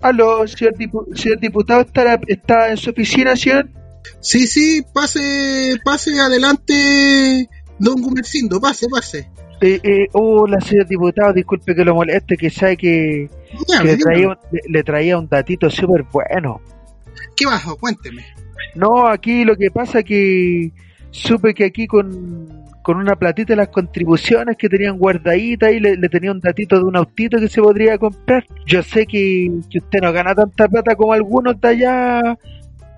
Aló, 0.00 0.46
señor, 0.46 0.74
dipu- 0.74 1.14
señor 1.14 1.40
diputado, 1.40 1.82
¿está, 1.82 2.18
¿está 2.26 2.70
en 2.70 2.76
su 2.76 2.90
oficina, 2.90 3.36
señor? 3.36 3.68
Sí, 4.20 4.46
sí, 4.46 4.82
pase, 4.94 5.76
pase 5.84 6.18
adelante, 6.18 7.48
don 7.78 8.00
Gumercindo, 8.00 8.60
pase, 8.60 8.88
pase. 8.88 9.28
Eh, 9.60 9.78
eh, 9.82 10.06
hola, 10.12 10.58
señor 10.60 10.86
diputado, 10.86 11.34
disculpe 11.34 11.74
que 11.74 11.84
lo 11.84 11.94
moleste, 11.94 12.36
que 12.38 12.48
sabe 12.48 12.76
que, 12.78 13.28
Ya, 13.68 13.78
que 13.80 13.84
le, 13.84 13.96
dígame, 13.96 14.02
traía, 14.14 14.28
un- 14.28 14.38
le, 14.50 14.60
le 14.68 14.82
traía 14.82 15.18
un 15.18 15.28
datito 15.28 15.68
súper 15.68 16.04
bueno. 16.10 16.60
¿Qué 17.36 17.44
bajo? 17.44 17.76
Cuénteme. 17.76 18.24
No, 18.74 19.06
aquí 19.06 19.44
lo 19.44 19.54
que 19.56 19.70
pasa 19.70 20.02
que 20.02 20.72
supe 21.10 21.52
que 21.52 21.64
aquí 21.66 21.86
con, 21.86 22.48
con 22.82 22.96
una 22.96 23.14
platita 23.16 23.52
de 23.52 23.56
las 23.56 23.68
contribuciones 23.68 24.56
que 24.56 24.68
tenían 24.68 24.98
guardaditas 24.98 25.72
y 25.72 25.80
le, 25.80 25.96
le 25.96 26.08
tenía 26.08 26.32
un 26.32 26.40
datito 26.40 26.78
de 26.78 26.84
un 26.84 26.96
autito 26.96 27.38
que 27.38 27.48
se 27.48 27.60
podría 27.60 27.98
comprar. 27.98 28.44
Yo 28.66 28.82
sé 28.82 29.06
que, 29.06 29.50
que 29.70 29.78
usted 29.78 30.00
no 30.00 30.12
gana 30.12 30.34
tanta 30.34 30.66
plata 30.68 30.94
como 30.96 31.12
algunos 31.12 31.60
de 31.60 31.68
allá 31.68 32.38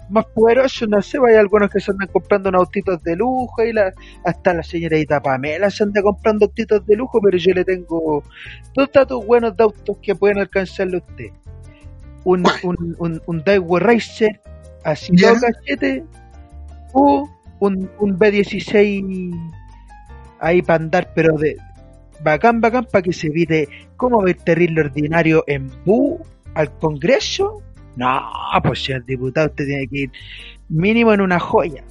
más 0.08 0.26
poderosos, 0.26 0.88
no 0.90 1.00
sé, 1.00 1.18
hay 1.26 1.36
algunos 1.36 1.70
que 1.70 1.80
se 1.80 1.90
andan 1.90 2.08
comprando 2.08 2.50
unos 2.50 2.60
autitos 2.60 3.02
de 3.02 3.16
lujo 3.16 3.62
y 3.64 3.72
la, 3.72 3.92
hasta 4.24 4.52
la 4.52 4.62
señorita 4.62 5.22
Pamela 5.22 5.70
se 5.70 5.84
anda 5.84 6.02
comprando 6.02 6.44
autitos 6.44 6.84
de 6.84 6.96
lujo, 6.96 7.18
pero 7.22 7.38
yo 7.38 7.54
le 7.54 7.64
tengo 7.64 8.22
dos 8.74 8.92
datos 8.92 9.24
buenos 9.26 9.56
de 9.56 9.64
autos 9.64 9.96
que 10.02 10.14
pueden 10.14 10.38
alcanzarle 10.38 10.96
a 10.98 11.00
usted. 11.00 11.30
Un, 12.24 12.44
un, 12.62 12.96
un, 12.98 13.22
un 13.24 13.42
Daewoo 13.42 13.78
Racer 13.78 14.38
así 14.84 15.12
Ya. 15.16 15.30
dos 15.30 15.40
cachetes 15.40 16.02
o 16.92 17.28
un, 17.60 17.90
un 17.98 18.18
B16 18.18 19.32
ahí 20.42 20.60
para 20.60 20.84
andar, 20.84 21.12
pero 21.14 21.38
de 21.38 21.56
bacán, 22.22 22.60
bacán, 22.60 22.86
para 22.90 23.02
que 23.02 23.12
se 23.12 23.28
evite 23.28 23.68
cómo 23.96 24.22
ver 24.22 24.36
terrible 24.36 24.82
ordinario 24.82 25.44
en 25.46 25.70
Bu 25.84 26.20
al 26.54 26.76
Congreso. 26.78 27.62
No, 27.96 28.20
pues 28.62 28.84
señor 28.84 29.04
diputado, 29.04 29.48
usted 29.48 29.66
tiene 29.66 29.86
que 29.88 29.98
ir 29.98 30.10
mínimo 30.68 31.12
en 31.12 31.20
una 31.20 31.38
joya. 31.38 31.84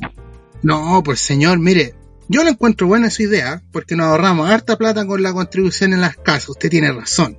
No, 0.63 1.01
pues 1.03 1.19
señor, 1.19 1.59
mire, 1.59 1.93
yo 2.27 2.43
le 2.43 2.51
encuentro 2.51 2.87
buena 2.87 3.09
su 3.09 3.23
idea, 3.23 3.61
porque 3.71 3.95
nos 3.95 4.07
ahorramos 4.07 4.49
harta 4.49 4.77
plata 4.77 5.05
con 5.05 5.21
la 5.21 5.33
contribución 5.33 5.93
en 5.93 6.01
las 6.01 6.17
casas, 6.17 6.49
usted 6.49 6.69
tiene 6.69 6.91
razón. 6.91 7.37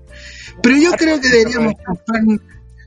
Pero 0.63 0.77
yo 0.77 0.93
creo 0.93 1.21
que 1.21 1.29
deberíamos 1.29 1.75
comprar, 1.85 2.23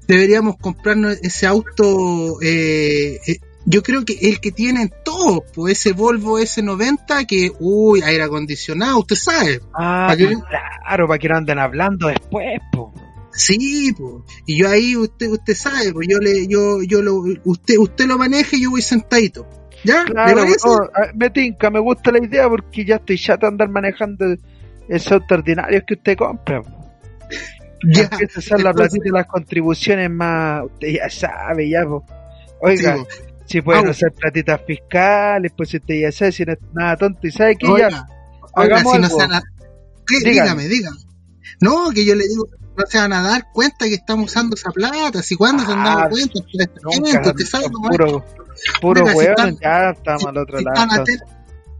deberíamos 0.07 0.55
comprarnos 0.57 1.17
ese 1.21 1.47
auto, 1.47 2.41
eh, 2.41 3.19
eh, 3.27 3.39
yo 3.65 3.81
creo 3.81 4.05
que 4.05 4.13
el 4.21 4.39
que 4.39 4.51
tienen 4.51 4.91
todos, 5.03 5.39
pues 5.53 5.79
ese 5.79 5.93
Volvo 5.93 6.39
S90 6.39 7.25
que, 7.25 7.51
uy, 7.59 8.01
aire 8.03 8.23
acondicionado, 8.23 8.99
usted 8.99 9.15
sabe. 9.15 9.59
Ah, 9.73 10.07
¿Para 10.09 10.17
qué? 10.17 10.35
claro, 10.83 11.07
para 11.07 11.19
que 11.19 11.29
no 11.29 11.37
anden 11.37 11.59
hablando 11.59 12.07
después, 12.07 12.59
po. 12.71 12.93
Sí, 13.31 13.93
pues. 13.97 14.23
Y 14.45 14.59
yo 14.59 14.69
ahí 14.69 14.95
usted 14.95 15.27
usted 15.27 15.55
sabe, 15.55 15.91
pues 15.91 16.07
yo 16.09 16.19
le 16.19 16.47
yo 16.47 16.81
yo 16.83 17.01
lo 17.01 17.23
usted 17.43 17.77
usted 17.77 18.05
lo 18.05 18.17
maneja 18.17 18.55
y 18.55 18.63
yo 18.63 18.71
voy 18.71 18.81
sentadito. 18.81 19.45
¿Ya? 19.83 20.03
¿Le 20.03 20.11
Claro, 20.11 20.45
no, 20.45 20.89
me 21.15 21.29
tinca, 21.31 21.69
me 21.69 21.79
gusta 21.79 22.11
la 22.11 22.23
idea 22.23 22.47
porque 22.47 22.85
ya 22.85 22.95
estoy 22.95 23.17
chato 23.17 23.45
de 23.45 23.51
andar 23.51 23.69
manejando 23.69 24.25
esos 24.87 25.21
ordinarios 25.29 25.83
que 25.85 25.95
usted 25.95 26.17
compra. 26.17 26.61
Ya. 27.87 28.03
Empieza 28.03 28.37
a 28.37 28.39
usar 28.39 28.61
la 28.61 28.73
platita 28.73 29.03
de 29.03 29.11
las 29.11 29.27
contribuciones 29.27 30.09
más, 30.09 30.63
usted 30.63 30.87
ya 30.87 31.07
sabe, 31.07 31.69
ya, 31.69 31.83
po. 31.83 32.03
Oiga, 32.61 32.95
Sí. 32.95 33.34
Si 33.45 33.61
pueden 33.61 33.85
Au. 33.85 33.91
usar 33.91 34.11
platitas 34.13 34.61
fiscales, 34.65 35.51
pues 35.55 35.69
si 35.69 35.77
usted 35.77 35.95
ya 36.01 36.11
sabe, 36.11 36.31
si 36.31 36.45
no 36.45 36.53
es 36.53 36.59
nada 36.73 36.97
tonto, 36.97 37.27
y 37.27 37.31
sabe 37.31 37.55
que 37.55 37.67
Oiga, 37.67 37.89
ya, 37.89 38.07
oiga, 38.55 38.77
si 38.79 38.83
no 38.85 38.91
algo. 38.93 39.07
se 39.07 39.15
van 39.15 39.33
a- 39.33 39.43
¿Qué? 40.07 40.17
Dígame. 40.19 40.63
Dígame, 40.63 40.67
dígame. 40.67 40.97
No, 41.61 41.89
que 41.91 42.05
yo 42.05 42.15
le 42.15 42.27
digo, 42.27 42.47
no 42.77 42.85
se 42.87 42.97
van 42.97 43.13
a 43.13 43.21
dar 43.21 43.45
cuenta 43.53 43.85
que 43.85 43.93
estamos 43.95 44.25
usando 44.31 44.55
esa 44.55 44.69
plata, 44.71 45.21
si 45.23 45.35
cuándo 45.35 45.63
se 45.65 45.71
han 45.71 45.83
dado 45.83 45.99
Ah, 45.99 46.09
cuenta, 46.09 46.39
nunca, 46.83 47.33
sabe 47.45 47.65
es. 47.65 47.71
puro, 47.71 48.25
puro 48.81 49.03
Oiga, 49.03 49.13
si 49.13 49.25
están- 49.27 49.57
ya 49.61 49.89
estamos 49.91 50.25
al 50.25 50.37
otro 50.37 50.57
si 50.59 50.63
lado. 50.65 50.75
están, 50.83 50.99
atentos, 50.99 51.27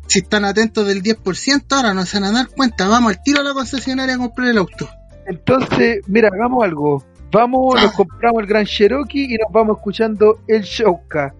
si 0.08 0.20
están 0.20 0.46
atentos 0.46 0.88
del 0.88 1.02
10%, 1.04 1.76
ahora 1.76 1.94
no 1.94 2.06
se 2.06 2.20
van 2.20 2.30
a 2.30 2.38
dar 2.40 2.48
cuenta, 2.50 2.88
vamos 2.88 3.12
al 3.16 3.24
tiro 3.24 3.42
a 3.42 3.44
la 3.44 3.54
concesionaria 3.54 4.16
a 4.16 4.18
comprar 4.18 4.48
el 4.50 4.58
auto. 4.58 4.90
Entonces, 5.28 6.02
mira, 6.08 6.30
hagamos 6.32 6.64
algo. 6.64 7.04
Vamos, 7.32 7.76
Ah. 7.78 7.84
nos 7.84 7.92
compramos 7.94 8.42
el 8.42 8.48
Gran 8.48 8.66
Cherokee 8.66 9.34
y 9.34 9.38
nos 9.38 9.52
vamos 9.52 9.78
escuchando 9.78 10.40
el 10.48 10.62
Showcast. 10.62 11.36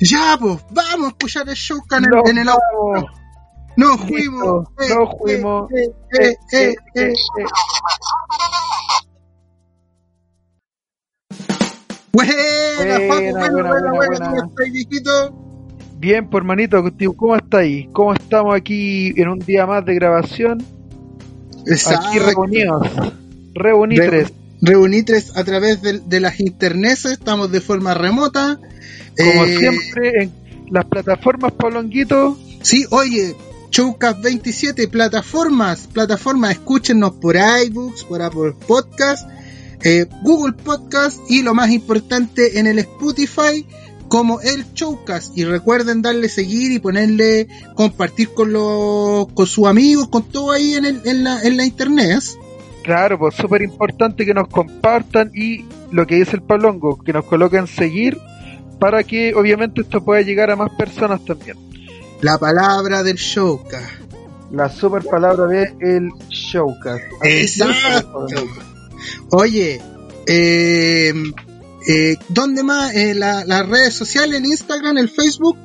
Ya, 0.00 0.36
pues, 0.40 0.58
vamos 0.70 1.06
a 1.06 1.08
escuchar 1.08 1.48
el 1.48 1.56
el, 2.04 2.10
Nos 2.10 2.30
en 2.30 2.38
el 2.38 2.48
auto. 2.48 3.08
Listo, 3.76 3.98
fuimos. 3.98 4.68
fuimos. 5.20 5.70
eh, 5.72 6.34
eh, 6.52 6.74
eh. 6.94 7.12
Buena, 12.12 12.32
Buena, 12.76 12.98
buena, 12.98 13.50
buena, 13.50 13.92
buena, 13.92 13.92
buena. 13.92 14.50
¿cómo 17.14 17.36
estáis? 17.36 17.86
Bien, 17.86 17.92
¿cómo 17.92 18.12
estamos 18.14 18.54
aquí 18.54 19.12
en 19.20 19.28
un 19.28 19.38
día 19.40 19.66
más 19.66 19.84
de 19.84 19.94
grabación? 19.94 20.64
Aquí 21.86 22.18
reunidos. 22.18 22.86
Reunitres. 23.54 24.32
Reunitres 24.60 25.36
a 25.36 25.44
través 25.44 25.82
de, 25.82 25.98
de 26.00 26.20
las 26.20 26.40
interneses, 26.40 27.12
estamos 27.12 27.50
de 27.50 27.60
forma 27.60 27.94
remota. 27.94 28.58
Como 29.16 29.44
Eh, 29.44 29.58
siempre, 29.58 30.22
en 30.22 30.32
las 30.70 30.84
plataformas 30.86 31.52
Pablonguito. 31.52 32.38
Sí, 32.62 32.86
oye, 32.90 33.34
Showcast 33.70 34.22
27, 34.22 34.88
plataformas, 34.88 35.88
plataformas, 35.92 36.52
escúchenos 36.52 37.12
por 37.14 37.36
iBooks, 37.36 38.04
por 38.04 38.22
Apple 38.22 38.54
Podcast, 38.66 39.28
eh, 39.82 40.06
Google 40.22 40.52
Podcast 40.54 41.18
y 41.28 41.42
lo 41.42 41.54
más 41.54 41.70
importante 41.70 42.58
en 42.58 42.66
el 42.66 42.78
Spotify 42.78 43.66
como 44.08 44.40
el 44.40 44.64
Showcast. 44.74 45.36
Y 45.36 45.44
recuerden 45.44 46.02
darle 46.02 46.28
seguir 46.28 46.72
y 46.72 46.78
ponerle, 46.78 47.48
compartir 47.74 48.30
con 48.32 48.52
los, 48.52 49.26
con 49.34 49.46
sus 49.46 49.66
amigos, 49.66 50.08
con 50.08 50.22
todo 50.22 50.52
ahí 50.52 50.74
en, 50.74 50.84
el, 50.84 51.00
en, 51.04 51.24
la, 51.24 51.42
en 51.42 51.56
la 51.56 51.64
internet. 51.64 52.22
Claro, 52.84 53.18
pues 53.18 53.34
súper 53.34 53.62
importante 53.62 54.24
que 54.24 54.34
nos 54.34 54.46
compartan 54.48 55.30
y 55.34 55.64
lo 55.90 56.06
que 56.06 56.16
dice 56.16 56.36
el 56.36 56.42
Pablongo, 56.42 56.98
que 56.98 57.12
nos 57.12 57.24
coloquen 57.24 57.66
seguir 57.66 58.18
para 58.84 59.02
que 59.02 59.34
obviamente 59.34 59.80
esto 59.80 60.04
pueda 60.04 60.20
llegar 60.20 60.50
a 60.50 60.56
más 60.56 60.70
personas 60.76 61.24
también. 61.24 61.56
La 62.20 62.36
palabra 62.36 63.02
del 63.02 63.16
Showcast. 63.16 63.90
La 64.50 64.68
super 64.68 65.02
palabra 65.02 65.46
de 65.46 65.72
el 65.80 66.10
Showcast. 66.28 67.02
Exacto. 67.22 68.26
Oye, 69.30 69.80
eh, 70.26 71.14
eh, 71.88 72.16
¿dónde 72.28 72.62
más? 72.62 72.94
Eh, 72.94 73.14
la- 73.14 73.46
las 73.46 73.66
redes 73.66 73.94
sociales, 73.94 74.38
el 74.38 74.44
Instagram, 74.44 74.98
el 74.98 75.08
Facebook. 75.08 75.56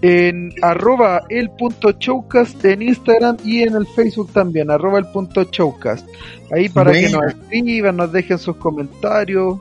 En 0.00 0.50
arroba 0.62 1.22
el 1.30 1.50
punto 1.50 1.92
showcast 1.98 2.62
en 2.64 2.80
Instagram 2.82 3.36
y 3.44 3.62
en 3.62 3.74
el 3.74 3.86
Facebook 3.86 4.30
también, 4.32 4.70
arroba 4.70 4.98
el 4.98 5.06
punto 5.06 5.44
showcast. 5.44 6.06
Ahí 6.50 6.68
para 6.70 6.92
que 6.92 7.08
nos 7.10 7.22
escriban, 7.26 7.96
nos 7.96 8.10
dejen 8.12 8.38
sus 8.38 8.56
comentarios, 8.56 9.60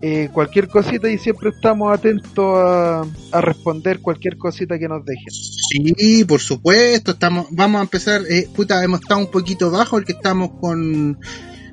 eh, 0.00 0.28
cualquier 0.32 0.68
cosita 0.68 1.10
y 1.10 1.18
siempre 1.18 1.50
estamos 1.50 1.92
atentos 1.92 2.56
a, 2.56 3.04
a 3.32 3.40
responder 3.40 4.00
cualquier 4.00 4.38
cosita 4.38 4.78
que 4.78 4.88
nos 4.88 5.04
dejen. 5.04 5.28
Sí, 5.30 6.24
por 6.24 6.40
supuesto, 6.40 7.12
estamos, 7.12 7.46
vamos 7.50 7.80
a 7.80 7.82
empezar, 7.82 8.22
eh, 8.30 8.48
puta, 8.54 8.82
hemos 8.84 9.00
estado 9.00 9.20
un 9.20 9.30
poquito 9.30 9.70
bajo 9.70 9.96
porque 9.96 10.12
estamos 10.12 10.50
con, 10.60 11.18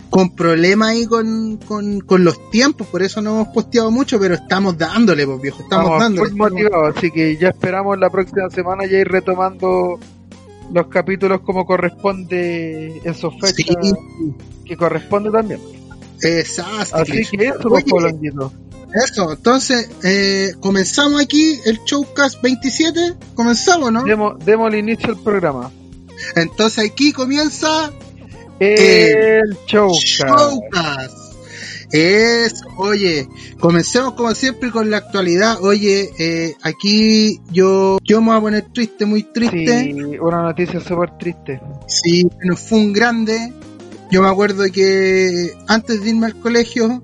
con 0.10 0.36
problemas 0.36 0.90
ahí 0.90 1.06
con, 1.06 1.58
con, 1.58 2.00
con 2.02 2.24
los 2.24 2.50
tiempos, 2.50 2.88
por 2.88 3.04
eso 3.04 3.22
no 3.22 3.32
hemos 3.42 3.48
posteado 3.50 3.92
mucho, 3.92 4.20
pero 4.20 4.34
estamos 4.36 4.76
dándole, 4.78 5.26
pues 5.28 5.42
viejo, 5.42 5.62
estamos 5.62 5.86
Estamos 5.86 6.00
dándole. 6.02 6.30
full 6.30 6.38
motivados, 6.38 6.98
así 6.98 7.12
que 7.12 7.38
ya 7.38 7.50
esperamos 7.50 7.98
la 8.00 8.10
próxima 8.10 8.50
semana 8.50 8.86
ya 8.86 8.98
ir 8.98 9.08
retomando 9.08 10.00
los 10.74 10.88
capítulos 10.88 11.42
como 11.42 11.64
corresponde 11.66 13.02
en 13.04 13.14
sus 13.14 13.34
fechas 13.36 13.76
Sí, 13.82 13.94
que 14.66 14.76
corresponde 14.76 15.30
también. 15.30 15.60
Exacto. 16.22 16.98
Así 16.98 17.26
que 17.26 17.46
eso, 17.48 17.60
Oye, 17.70 17.84
pues, 17.90 18.16
eso, 18.96 19.34
entonces, 19.34 19.90
eh, 20.04 20.54
comenzamos 20.62 21.22
aquí 21.22 21.60
el 21.66 21.80
Showcast 21.84 22.42
27, 22.42 23.16
comenzamos, 23.34 23.92
¿no? 23.92 24.04
Demos, 24.04 24.44
demos 24.46 24.74
el 24.74 24.80
inicio 24.80 25.10
al 25.10 25.18
programa. 25.18 25.72
Entonces 26.36 26.92
aquí 26.92 27.12
comienza 27.12 27.92
El 28.60 29.58
Showcast. 29.68 30.02
Showcast. 30.02 31.26
Es, 31.92 32.64
oye, 32.78 33.28
comencemos 33.60 34.14
como 34.14 34.34
siempre 34.34 34.72
con 34.72 34.90
la 34.90 34.98
actualidad. 34.98 35.62
Oye, 35.62 36.10
eh, 36.18 36.56
aquí 36.64 37.42
yo, 37.52 38.00
yo 38.04 38.22
me 38.22 38.28
voy 38.28 38.38
a 38.38 38.42
poner 38.42 38.66
triste, 38.74 39.06
muy 39.06 39.24
triste. 39.24 39.84
Sí, 39.84 40.18
una 40.20 40.42
noticia 40.42 40.80
súper 40.80 41.18
triste. 41.18 41.62
Sí, 41.88 42.28
nos 42.44 42.60
fue 42.60 42.80
un 42.80 42.94
grande. 42.94 43.54
Yo 44.12 44.22
me 44.22 44.30
acuerdo 44.30 44.64
que 44.72 45.52
antes 45.68 46.02
de 46.04 46.10
irme 46.10 46.28
al 46.28 46.40
colegio, 46.40 47.04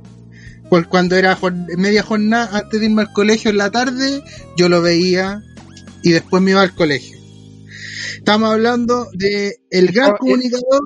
pues 0.69 0.87
cuando 0.87 1.15
era 1.15 1.37
media 1.77 2.03
jornada, 2.03 2.59
antes 2.59 2.79
de 2.79 2.85
irme 2.85 3.01
al 3.01 3.11
colegio 3.11 3.51
en 3.51 3.57
la 3.57 3.71
tarde, 3.71 4.23
yo 4.55 4.69
lo 4.69 4.81
veía 4.81 5.41
y 6.03 6.11
después 6.11 6.41
me 6.41 6.51
iba 6.51 6.61
al 6.61 6.73
colegio. 6.75 7.19
Estamos 8.17 8.51
hablando 8.51 9.07
de 9.13 9.55
el 9.69 9.91
gran 9.91 10.11
eh. 10.11 10.15
comunicador, 10.19 10.81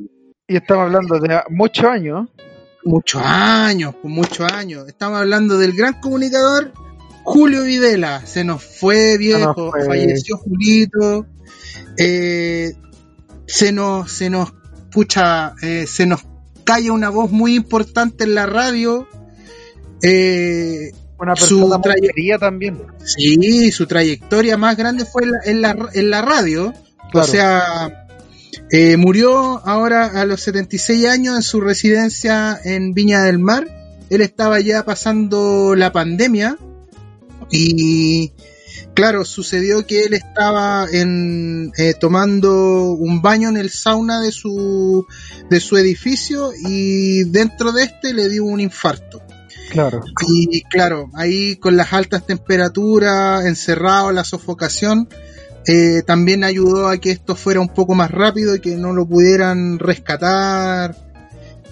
Y 0.47 0.55
estamos 0.55 0.85
hablando 0.85 1.19
de 1.19 1.41
muchos 1.49 1.85
años. 1.85 2.29
muchos 2.83 3.21
años, 3.23 3.95
pues 4.01 4.13
muchos 4.13 4.51
años. 4.51 4.87
Estamos 4.87 5.19
hablando 5.19 5.57
del 5.57 5.73
gran 5.73 5.99
comunicador 5.99 6.71
Julio 7.23 7.63
Videla. 7.63 8.25
Se 8.25 8.43
nos 8.43 8.63
fue 8.63 9.17
viejo, 9.17 9.71
fue. 9.71 9.85
falleció 9.85 10.37
Julito. 10.37 11.25
eh, 11.97 12.73
se 13.47 13.71
nos, 13.71 14.11
se 14.11 14.29
nos, 14.29 14.53
pucha, 14.95 15.53
eh, 15.61 15.85
se 15.87 16.05
nos 16.07 16.21
calla 16.63 16.91
una 16.93 17.09
voz 17.09 17.29
muy 17.31 17.53
importante 17.55 18.23
en 18.23 18.33
la 18.33 18.45
radio. 18.47 19.07
Eh, 20.01 20.91
Una 21.19 21.35
Su 21.35 21.59
persona 21.59 21.77
muy 21.77 21.83
traye- 21.83 22.07
querida 22.13 22.37
también. 22.39 22.77
sí, 23.05 23.71
su 23.71 23.85
trayectoria 23.87 24.57
más 24.57 24.75
grande 24.75 25.05
fue 25.05 25.23
en 25.23 25.31
la, 25.31 25.39
en 25.45 25.61
la, 25.61 25.89
en 25.93 26.09
la 26.09 26.21
radio. 26.21 26.73
O 27.13 27.23
sea, 27.23 28.07
eh, 28.71 28.97
murió 28.97 29.61
ahora 29.65 30.07
a 30.07 30.25
los 30.25 30.41
76 30.41 31.05
años 31.07 31.35
en 31.37 31.41
su 31.43 31.61
residencia 31.61 32.59
en 32.63 32.93
Viña 32.93 33.23
del 33.23 33.39
Mar. 33.39 33.67
Él 34.09 34.21
estaba 34.21 34.59
ya 34.59 34.83
pasando 34.83 35.73
la 35.75 35.91
pandemia 35.93 36.57
y 37.49 38.31
claro, 38.93 39.25
sucedió 39.25 39.85
que 39.85 40.03
él 40.03 40.13
estaba 40.13 40.87
en, 40.91 41.71
eh, 41.77 41.93
tomando 41.99 42.91
un 42.93 43.21
baño 43.21 43.49
en 43.49 43.57
el 43.57 43.69
sauna 43.69 44.21
de 44.21 44.31
su, 44.31 45.05
de 45.49 45.59
su 45.59 45.77
edificio 45.77 46.51
y 46.57 47.23
dentro 47.25 47.71
de 47.71 47.83
este 47.83 48.13
le 48.13 48.29
dio 48.29 48.45
un 48.45 48.59
infarto. 48.59 49.21
Claro. 49.69 50.03
Y 50.27 50.61
claro, 50.63 51.09
ahí 51.15 51.55
con 51.57 51.75
las 51.75 51.91
altas 51.91 52.25
temperaturas, 52.25 53.45
encerrado, 53.45 54.11
la 54.11 54.23
sofocación, 54.23 55.09
eh, 55.67 56.03
también 56.05 56.43
ayudó 56.43 56.87
a 56.87 56.99
que 56.99 57.11
esto 57.11 57.35
fuera 57.35 57.59
un 57.59 57.69
poco 57.69 57.95
más 57.95 58.11
rápido 58.11 58.55
y 58.55 58.59
que 58.59 58.75
no 58.75 58.93
lo 58.93 59.07
pudieran 59.07 59.79
rescatar 59.79 60.95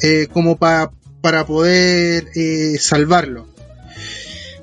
eh, 0.01 0.27
como 0.33 0.57
pa- 0.57 0.91
para 1.21 1.45
poder 1.45 2.25
eh, 2.35 2.77
salvarlo. 2.79 3.47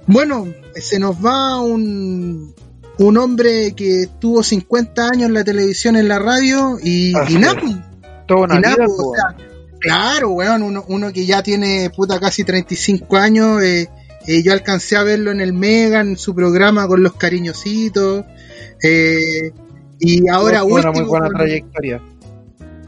Bueno, 0.06 0.52
se 0.74 0.98
nos 0.98 1.16
va 1.24 1.60
un, 1.60 2.54
un 2.98 3.18
hombre 3.18 3.72
que 3.74 4.06
tuvo 4.20 4.42
50 4.42 5.08
años 5.08 5.28
en 5.28 5.34
la 5.34 5.44
televisión, 5.44 5.96
en 5.96 6.08
la 6.08 6.18
radio 6.18 6.78
y, 6.82 7.10
y 7.28 7.38
nada, 7.38 7.60
es. 7.60 7.76
Toda 8.26 8.40
una 8.44 8.56
y 8.58 8.60
nada, 8.60 8.76
vida, 8.76 8.86
po, 8.86 9.10
o 9.10 9.14
sea, 9.14 9.36
claro, 9.80 10.30
weón, 10.30 10.62
uno, 10.62 10.84
uno 10.88 11.12
que 11.12 11.26
ya 11.26 11.42
tiene 11.42 11.90
puta 11.90 12.20
casi 12.20 12.44
35 12.44 13.16
años, 13.16 13.62
eh, 13.62 13.88
eh, 14.26 14.42
yo 14.42 14.52
alcancé 14.52 14.96
a 14.96 15.02
verlo 15.02 15.30
en 15.32 15.40
el 15.40 15.52
Mega, 15.52 16.00
en 16.00 16.16
su 16.16 16.34
programa 16.34 16.86
con 16.86 17.02
los 17.02 17.14
cariñositos, 17.14 18.24
eh, 18.82 19.52
y 19.98 20.28
ahora 20.28 20.62
una 20.64 20.74
último, 20.88 20.92
muy 20.92 21.04
buena 21.04 21.26
con- 21.26 21.36
trayectoria. 21.36 22.02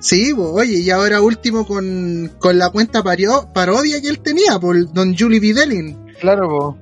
sí, 0.01 0.33
pues, 0.35 0.49
oye, 0.53 0.79
y 0.79 0.91
ahora 0.91 1.21
último 1.21 1.67
con, 1.67 2.31
con 2.39 2.59
la 2.59 2.71
cuenta 2.71 3.03
pario- 3.03 3.49
parodia 3.53 4.01
que 4.01 4.09
él 4.09 4.21
tenía, 4.21 4.59
por 4.61 4.93
Don 4.93 5.17
Julie 5.17 5.41
Videlin. 5.41 5.97
Claro. 6.21 6.79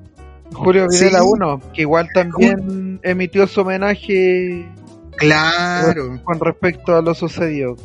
Julio 0.53 0.87
Videla 0.89 1.21
Sí. 1.21 1.25
1, 1.29 1.61
que 1.73 1.83
igual 1.83 2.09
también 2.13 3.01
emitió 3.03 3.47
su 3.47 3.61
homenaje 3.61 4.69
Claro, 5.17 6.21
con 6.25 6.41
respecto 6.41 6.97
a 6.97 7.03
lo 7.03 7.15
sucedido. 7.15 7.77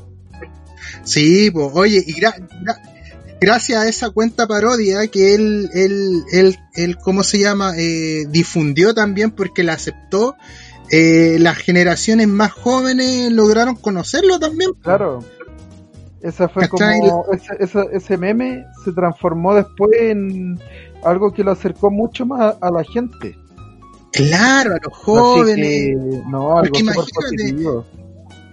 sí, 1.03 1.51
pues, 1.51 1.69
oye, 1.73 2.03
y 2.05 2.13
gra- 2.13 2.35
gra- 2.63 2.81
gracias 3.39 3.83
a 3.83 3.87
esa 3.89 4.09
cuenta 4.09 4.47
parodia 4.47 5.05
que 5.07 5.35
él, 5.35 5.69
él, 5.73 6.23
él, 6.31 6.57
él 6.75 6.97
¿cómo 6.97 7.23
se 7.23 7.39
llama? 7.39 7.73
Eh, 7.77 8.25
difundió 8.29 8.93
también 8.93 9.31
porque 9.31 9.63
la 9.63 9.73
aceptó, 9.73 10.35
eh, 10.91 11.37
las 11.39 11.57
generaciones 11.57 12.27
más 12.27 12.51
jóvenes 12.51 13.31
lograron 13.31 13.75
conocerlo 13.75 14.39
también. 14.39 14.71
Claro. 14.81 15.23
Esa 16.21 16.49
fue 16.49 16.67
como. 16.69 17.25
Ese, 17.33 17.53
ese, 17.59 17.79
ese 17.93 18.17
meme 18.17 18.65
se 18.83 18.91
transformó 18.93 19.53
después 19.53 19.91
en 19.99 20.59
algo 21.05 21.31
que 21.31 21.43
lo 21.43 21.51
acercó 21.51 21.89
mucho 21.91 22.25
más 22.25 22.55
a 22.61 22.71
la 22.71 22.83
gente. 22.83 23.37
Claro, 24.11 24.75
a 24.75 24.79
los 24.83 24.93
jóvenes. 24.97 25.67
que, 25.67 25.95
no, 26.29 26.57
algo 26.57 26.73
positivo. 26.93 27.85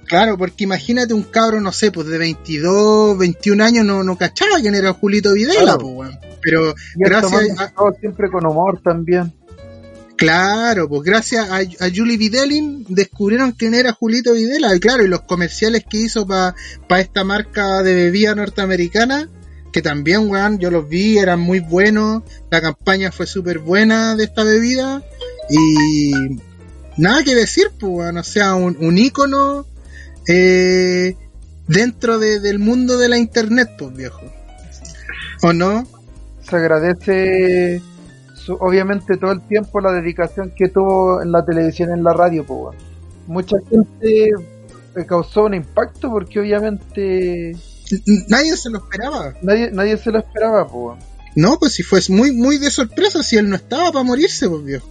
Claro, 0.06 0.36
porque 0.36 0.64
imagínate 0.64 1.14
un 1.14 1.22
cabro, 1.22 1.60
no 1.60 1.72
sé, 1.72 1.90
pues 1.90 2.06
de 2.08 2.18
22, 2.18 3.16
21 3.16 3.64
años 3.64 3.86
no, 3.86 4.02
no 4.04 4.18
cachaba 4.18 4.60
quién 4.60 4.74
era 4.74 4.92
Julito 4.92 5.32
Videla, 5.32 5.60
Claro. 5.62 5.78
pues, 5.78 5.94
weón. 5.94 6.18
Pero 6.42 6.74
gracias 6.96 7.58
a- 7.60 7.72
siempre 8.00 8.28
con 8.30 8.44
humor 8.44 8.80
también. 8.82 9.32
Claro, 10.16 10.88
pues 10.88 11.02
gracias 11.02 11.48
a, 11.48 11.56
a 11.56 11.90
Julie 11.94 12.16
Videlin 12.16 12.84
descubrieron 12.88 13.52
quién 13.52 13.74
era 13.74 13.92
Julito 13.92 14.34
Videla. 14.34 14.74
Y 14.76 14.80
claro, 14.80 15.04
y 15.04 15.08
los 15.08 15.22
comerciales 15.22 15.84
que 15.88 15.98
hizo 15.98 16.26
para 16.26 16.54
esta 17.00 17.24
marca 17.24 17.82
de 17.82 17.94
bebida 17.94 18.34
norteamericana, 18.34 19.28
que 19.72 19.82
también, 19.82 20.28
weón, 20.30 20.58
yo 20.58 20.70
los 20.70 20.88
vi, 20.88 21.18
eran 21.18 21.40
muy 21.40 21.60
buenos. 21.60 22.22
La 22.50 22.60
campaña 22.60 23.10
fue 23.10 23.26
súper 23.26 23.58
buena 23.58 24.14
de 24.16 24.24
esta 24.24 24.42
bebida. 24.44 25.02
Y 25.50 26.12
nada 26.98 27.24
que 27.24 27.34
decir, 27.34 27.68
pues, 27.80 27.92
weón, 27.92 28.22
sea, 28.22 28.54
un, 28.54 28.76
un 28.80 28.98
ícono 28.98 29.66
eh, 30.28 31.16
dentro 31.66 32.18
de- 32.18 32.38
del 32.40 32.58
mundo 32.58 32.98
de 32.98 33.08
la 33.08 33.18
internet, 33.18 33.70
pues, 33.78 33.94
viejo. 33.96 34.20
¿O 35.42 35.52
no? 35.52 35.86
Se 36.48 36.56
agradece, 36.56 37.80
su- 38.34 38.54
obviamente, 38.54 39.16
todo 39.16 39.32
el 39.32 39.40
tiempo 39.42 39.80
la 39.80 39.92
dedicación 39.92 40.52
que 40.56 40.68
tuvo 40.68 41.22
en 41.22 41.32
la 41.32 41.44
televisión 41.44 41.90
en 41.92 42.04
la 42.04 42.12
radio. 42.12 42.44
Pues. 42.44 42.76
Mucha 43.26 43.56
gente 43.70 44.30
le 44.94 45.06
causó 45.06 45.44
un 45.44 45.54
impacto 45.54 46.10
porque, 46.10 46.40
obviamente, 46.40 47.56
Nadie 48.28 48.56
se 48.56 48.70
lo 48.70 48.78
esperaba. 48.78 49.34
nadie, 49.42 49.70
nadie 49.70 49.96
se 49.96 50.10
lo 50.10 50.18
esperaba. 50.18 50.66
Pues. 50.66 50.98
No, 51.34 51.58
pues 51.58 51.72
si 51.72 51.82
fue 51.82 52.00
muy, 52.08 52.32
muy 52.32 52.58
de 52.58 52.70
sorpresa, 52.70 53.22
si 53.22 53.36
él 53.36 53.48
no 53.48 53.56
estaba 53.56 53.92
para 53.92 54.04
morirse, 54.04 54.48
pues 54.48 54.64
viejo. 54.64 54.88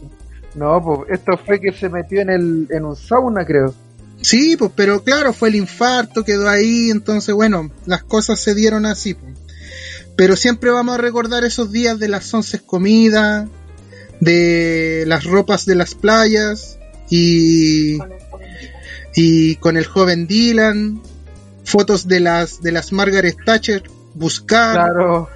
No, 0.56 0.82
pues 0.84 1.20
esto 1.20 1.40
fue 1.46 1.60
que 1.60 1.72
se 1.72 1.90
metió 1.90 2.22
en, 2.22 2.30
el, 2.30 2.68
en 2.70 2.86
un 2.86 2.96
sauna, 2.96 3.46
creo. 3.46 3.74
Sí, 4.22 4.56
pues, 4.58 4.72
pero 4.76 5.04
claro, 5.04 5.34
fue 5.34 5.50
el 5.50 5.56
infarto, 5.56 6.24
quedó 6.24 6.48
ahí, 6.48 6.92
entonces 6.92 7.34
bueno, 7.34 7.72
las 7.86 8.04
cosas 8.04 8.40
se 8.40 8.54
dieron 8.54 8.86
así. 8.86 9.14
pues. 9.14 9.34
Pero 10.16 10.36
siempre 10.36 10.70
vamos 10.72 10.96
a 10.96 11.02
recordar 11.02 11.44
esos 11.44 11.72
días 11.72 11.98
de 12.00 12.08
las 12.08 12.32
once 12.34 12.60
comidas, 12.60 13.48
de 14.20 15.04
las 15.08 15.24
ropas 15.24 15.66
de 15.66 15.76
las 15.76 15.96
playas 15.96 16.78
y, 17.10 17.98
y 19.16 19.56
con 19.56 19.78
el 19.78 19.86
joven 19.86 20.28
Dylan, 20.28 21.02
fotos 21.64 22.08
de 22.08 22.20
las 22.20 22.62
de 22.62 22.72
las 22.72 22.92
Margaret 22.92 23.36
Thatcher, 23.46 23.84
buscar, 24.14 24.74
Claro, 24.76 25.30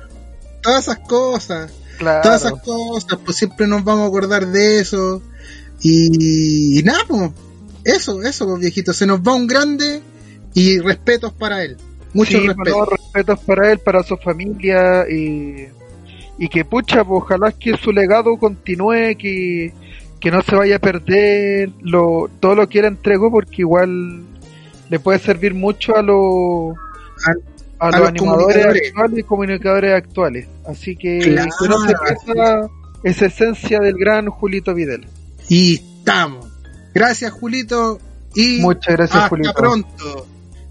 todas 0.61 0.83
esas 0.83 0.99
cosas. 0.99 1.71
claro. 1.97 2.21
todas 2.23 2.45
esas 2.45 2.61
cosas, 2.61 3.19
pues 3.23 3.37
siempre 3.37 3.67
nos 3.67 3.83
vamos 3.83 4.05
a 4.05 4.07
acordar 4.07 4.47
de 4.47 4.79
eso. 4.79 5.21
Y, 5.81 6.79
y 6.79 6.83
nada, 6.83 6.99
pues, 7.07 7.31
eso, 7.83 8.21
eso, 8.23 8.45
pues 8.47 8.59
viejito, 8.61 8.93
se 8.93 9.05
nos 9.05 9.19
va 9.21 9.35
un 9.35 9.45
grande 9.47 10.01
y 10.53 10.79
respetos 10.79 11.33
para 11.33 11.63
él. 11.63 11.77
Muchos 12.13 12.41
Sí, 12.41 12.47
respetos. 12.47 12.77
no, 12.77 12.85
respetos 12.85 13.39
para 13.41 13.71
él, 13.71 13.79
para 13.79 14.01
su 14.03 14.15
familia 14.17 15.05
y, 15.09 15.67
y 16.37 16.47
que 16.49 16.63
pucha, 16.65 17.03
pues, 17.03 17.23
ojalá 17.23 17.51
que 17.51 17.77
su 17.77 17.91
legado 17.91 18.37
continúe, 18.37 19.15
que, 19.19 19.73
que 20.19 20.31
no 20.31 20.41
se 20.41 20.55
vaya 20.55 20.77
a 20.77 20.79
perder 20.79 21.71
lo, 21.81 22.29
todo 22.39 22.55
lo 22.55 22.67
que 22.69 22.79
él 22.79 22.85
entregó 22.85 23.29
porque 23.29 23.61
igual 23.63 24.23
le 24.89 24.99
puede 24.99 25.19
servir 25.19 25.53
mucho 25.53 25.95
a 25.95 26.01
los 26.01 26.75
a, 27.79 27.91
los 27.91 27.99
los 27.99 28.09
animadores 28.09 28.65
actuales 28.65 29.19
y 29.19 29.23
comunicadores 29.23 29.93
actuales. 29.95 30.47
Así 30.67 30.95
que 30.95 31.19
Claro. 31.19 31.49
que 31.59 31.67
no 31.67 31.79
se 31.79 31.93
pierda 32.25 32.69
esa 33.03 33.25
esencia 33.25 33.79
del 33.79 33.95
gran 33.95 34.27
Julito 34.29 34.73
Vidal. 34.73 35.07
Y 35.49 35.75
estamos. 35.75 36.47
Gracias, 36.93 37.31
Julito. 37.31 37.99
Y 38.33 38.59
Muchas 38.61 38.95
gracias, 38.95 39.15
hasta 39.17 39.29
Julito. 39.29 39.53
pronto. 39.53 40.27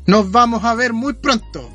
Nos 0.07 0.31
vamos 0.31 0.65
a 0.65 0.75
ver 0.75 0.93
muy 0.93 1.13
pronto. 1.15 1.71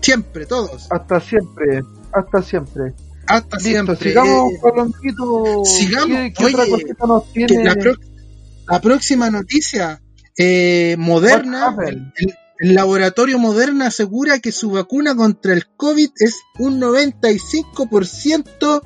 Siempre, 0.00 0.46
todos. 0.46 0.86
Hasta 0.90 1.20
siempre, 1.20 1.82
hasta 2.12 2.42
siempre. 2.42 2.92
Hasta 3.26 3.56
Listo, 3.56 3.70
siempre. 3.70 3.96
sigamos, 3.96 4.52
Eh, 4.52 4.58
Carlonquito. 4.62 5.64
sigamos. 5.64 6.08
¿Qué, 6.18 6.32
qué 6.36 6.44
Oye, 6.44 6.54
otra 6.54 6.66
cosita 6.68 7.06
nos 7.06 7.32
tiene? 7.32 7.64
la, 7.64 7.74
pro- 7.74 7.94
la 8.68 8.80
próxima 8.80 9.30
noticia 9.30 10.00
eh, 10.36 10.96
moderna, 10.98 11.76
el, 11.86 12.74
laboratorio 12.74 13.38
Moderna 13.38 13.88
asegura 13.88 14.38
que 14.38 14.52
su 14.52 14.70
vacuna 14.70 15.14
contra 15.14 15.52
el 15.52 15.66
COVID 15.66 16.10
es 16.18 16.40
un 16.58 16.80
95% 16.80 18.82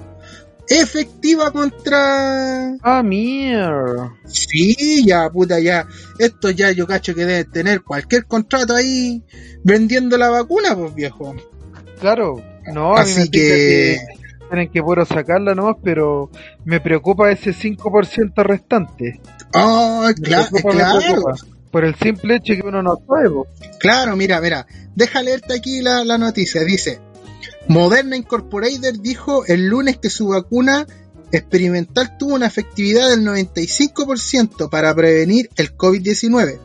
efectiva 0.69 1.53
contra... 1.53 2.77
Ah, 2.83 3.03
mierda. 3.03 4.15
Sí, 4.27 5.05
ya, 5.07 5.31
puta, 5.31 5.61
ya. 5.61 5.87
Esto 6.19 6.51
ya 6.51 6.73
yo 6.73 6.87
cacho 6.87 7.15
que 7.15 7.25
debe 7.25 7.45
tener 7.45 7.83
cualquier 7.83 8.27
contrato 8.27 8.75
ahí 8.75 9.23
vendiendo 9.63 10.19
la 10.19 10.31
vacuna, 10.31 10.77
pues 10.77 10.95
viejo. 10.95 11.37
Claro, 12.01 12.43
no, 12.73 12.97
a 12.97 13.05
mí 13.05 13.11
Así 13.11 13.21
me 13.21 13.31
que 13.31 13.99
tienen 14.49 14.71
que 14.71 14.83
puro 14.83 15.05
sacarla 15.05 15.55
nomás, 15.55 15.77
pero 15.83 16.31
me 16.65 16.81
preocupa 16.81 17.31
ese 17.31 17.51
5% 17.53 18.33
restante. 18.43 19.21
Oh, 19.55 20.07
cla- 20.17 20.49
claro. 20.51 20.99
preocupa. 21.01 21.35
Por 21.71 21.85
el 21.85 21.95
simple 21.97 22.37
hecho 22.37 22.55
que 22.55 22.67
uno 22.67 22.83
no 22.83 22.99
sabe. 23.07 23.29
Claro, 23.79 24.17
mira, 24.17 24.41
mira, 24.41 24.67
deja 24.95 25.23
leerte 25.23 25.55
aquí 25.55 25.83
la, 25.83 26.05
la 26.05 26.17
noticia. 26.17 26.63
Dice, 26.63 26.99
Moderna 27.69 28.17
Incorporated 28.17 29.01
dijo 29.01 29.45
el 29.47 29.67
lunes 29.69 29.99
que 29.99 30.09
su 30.09 30.29
vacuna 30.29 30.87
experimental 31.31 32.17
tuvo 32.17 32.35
una 32.35 32.47
efectividad 32.47 33.11
del 33.11 33.21
95% 33.25 34.71
para 34.71 34.95
prevenir 34.95 35.51
el 35.57 35.77
COVID-19, 35.77 36.59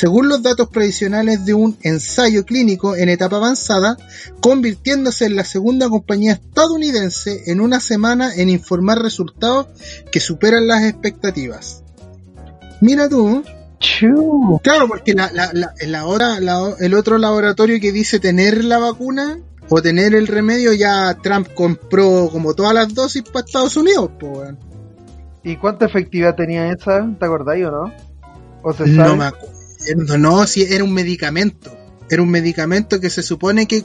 según 0.00 0.30
los 0.30 0.42
datos 0.42 0.70
previsionales 0.70 1.44
de 1.44 1.52
un 1.52 1.76
ensayo 1.82 2.46
clínico 2.46 2.96
en 2.96 3.10
etapa 3.10 3.36
avanzada, 3.36 3.98
convirtiéndose 4.40 5.26
en 5.26 5.36
la 5.36 5.44
segunda 5.44 5.90
compañía 5.90 6.32
estadounidense 6.32 7.42
en 7.48 7.60
una 7.60 7.80
semana 7.80 8.34
en 8.34 8.48
informar 8.48 9.02
resultados 9.02 9.66
que 10.10 10.18
superan 10.18 10.66
las 10.66 10.84
expectativas. 10.84 11.84
Mira 12.80 13.10
tú. 13.10 13.44
Claro, 14.62 14.88
porque 14.88 15.12
la, 15.12 15.30
la, 15.34 15.52
la, 15.52 16.40
la 16.40 16.74
el 16.78 16.94
otro 16.94 17.18
laboratorio 17.18 17.78
que 17.78 17.92
dice 17.92 18.18
tener 18.20 18.64
la 18.64 18.78
vacuna 18.78 19.38
o 19.68 19.82
tener 19.82 20.14
el 20.14 20.28
remedio, 20.28 20.72
ya 20.72 21.14
Trump 21.22 21.48
compró 21.52 22.30
como 22.32 22.54
todas 22.54 22.72
las 22.72 22.94
dosis 22.94 23.22
para 23.24 23.44
Estados 23.44 23.76
Unidos, 23.76 24.12
po. 24.18 24.44
¿Y 25.44 25.58
cuánta 25.58 25.84
efectividad 25.84 26.36
tenía 26.36 26.72
esa? 26.72 27.06
¿Te 27.18 27.24
acordáis 27.26 27.66
o 27.66 27.70
no? 27.70 27.92
¿O 28.62 28.72
se 28.72 28.86
No 28.86 29.16
me 29.16 29.26
acuerdo, 29.26 29.59
no, 30.18 30.46
si 30.46 30.62
era 30.62 30.84
un 30.84 30.92
medicamento. 30.92 31.76
Era 32.08 32.22
un 32.22 32.30
medicamento 32.30 32.98
que 33.00 33.08
se 33.08 33.22
supone 33.22 33.66
que, 33.66 33.84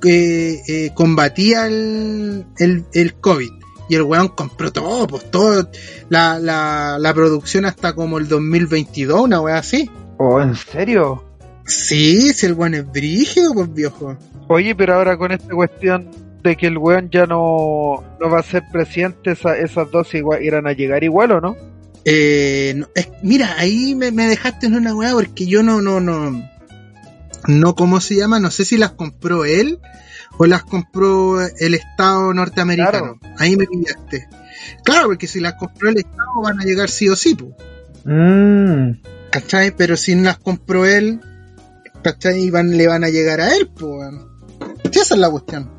que, 0.00 0.60
eh, 0.66 0.90
combatía 0.94 1.66
el, 1.68 2.44
el, 2.58 2.84
el 2.92 3.14
COVID. 3.14 3.50
Y 3.88 3.94
el 3.94 4.02
weón 4.02 4.28
compró 4.28 4.72
todo, 4.72 5.06
pues 5.06 5.30
todo, 5.30 5.68
la, 6.08 6.38
la, 6.38 6.96
la 6.98 7.14
producción 7.14 7.64
hasta 7.64 7.92
como 7.94 8.18
el 8.18 8.28
2022, 8.28 9.20
una 9.20 9.40
weá 9.40 9.58
así. 9.58 9.90
¿Oh, 10.18 10.40
en 10.40 10.54
serio? 10.56 11.24
Sí, 11.64 12.32
si 12.32 12.46
el 12.46 12.54
weón 12.54 12.74
es 12.74 12.90
brígido, 12.90 13.52
pues 13.54 13.72
viejo. 13.72 14.16
Oye, 14.48 14.74
pero 14.74 14.94
ahora 14.94 15.16
con 15.16 15.30
esta 15.32 15.54
cuestión 15.54 16.08
de 16.42 16.56
que 16.56 16.66
el 16.68 16.78
weón 16.78 17.10
ya 17.10 17.26
no, 17.26 18.02
no 18.20 18.30
va 18.30 18.40
a 18.40 18.42
ser 18.44 18.62
presidente, 18.72 19.32
esa- 19.32 19.56
esas 19.58 19.90
dos 19.90 20.12
igual, 20.14 20.42
irán 20.42 20.66
a 20.66 20.72
llegar 20.72 21.04
igual 21.04 21.32
o 21.32 21.40
no? 21.40 21.56
Eh, 22.04 22.74
no, 22.76 22.88
es- 22.94 23.08
mira, 23.22 23.54
ahí 23.58 23.94
me, 23.94 24.10
me 24.10 24.26
dejaste 24.26 24.66
en 24.66 24.74
una 24.76 24.94
weá 24.94 25.12
porque 25.12 25.46
yo 25.46 25.62
no, 25.62 25.80
no, 25.82 26.00
no, 26.00 26.30
no, 27.46 27.74
¿cómo 27.74 28.00
se 28.00 28.16
llama? 28.16 28.40
No 28.40 28.50
sé 28.50 28.64
si 28.64 28.76
las 28.78 28.92
compró 28.92 29.44
él 29.44 29.78
o 30.38 30.46
las 30.46 30.62
compró 30.64 31.40
el 31.40 31.74
Estado 31.74 32.32
norteamericano. 32.32 33.18
Ahí 33.38 33.56
me 33.56 33.66
pillaste. 33.66 34.28
Claro, 34.84 35.08
porque 35.08 35.26
si 35.26 35.40
las 35.40 35.54
compró 35.54 35.90
el 35.90 35.98
Estado 35.98 36.40
van 36.42 36.60
a 36.60 36.64
llegar 36.64 36.88
sí 36.88 37.08
o 37.08 37.16
sí, 37.16 37.36
Mm. 38.04 38.92
¿cachai? 39.30 39.72
Pero 39.76 39.94
si 39.96 40.14
no 40.14 40.22
las 40.24 40.38
compró 40.38 40.86
él, 40.86 41.20
¿cachai? 42.02 42.48
Van, 42.50 42.74
le 42.76 42.86
van 42.88 43.04
a 43.04 43.10
llegar 43.10 43.40
a 43.42 43.54
él, 43.54 43.68
pues. 43.78 44.08
Esa 44.84 45.14
es 45.14 45.20
la 45.20 45.30
cuestión. 45.30 45.70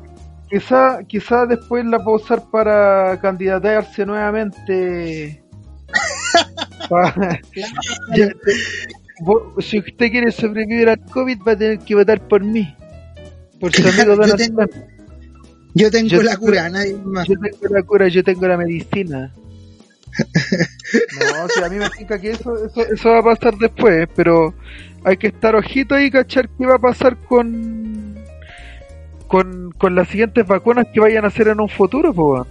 Quizá, 0.48 1.00
quizá 1.08 1.46
después 1.46 1.84
la 1.84 2.02
puedo 2.04 2.18
usar 2.22 2.44
para 2.50 3.18
candidatearse 3.20 4.06
nuevamente. 4.06 5.41
si 9.60 9.78
usted 9.78 10.10
quiere 10.10 10.32
sobrevivir 10.32 10.88
al 10.88 11.00
COVID, 11.00 11.38
va 11.46 11.52
a 11.52 11.58
tener 11.58 11.78
que 11.78 11.94
votar 11.94 12.26
por 12.26 12.42
mí. 12.44 12.74
Por 13.60 13.72
su 13.72 13.82
amigo 13.88 14.04
Yo 14.04 14.16
Donald 14.16 14.36
tengo- 14.36 14.66
Trump. 14.66 14.84
Yo 15.74 15.90
tengo 15.90 16.08
Yo- 16.08 16.22
la 16.22 16.36
cura, 16.36 16.68
nadie 16.68 16.94
más. 17.04 17.26
Yo 17.28 17.34
tengo 17.40 17.74
la 17.74 17.82
cura, 17.82 18.08
yo 18.08 18.22
tengo 18.22 18.46
la 18.46 18.56
medicina. 18.56 19.32
No, 21.18 21.44
o 21.44 21.48
sea, 21.48 21.66
a 21.66 21.70
mí 21.70 21.76
me 21.76 21.86
explica 21.86 22.20
que 22.20 22.32
eso, 22.32 22.66
eso, 22.66 22.84
eso 22.92 23.08
va 23.08 23.20
a 23.20 23.22
pasar 23.22 23.54
después, 23.56 24.06
pero 24.14 24.52
hay 25.04 25.16
que 25.16 25.28
estar 25.28 25.56
ojito 25.56 25.98
y 25.98 26.10
cachar 26.10 26.50
qué 26.50 26.66
va 26.66 26.74
a 26.74 26.78
pasar 26.78 27.16
con, 27.16 28.18
con, 29.26 29.70
con 29.78 29.94
las 29.94 30.08
siguientes 30.08 30.46
vacunas 30.46 30.86
que 30.92 31.00
vayan 31.00 31.24
a 31.24 31.28
hacer 31.28 31.48
en 31.48 31.62
un 31.62 31.68
futuro, 31.70 32.12
pues. 32.12 32.46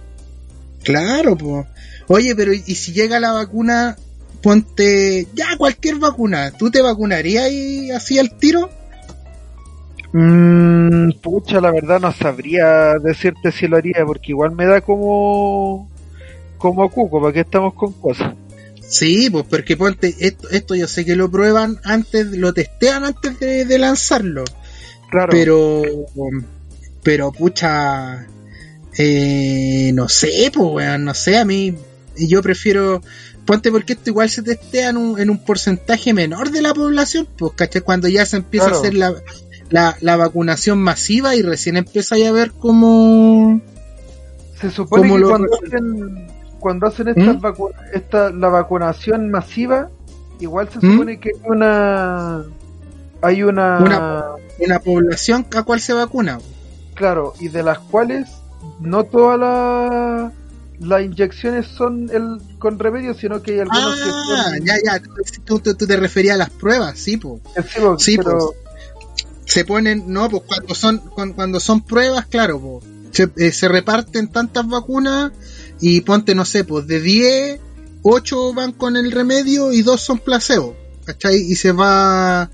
Claro, 0.82 1.36
pues. 1.36 1.66
Oye, 2.08 2.34
pero 2.34 2.52
¿y 2.52 2.58
si 2.74 2.92
llega 2.92 3.20
la 3.20 3.30
vacuna? 3.32 3.94
Ponte 4.42 5.26
ya 5.34 5.56
cualquier 5.56 5.96
vacuna. 5.96 6.50
¿Tú 6.50 6.70
te 6.70 6.82
vacunarías 6.82 7.50
y 7.50 7.90
así 7.90 8.18
al 8.18 8.36
tiro? 8.36 8.70
Mm, 10.12 11.12
pucha, 11.22 11.60
la 11.60 11.70
verdad 11.70 12.00
no 12.00 12.12
sabría 12.12 12.94
decirte 12.98 13.50
si 13.52 13.66
lo 13.66 13.78
haría, 13.78 14.04
porque 14.04 14.32
igual 14.32 14.52
me 14.52 14.66
da 14.66 14.80
como 14.80 15.90
como 16.58 16.88
cuco, 16.90 17.20
¿para 17.20 17.32
qué 17.32 17.40
estamos 17.40 17.74
con 17.74 17.92
cosas? 17.94 18.34
Sí, 18.86 19.30
pues 19.30 19.44
porque 19.48 19.76
ponte, 19.76 20.14
esto, 20.20 20.50
esto 20.50 20.74
yo 20.74 20.86
sé 20.86 21.04
que 21.04 21.16
lo 21.16 21.30
prueban 21.30 21.80
antes, 21.82 22.26
lo 22.26 22.52
testean 22.52 23.04
antes 23.04 23.40
de, 23.40 23.64
de 23.64 23.78
lanzarlo. 23.78 24.44
Claro, 25.10 25.28
Pero, 25.30 25.82
pero 27.02 27.32
pucha, 27.32 28.26
eh, 28.96 29.90
no 29.94 30.08
sé, 30.08 30.50
pues 30.54 30.68
weón, 30.70 31.04
no 31.04 31.14
sé, 31.14 31.38
a 31.38 31.44
mí, 31.44 31.74
yo 32.16 32.42
prefiero, 32.42 33.02
ponte 33.46 33.70
porque 33.72 33.94
esto 33.94 34.10
igual 34.10 34.28
se 34.30 34.42
testea 34.42 34.90
en 34.90 34.96
un, 34.96 35.20
en 35.20 35.30
un 35.30 35.38
porcentaje 35.44 36.12
menor 36.14 36.50
de 36.50 36.62
la 36.62 36.72
población, 36.74 37.26
pues 37.38 37.52
¿cachai? 37.54 37.82
Cuando 37.82 38.08
ya 38.08 38.24
se 38.26 38.36
empieza 38.36 38.66
Claro. 38.66 38.76
a 38.78 38.80
hacer 38.80 38.94
la, 38.94 39.14
la, 39.70 39.96
la 40.00 40.16
vacunación 40.16 40.80
masiva 40.80 41.34
y 41.34 41.42
recién 41.42 41.76
empieza 41.76 42.16
ya 42.16 42.28
a 42.28 42.32
ver 42.32 42.52
cómo... 42.52 43.60
se 44.60 44.70
supone 44.70 45.02
¿cómo 45.02 45.14
que 45.16 45.20
lo 45.20 45.28
cuando 45.28 45.48
hacen, 45.64 46.26
cuando 46.60 46.86
hacen 46.86 47.08
estas 47.08 47.36
¿Mm? 47.36 47.40
vacu- 47.40 47.72
esta, 47.92 48.30
la 48.30 48.48
vacunación 48.48 49.30
masiva, 49.30 49.90
igual 50.40 50.68
se 50.70 50.78
¿Mm? 50.86 50.92
supone 50.92 51.20
que 51.20 51.30
hay 51.30 51.40
una 51.50 52.44
hay 53.24 53.42
una, 53.44 53.78
Una- 53.78 54.24
Una 54.58 54.78
población 54.80 55.46
a 55.56 55.62
cual 55.62 55.80
se 55.80 55.92
vacuna. 55.92 56.38
claro, 56.94 57.34
y 57.40 57.48
de 57.48 57.62
las 57.62 57.78
cuales 57.78 58.28
no 58.80 59.04
todas 59.04 59.38
la- 59.38 60.32
las 60.82 61.02
inyecciones 61.04 61.66
son 61.66 62.10
el 62.12 62.38
con 62.58 62.78
remedio, 62.78 63.14
sino 63.14 63.42
que 63.42 63.52
hay 63.52 63.60
algunos 63.60 63.96
que 63.96 64.10
Ah, 64.10 64.50
son 64.56 64.64
ya, 64.66 64.74
ya, 64.84 65.00
tú, 65.44 65.58
tú- 65.60 65.74
tú 65.74 65.86
te 65.86 65.96
referías 65.96 66.34
a 66.34 66.38
las 66.38 66.50
pruebas, 66.50 66.98
sí, 66.98 67.16
pues. 67.16 67.40
Sí, 67.68 67.80
po, 67.80 67.98
Sí, 67.98 68.16
pero 68.16 68.54
se 69.44 69.64
ponen, 69.64 70.04
no, 70.06 70.28
pues 70.28 70.42
cuando 70.46 70.74
son, 70.74 70.98
cuando, 70.98 71.34
cuando 71.34 71.60
son 71.60 71.82
pruebas, 71.82 72.26
claro, 72.26 72.80
se, 73.10 73.30
eh, 73.36 73.52
se 73.52 73.68
reparten 73.68 74.28
tantas 74.28 74.66
vacunas 74.66 75.32
y 75.80 76.00
ponte, 76.02 76.34
no 76.34 76.44
sé, 76.44 76.64
pues 76.64 76.86
de 76.86 77.00
10, 77.00 77.60
8 78.02 78.54
van 78.54 78.72
con 78.72 78.96
el 78.96 79.12
remedio 79.12 79.72
y 79.72 79.82
2 79.82 80.00
son 80.00 80.18
placebo, 80.18 80.76
¿cachai? 81.04 81.36
Y 81.36 81.54
se 81.56 81.72
va 81.72 82.50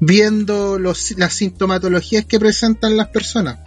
viendo 0.00 0.78
los, 0.78 1.16
las 1.18 1.32
sintomatologías 1.34 2.24
que 2.26 2.38
presentan 2.38 2.96
las 2.96 3.08
personas. 3.08 3.58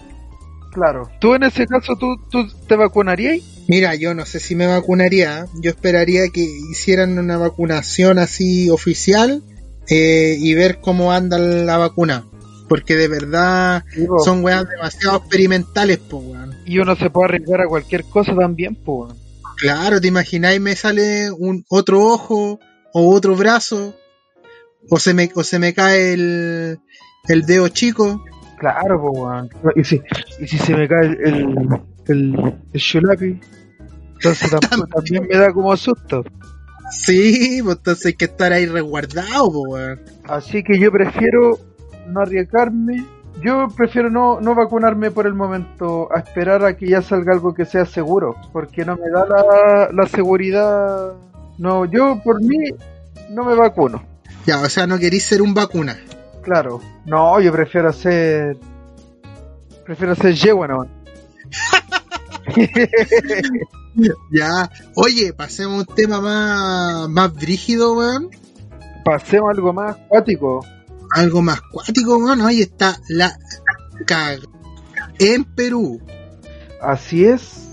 claro. 0.71 1.09
¿Tú 1.19 1.33
en 1.35 1.43
ese 1.43 1.65
caso 1.65 1.95
tú, 1.99 2.15
tú 2.29 2.47
te 2.67 2.75
vacunarías? 2.75 3.39
Mira, 3.69 3.93
yo 3.93 4.15
no 4.15 4.25
sé 4.25 4.39
si 4.39 4.55
me 4.55 4.65
vacunaría, 4.65 5.45
yo 5.61 5.69
esperaría 5.69 6.27
que 6.29 6.41
hicieran 6.41 7.19
una 7.19 7.37
vacunación 7.37 8.17
así 8.17 8.67
oficial 8.71 9.43
eh, 9.87 10.35
y 10.39 10.55
ver 10.55 10.79
cómo 10.81 11.13
anda 11.13 11.37
la 11.37 11.77
vacuna. 11.77 12.25
Porque 12.67 12.95
de 12.95 13.07
verdad 13.07 13.83
Digo, 13.95 14.17
son 14.19 14.43
weas 14.43 14.67
demasiado 14.67 15.17
experimentales, 15.17 15.99
pues 15.99 16.23
weón. 16.25 16.55
y 16.65 16.79
uno 16.79 16.95
se 16.95 17.11
puede 17.11 17.25
arriesgar 17.25 17.61
a 17.61 17.67
cualquier 17.67 18.05
cosa 18.05 18.35
también, 18.35 18.73
pues. 18.73 19.13
Claro, 19.57 20.01
te 20.01 20.07
imagináis 20.07 20.59
me 20.59 20.75
sale 20.75 21.29
un 21.29 21.63
otro 21.69 22.01
ojo 22.01 22.59
o 22.91 23.13
otro 23.13 23.35
brazo 23.35 23.95
o 24.89 24.97
se 24.97 25.13
me 25.13 25.29
o 25.35 25.43
se 25.43 25.59
me 25.59 25.75
cae 25.75 26.13
el, 26.13 26.79
el 27.27 27.45
dedo 27.45 27.67
chico. 27.67 28.23
Claro, 28.57 28.99
pues, 28.99 29.13
weón. 29.15 29.49
Y 29.75 29.83
si, 29.83 30.01
y 30.39 30.47
si 30.47 30.57
se 30.57 30.75
me 30.75 30.87
cae 30.87 31.05
el, 31.05 31.17
el, 31.23 31.67
el, 32.07 32.55
el 32.73 32.81
entonces 34.19 34.51
también 34.93 35.27
me 35.29 35.37
da 35.37 35.53
como 35.53 35.75
susto. 35.77 36.23
Sí, 36.91 37.61
pues 37.63 37.77
entonces 37.77 38.07
hay 38.07 38.13
que 38.13 38.25
estar 38.25 38.51
ahí 38.51 38.65
resguardado, 38.65 39.51
pues 39.51 39.67
weón. 39.67 40.01
Así 40.27 40.63
que 40.63 40.79
yo 40.79 40.91
prefiero 40.91 41.59
no 42.07 42.21
arriesgarme. 42.21 43.05
Yo 43.41 43.69
prefiero 43.69 44.09
no, 44.09 44.41
no 44.41 44.53
vacunarme 44.53 45.11
por 45.11 45.25
el 45.25 45.33
momento, 45.33 46.09
a 46.13 46.19
esperar 46.19 46.65
a 46.65 46.75
que 46.75 46.87
ya 46.87 47.01
salga 47.01 47.31
algo 47.31 47.53
que 47.53 47.63
sea 47.63 47.85
seguro, 47.85 48.35
porque 48.51 48.83
no 48.83 48.97
me 48.97 49.09
da 49.09 49.25
la, 49.25 49.89
la 49.93 50.07
seguridad. 50.07 51.13
No, 51.57 51.85
yo 51.85 52.21
por 52.21 52.41
mí 52.41 52.57
no 53.29 53.45
me 53.45 53.55
vacuno. 53.55 54.03
Ya, 54.45 54.59
o 54.59 54.67
sea, 54.67 54.87
no 54.87 54.97
queréis 54.97 55.23
ser 55.23 55.41
un 55.41 55.53
vacuna. 55.53 55.97
Claro. 56.41 56.81
No, 57.05 57.39
yo 57.39 57.53
prefiero 57.53 57.89
hacer. 57.89 58.57
Prefiero 59.85 60.13
hacer 60.13 60.33
yegua 60.33 60.67
no. 60.67 60.85
ya. 64.31 64.69
Oye, 64.95 65.33
pasemos 65.33 65.75
a 65.75 65.89
un 65.89 65.95
tema 65.95 66.21
más, 66.21 67.09
más 67.09 67.33
brígido, 67.33 67.93
weón. 67.93 68.29
Pasemos 69.05 69.49
a 69.49 69.51
algo 69.51 69.73
más 69.73 69.95
acuático. 69.95 70.65
Algo 71.11 71.41
más 71.41 71.59
acuático, 71.59 72.17
weón. 72.17 72.41
Ahí 72.41 72.61
está 72.61 72.99
la 73.09 73.37
cag 74.05 74.39
en 75.19 75.43
Perú. 75.43 76.01
Así 76.81 77.25
es. 77.25 77.65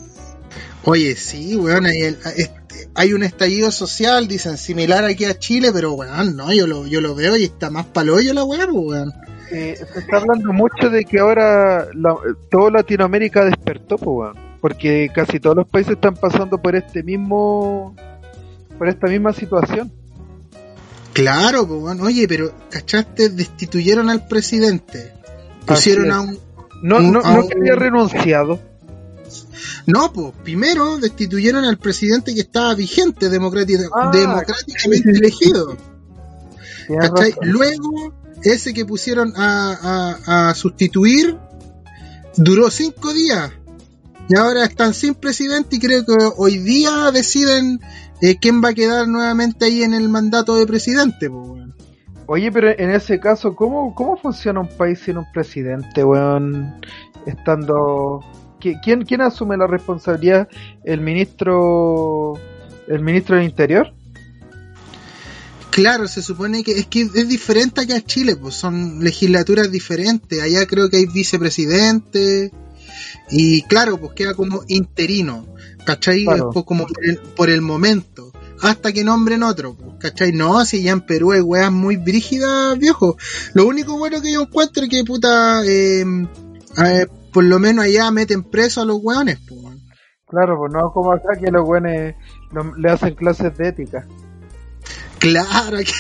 Oye, 0.85 1.16
sí, 1.16 1.56
weón, 1.56 1.87
hay, 1.87 2.00
el- 2.02 2.18
este, 2.37 2.88
hay 2.94 3.12
un 3.12 3.23
estallido 3.25 3.70
social, 3.73 4.28
dicen, 4.28 4.56
similar 4.56 5.04
aquí 5.04 5.25
a 5.25 5.38
Chile, 5.38 5.70
pero 5.73 5.92
weón, 5.94 6.37
no, 6.37 6.52
yo 6.52 6.66
lo, 6.66 6.87
yo 6.87 7.00
lo 7.00 7.14
veo 7.14 7.37
y 7.37 7.44
está 7.44 7.70
más 7.70 7.87
paloyo 7.87 8.32
la 8.32 8.44
weón, 8.44 8.70
pues, 8.73 8.85
weón. 8.87 9.12
Eh, 9.50 9.76
se 9.92 9.99
está 10.00 10.16
hablando 10.16 10.52
mucho 10.52 10.90
de 10.90 11.04
que 11.04 11.20
ahora 11.20 11.87
la, 11.94 12.16
toda 12.50 12.70
Latinoamérica 12.70 13.44
despertó, 13.44 13.96
pues, 13.96 14.06
weón. 14.35 14.46
Porque 14.66 15.12
casi 15.14 15.38
todos 15.38 15.54
los 15.54 15.68
países 15.68 15.92
están 15.92 16.14
pasando 16.16 16.58
por 16.61 16.75
este 16.75 17.04
mismo, 17.04 17.94
por 18.76 18.88
esta 18.88 19.06
misma 19.06 19.32
situación. 19.32 19.92
Claro, 21.12 21.68
pues, 21.68 22.00
oye, 22.00 22.26
pero, 22.26 22.52
¿cachaste? 22.68 23.28
Destituyeron 23.28 24.11
al 24.11 24.26
presidente. 24.26 25.12
Pusieron 25.64 26.11
a 26.11 26.20
un... 26.20 26.38
No, 26.82 26.96
Un- 26.96 27.12
no, 27.12 27.20
a 27.23 27.32
no 27.35 27.40
un- 27.42 27.49
que 27.49 27.58
había 27.61 27.76
renunciado. 27.76 28.58
No, 29.87 30.12
pues, 30.12 30.32
primero 30.42 30.96
destituyeron 30.99 31.64
al 31.64 31.78
presidente 31.78 32.35
que 32.35 32.40
estaba 32.40 32.75
vigente, 32.75 33.26
Ah, 33.26 33.30
democráticamente 33.30 35.12
sí, 35.12 35.18
elegido. 35.20 35.76
Luego, 37.42 38.14
ese 38.42 38.75
que 38.75 38.85
pusieron 38.85 39.32
a, 39.37 40.16
a- 40.26 40.50
a 40.50 40.54
sustituir 40.56 41.37
duró 42.37 42.68
cinco 42.68 43.14
días. 43.14 43.52
Y 44.28 44.37
ahora 44.37 44.64
están 44.64 44.92
sin 44.92 45.14
presidente 45.14 45.76
y 45.76 45.78
creo 45.78 46.04
que 46.04 46.14
hoy 46.37 46.59
día 46.59 47.11
deciden 47.12 47.80
eh, 48.21 48.37
quién 48.40 48.62
va 48.62 48.71
a 48.71 48.75
quedar 48.75 49.06
nuevamente 49.06 49.66
ahí 49.66 49.83
en 49.83 49.95
el 49.95 50.09
mandato 50.09 50.56
de 50.56 50.66
presidente. 50.66 51.30
po, 51.30 51.42
weón. 51.42 51.75
Oye, 52.26 52.50
pero 52.50 52.71
en 52.76 52.90
ese 52.90 53.21
caso, 53.21 53.54
¿cómo, 53.54 53.95
cómo 53.95 54.16
funciona 54.16 54.61
un 54.61 54.68
país 54.68 54.99
sin 54.99 55.16
un 55.18 55.26
presidente, 55.33 56.02
weón? 56.02 56.80
Estando... 57.25 58.21
¿Qui- 58.61 58.80
¿Quién, 58.83 59.04
¿Quién 59.04 59.21
asume 59.21 59.56
la 59.56 59.68
responsabilidad? 59.68 60.49
¿El 60.83 61.02
ministro... 61.02 62.35
el 62.88 63.00
ministro 63.02 63.37
del 63.37 63.45
Interior? 63.45 63.92
Claro, 65.71 66.09
se 66.09 66.23
supone 66.23 66.64
que 66.64 66.73
es 66.73 66.87
que 66.87 67.02
es 67.02 67.28
diferente 67.28 67.83
acá 67.83 67.97
a 67.97 68.00
Chile, 68.00 68.35
pues 68.35 68.54
son 68.54 69.04
legislaturas 69.04 69.71
diferentes. 69.71 70.40
Allá 70.42 70.66
creo 70.66 70.88
que 70.88 70.97
hay 70.97 71.06
vicepresidente 71.06 72.50
y 73.30 73.62
claro, 73.62 73.98
pues 73.98 74.12
queda 74.12 74.34
como 74.34 74.62
interino, 74.68 75.46
¿cachai? 75.84 76.24
Claro. 76.24 76.50
Pues 76.52 76.64
como 76.64 76.86
por 76.86 77.04
el, 77.04 77.18
por 77.18 77.50
el 77.50 77.60
momento, 77.62 78.32
hasta 78.62 78.92
que 78.92 79.04
nombren 79.04 79.42
otro, 79.42 79.74
pues, 79.74 79.90
¿cachai? 80.00 80.32
No, 80.32 80.64
si 80.64 80.82
ya 80.82 80.92
en 80.92 81.00
Perú 81.02 81.32
hay 81.32 81.40
weas 81.40 81.70
muy 81.72 81.96
brígidas, 81.96 82.78
viejo. 82.78 83.16
Lo 83.54 83.66
único 83.66 83.98
bueno 83.98 84.20
que 84.22 84.32
yo 84.32 84.42
encuentro 84.42 84.84
es 84.84 84.90
que 84.90 85.04
puta, 85.04 85.62
eh, 85.64 86.04
eh, 86.84 87.06
por 87.32 87.44
lo 87.44 87.58
menos 87.58 87.84
allá 87.84 88.10
meten 88.10 88.42
preso 88.44 88.80
a 88.82 88.84
los 88.84 88.98
weones, 89.02 89.38
pues. 89.48 89.60
Claro, 90.28 90.56
pues 90.58 90.72
no 90.72 90.90
como 90.92 91.12
acá 91.12 91.38
que 91.40 91.50
los 91.52 91.64
buenos 91.64 92.14
le 92.78 92.90
hacen 92.90 93.14
clases 93.14 93.56
de 93.56 93.68
ética. 93.68 94.06
Claro, 95.18 95.78
que 95.78 95.92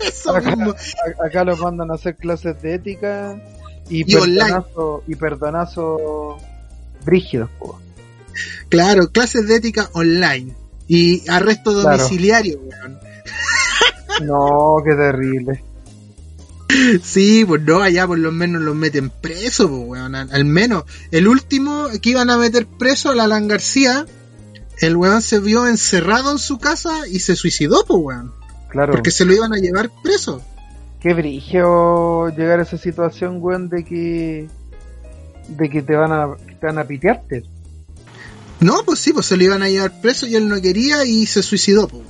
eso 0.08 0.34
Acá, 0.36 0.56
mismo. 0.56 0.72
a- 0.72 1.26
acá 1.26 1.44
los 1.44 1.60
mandan 1.60 1.90
a 1.90 1.94
hacer 1.94 2.16
clases 2.16 2.60
de 2.60 2.74
ética 2.74 3.40
y, 3.88 4.10
Y 4.10 4.16
online. 4.16 4.38
perdonazo, 4.44 5.02
y 5.06 5.14
perdonazo 5.16 6.38
po. 7.58 7.80
Claro, 8.68 9.08
clases 9.10 9.46
de 9.46 9.56
ética 9.56 9.90
online 9.92 10.54
y 10.88 11.28
arresto 11.28 11.72
Claro. 11.72 11.96
domiciliario, 11.98 12.60
weón. 12.60 12.98
No, 14.26 14.76
qué 14.84 14.94
terrible. 14.94 15.64
Sí, 17.02 17.44
pues 17.46 17.62
no, 17.62 17.80
allá 17.82 18.06
por 18.06 18.18
lo 18.18 18.32
menos 18.32 18.62
los 18.62 18.74
meten 18.74 19.10
preso, 19.10 19.68
pues, 19.68 19.82
weón. 19.88 20.14
Al, 20.14 20.44
menos, 20.44 20.84
el 21.10 21.28
último 21.28 21.88
que 22.00 22.10
iban 22.10 22.30
a 22.30 22.38
meter 22.38 22.66
preso, 22.66 23.10
al 23.10 23.20
Alan 23.20 23.48
García, 23.48 24.06
el 24.80 24.96
weón 24.96 25.22
se 25.22 25.38
vio 25.38 25.66
encerrado 25.66 26.32
en 26.32 26.38
su 26.38 26.58
casa 26.58 27.06
y 27.08 27.20
se 27.20 27.36
suicidó, 27.36 27.84
pues, 27.86 28.00
weón. 28.02 28.32
Claro. 28.70 28.92
Porque 28.92 29.10
se 29.10 29.24
lo 29.24 29.34
iban 29.34 29.52
a 29.52 29.58
llevar 29.58 29.90
preso. 30.02 30.42
Qué 31.02 31.14
brigio 31.14 32.28
llegar 32.28 32.60
a 32.60 32.62
esa 32.62 32.78
situación, 32.78 33.38
weón, 33.40 33.68
de 33.68 33.84
que 33.84 34.48
de 35.48 35.68
que 35.68 35.82
te 35.82 35.96
van 35.96 36.12
a 36.12 36.36
que 36.46 36.54
te 36.54 36.66
van 36.66 36.78
a 36.78 36.84
pitearte. 36.84 37.42
No, 38.60 38.74
pues 38.86 39.00
sí, 39.00 39.12
pues 39.12 39.26
se 39.26 39.36
lo 39.36 39.42
iban 39.42 39.62
a 39.62 39.68
llevar 39.68 40.00
preso 40.00 40.26
y 40.26 40.36
él 40.36 40.48
no 40.48 40.60
quería 40.60 41.04
y 41.04 41.26
se 41.26 41.42
suicidó, 41.42 41.88
pues. 41.88 42.02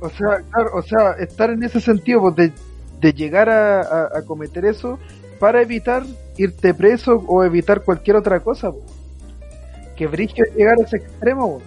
O 0.00 0.10
sea, 0.10 0.42
claro, 0.50 0.70
o 0.74 0.82
sea, 0.82 1.12
estar 1.12 1.48
en 1.48 1.62
ese 1.62 1.80
sentido 1.80 2.20
pues, 2.20 2.36
de, 2.36 2.52
de 3.00 3.12
llegar 3.14 3.48
a, 3.48 3.80
a- 3.80 4.18
a 4.18 4.22
cometer 4.26 4.66
eso 4.66 4.98
para 5.40 5.62
evitar 5.62 6.04
irte 6.36 6.74
preso 6.74 7.24
o 7.26 7.42
evitar 7.42 7.82
cualquier 7.82 8.16
otra 8.16 8.40
cosa. 8.40 8.70
po. 8.70 8.82
Que 9.96 10.06
brigio 10.06 10.44
llegar 10.54 10.76
a 10.78 10.82
ese 10.84 10.98
extremo. 10.98 11.62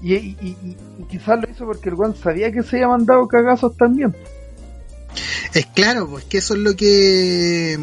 y, 0.00 0.14
y- 0.14 0.56
y 0.98 1.02
quizás 1.10 1.38
lo 1.42 1.50
hizo 1.50 1.66
porque 1.66 1.90
el 1.90 1.96
weón 1.96 2.16
sabía 2.16 2.50
que 2.50 2.62
se 2.62 2.76
había 2.76 2.88
mandado 2.88 3.28
cagazos 3.28 3.76
también. 3.76 4.16
Es 5.54 5.66
claro, 5.66 6.08
pues 6.08 6.24
que 6.24 6.38
eso 6.38 6.54
es 6.54 6.60
lo 6.60 6.74
que 6.76 7.74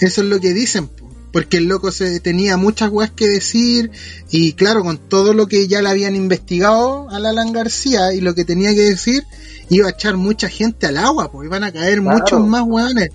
eso 0.00 0.20
es 0.22 0.26
lo 0.26 0.40
que 0.40 0.52
dicen, 0.52 0.88
po. 0.88 1.08
porque 1.32 1.58
el 1.58 1.64
loco 1.64 1.90
se 1.92 2.20
tenía 2.20 2.56
muchas 2.56 2.90
weas 2.90 3.10
que 3.10 3.28
decir 3.28 3.90
y 4.30 4.52
claro, 4.54 4.82
con 4.82 4.98
todo 4.98 5.32
lo 5.34 5.46
que 5.46 5.68
ya 5.68 5.80
le 5.82 5.88
habían 5.88 6.14
investigado 6.16 7.08
a 7.10 7.16
Alan 7.16 7.52
García 7.52 8.12
y 8.12 8.20
lo 8.20 8.34
que 8.34 8.44
tenía 8.44 8.74
que 8.74 8.82
decir, 8.82 9.22
iba 9.70 9.86
a 9.86 9.90
echar 9.92 10.16
mucha 10.16 10.48
gente 10.48 10.86
al 10.86 10.98
agua, 10.98 11.30
pues 11.30 11.46
iban 11.46 11.64
a 11.64 11.72
caer 11.72 12.00
Claro. 12.00 12.18
muchos 12.18 12.46
más 12.46 12.62
weones. 12.66 13.10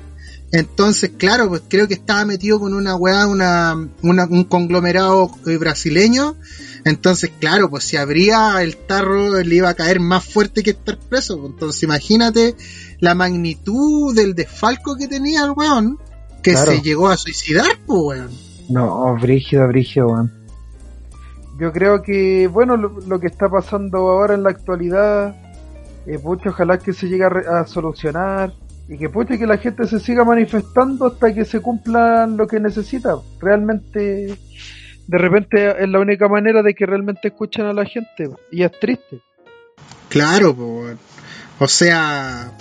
Entonces, 0.53 1.11
claro, 1.17 1.49
pues 1.49 1.61
creo 1.67 1.89
que 1.89 1.95
estaba 1.95 2.23
metido 2.23 2.57
con 2.57 2.73
una 2.73 2.95
weá, 2.95 3.27
una, 3.27 3.75
una- 4.01 4.25
un 4.27 4.45
conglomerado 4.45 5.29
eh, 5.45 5.57
brasileño. 5.57 6.37
Entonces, 6.85 7.31
claro, 7.37 7.69
pues 7.69 7.83
si 7.83 7.97
abría 7.97 8.55
el 8.63 8.77
tarro 8.77 9.43
le 9.43 9.55
iba 9.55 9.67
a 9.67 9.73
caer 9.73 9.99
más 9.99 10.23
fuerte 10.23 10.63
que 10.63 10.69
estar 10.69 10.97
preso. 10.97 11.45
Entonces, 11.45 11.83
imagínate 11.83 12.55
la 12.99 13.15
magnitud 13.15 14.15
del 14.15 14.33
desfalco 14.33 14.95
que 14.95 15.07
tenía 15.07 15.43
el 15.43 15.51
weón, 15.51 15.97
que 16.41 16.51
Claro. 16.51 16.71
se 16.71 16.81
llegó 16.81 17.09
a 17.09 17.17
suicidar, 17.17 17.67
pues 17.85 17.99
weón. 18.19 18.29
No, 18.69 19.15
brígido, 19.15 19.67
brígido, 19.67 20.07
weón. 20.07 20.33
Yo 21.59 21.71
creo 21.71 22.01
que, 22.03 22.47
bueno, 22.47 22.77
lo, 22.77 22.99
lo 23.07 23.19
que 23.19 23.27
está 23.27 23.49
pasando 23.49 23.97
ahora 23.97 24.35
en 24.35 24.43
la 24.43 24.51
actualidad, 24.51 25.35
eh, 26.05 26.19
pucha, 26.19 26.49
ojalá 26.49 26.77
que 26.77 26.93
se 26.93 27.07
llegue 27.07 27.25
a, 27.25 27.65
solucionar 27.65 28.53
y 28.87 28.97
que 28.97 29.09
pucha 29.09 29.37
que 29.37 29.47
la 29.47 29.57
gente 29.57 29.85
se 29.87 29.99
siga 29.99 30.23
manifestando 30.23 31.07
hasta 31.07 31.33
que 31.33 31.43
se 31.45 31.59
cumplan 31.59 32.37
lo 32.37 32.47
que 32.47 32.59
necesita. 32.59 33.15
Realmente, 33.39 34.37
de 35.07 35.17
repente 35.17 35.83
es 35.83 35.89
la 35.89 35.99
única 35.99 36.27
manera 36.27 36.61
de 36.61 36.73
que 36.73 36.85
realmente 36.85 37.29
escuchen 37.29 37.65
a 37.65 37.73
la 37.73 37.85
gente 37.85 38.29
y 38.51 38.63
es 38.63 38.71
triste. 38.79 39.21
Claro, 40.09 40.55
pues 40.55 40.67
weón. 40.69 40.99
O 41.59 41.67
sea, 41.67 42.51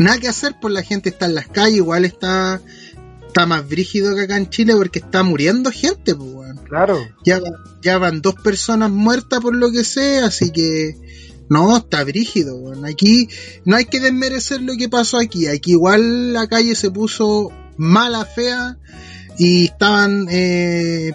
nada 0.00 0.18
que 0.18 0.28
hacer, 0.28 0.56
pues 0.60 0.74
la 0.74 0.82
gente 0.82 1.08
está 1.10 1.26
en 1.26 1.34
las 1.34 1.48
calles, 1.48 1.76
igual 1.76 2.04
está, 2.04 2.60
está 3.26 3.46
más 3.46 3.68
brígido 3.68 4.14
que 4.14 4.22
acá 4.22 4.36
en 4.36 4.50
Chile 4.50 4.74
porque 4.76 4.98
está 5.00 5.22
muriendo 5.22 5.70
gente, 5.70 6.14
pues. 6.14 6.58
Claro, 6.68 7.00
ya, 7.24 7.40
ya 7.82 7.98
van 7.98 8.22
dos 8.22 8.34
personas 8.34 8.90
muertas 8.90 9.40
por 9.40 9.54
lo 9.54 9.72
que 9.72 9.84
sé, 9.84 10.18
así 10.18 10.50
que 10.50 10.96
no, 11.48 11.76
está 11.76 12.04
brígido. 12.04 12.72
Aquí 12.84 13.28
no 13.64 13.76
hay 13.76 13.86
que 13.86 13.98
desmerecer 13.98 14.62
lo 14.62 14.76
que 14.76 14.88
pasó 14.88 15.18
aquí. 15.18 15.48
Aquí 15.48 15.72
igual 15.72 16.32
la 16.32 16.46
calle 16.46 16.76
se 16.76 16.90
puso 16.90 17.50
mala, 17.76 18.24
fea 18.24 18.78
y 19.36 19.64
estaban... 19.64 20.26
eh, 20.30 21.12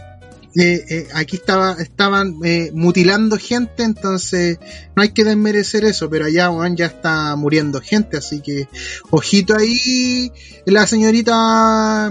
eh, 0.58 0.86
eh, 0.90 1.08
aquí 1.14 1.36
estaba, 1.36 1.74
estaban 1.74 2.36
eh, 2.44 2.72
mutilando 2.74 3.38
gente, 3.38 3.84
entonces 3.84 4.58
no 4.96 5.04
hay 5.04 5.10
que 5.10 5.24
desmerecer 5.26 5.84
eso, 5.84 6.10
pero 6.10 6.26
allá 6.26 6.50
weón, 6.50 6.76
ya 6.78 6.86
está 6.86 7.36
muriendo 7.36 7.82
gente, 7.82 8.18
así 8.18 8.42
que 8.42 8.68
ojito 9.12 9.56
ahí 9.58 10.32
la 10.66 10.88
señorita 10.88 12.10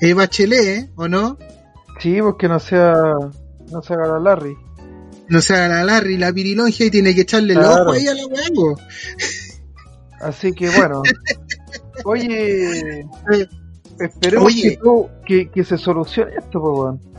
eh, 0.00 0.14
Bachelet, 0.14 0.66
¿eh? 0.66 0.90
¿o 0.94 1.08
no? 1.08 1.36
sí, 2.00 2.18
porque 2.22 2.48
no 2.48 2.58
sea, 2.60 2.94
no 3.70 3.82
se 3.82 3.92
haga 3.94 4.06
la 4.06 4.18
Larry. 4.20 4.54
no 5.28 5.42
sea 5.42 5.68
la 5.68 5.84
Larry, 5.84 6.16
la 6.16 6.32
pirilongia 6.32 6.86
y 6.86 6.90
tiene 6.90 7.14
que 7.14 7.22
echarle 7.22 7.52
el 7.54 7.58
ojo 7.60 7.92
ahí 7.92 8.06
a 8.06 8.14
la 8.14 8.22
po. 8.54 8.76
Así 10.20 10.52
que 10.52 10.70
bueno. 10.70 11.02
Oye, 12.04 13.04
esperemos 13.98 14.46
Oye. 14.46 14.62
que, 14.62 14.76
todo- 14.76 15.10
que, 15.26 15.50
que 15.50 15.64
se 15.64 15.76
solucione 15.76 16.32
esto, 16.38 16.60
pues. 16.60 17.09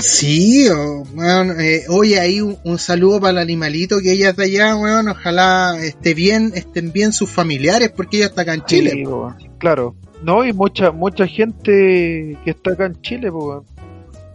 Sí, 0.00 0.68
o, 0.68 1.02
weón, 1.14 1.60
eh, 1.60 1.84
oye, 1.88 2.20
ahí 2.20 2.40
un, 2.40 2.58
un 2.64 2.78
saludo 2.78 3.20
para 3.20 3.30
el 3.32 3.38
animalito 3.38 3.98
que 4.02 4.12
ella 4.12 4.30
está 4.30 4.42
allá, 4.42 4.76
weón, 4.76 5.08
ojalá 5.08 5.76
esté 5.82 6.12
bien, 6.14 6.52
estén 6.54 6.92
bien 6.92 7.12
sus 7.12 7.30
familiares, 7.30 7.90
porque 7.90 8.18
ella 8.18 8.26
está 8.26 8.42
acá 8.42 8.54
en 8.54 8.64
Chile. 8.64 8.90
Sí. 9.38 9.48
Claro. 9.58 9.94
No, 10.22 10.44
y 10.44 10.52
mucha 10.52 10.90
mucha 10.90 11.26
gente 11.26 12.36
que 12.44 12.50
está 12.50 12.72
acá 12.72 12.86
en 12.86 13.00
Chile. 13.00 13.30